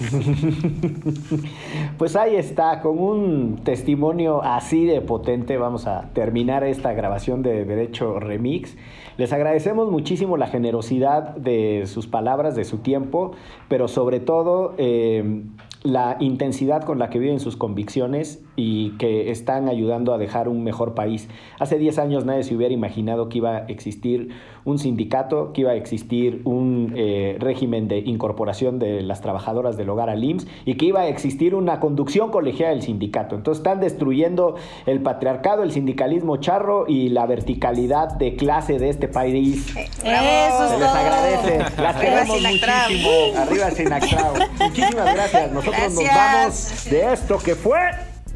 Pues 1.98 2.16
ahí 2.16 2.36
está, 2.36 2.80
con 2.80 2.98
un 2.98 3.60
testimonio 3.62 4.42
así 4.42 4.84
de 4.86 5.00
potente 5.00 5.56
vamos 5.56 5.86
a 5.86 6.10
terminar 6.14 6.64
esta 6.64 6.92
grabación 6.92 7.42
de 7.42 7.64
Derecho 7.64 8.18
Remix. 8.18 8.76
Les 9.18 9.32
agradecemos 9.32 9.90
muchísimo 9.90 10.36
la 10.36 10.46
generosidad 10.46 11.36
de 11.36 11.84
sus 11.86 12.06
palabras, 12.06 12.56
de 12.56 12.64
su 12.64 12.78
tiempo, 12.78 13.32
pero 13.68 13.86
sobre 13.88 14.20
todo 14.20 14.74
eh, 14.78 15.42
la 15.82 16.16
intensidad 16.20 16.82
con 16.84 16.98
la 16.98 17.10
que 17.10 17.18
viven 17.18 17.40
sus 17.40 17.56
convicciones 17.56 18.42
y 18.56 18.90
que 18.98 19.30
están 19.30 19.68
ayudando 19.68 20.14
a 20.14 20.18
dejar 20.18 20.48
un 20.48 20.62
mejor 20.62 20.94
país. 20.94 21.28
Hace 21.58 21.78
10 21.78 21.98
años 21.98 22.24
nadie 22.24 22.44
se 22.44 22.54
hubiera 22.54 22.72
imaginado 22.72 23.28
que 23.28 23.38
iba 23.38 23.56
a 23.56 23.66
existir 23.66 24.30
un 24.64 24.78
sindicato, 24.78 25.52
que 25.52 25.62
iba 25.62 25.72
a 25.72 25.74
existir 25.74 26.42
un 26.44 26.92
eh, 26.96 27.36
régimen 27.38 27.88
de 27.88 27.98
incorporación 27.98 28.78
de 28.78 29.02
las 29.02 29.20
trabajadoras 29.20 29.76
del 29.76 29.90
hogar 29.90 30.10
al 30.10 30.22
IMSS 30.22 30.46
y 30.64 30.74
que 30.74 30.86
iba 30.86 31.00
a 31.00 31.08
existir 31.08 31.54
una 31.54 31.80
conducción 31.80 32.30
colegial 32.30 32.74
del 32.74 32.82
sindicato. 32.82 33.34
Entonces 33.34 33.60
están 33.60 33.80
destruyendo 33.80 34.56
el 34.86 35.02
patriarcado, 35.02 35.62
el 35.62 35.72
sindicalismo 35.72 36.36
charro 36.36 36.86
y 36.88 37.08
la 37.08 37.26
verticalidad 37.26 38.10
de 38.16 38.36
clase 38.36 38.78
de 38.78 38.88
este 38.88 39.08
país. 39.08 39.76
Eh, 39.76 39.88
Eso 40.04 40.68
se 40.68 40.78
les 40.78 40.88
agradece. 40.88 41.82
Las 41.82 41.96
queremos 41.96 42.40
muchísimo. 42.40 43.10
Arriba 43.38 43.70
Sinactrao. 43.70 44.34
Muchísimas 44.60 45.14
gracias. 45.14 45.52
Nosotros 45.52 45.94
nos 45.94 46.04
vamos 46.04 46.84
de 46.90 47.12
esto 47.12 47.38
que 47.38 47.54
fue 47.54 47.78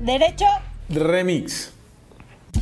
Derecho 0.00 0.46
Remix. 0.88 1.75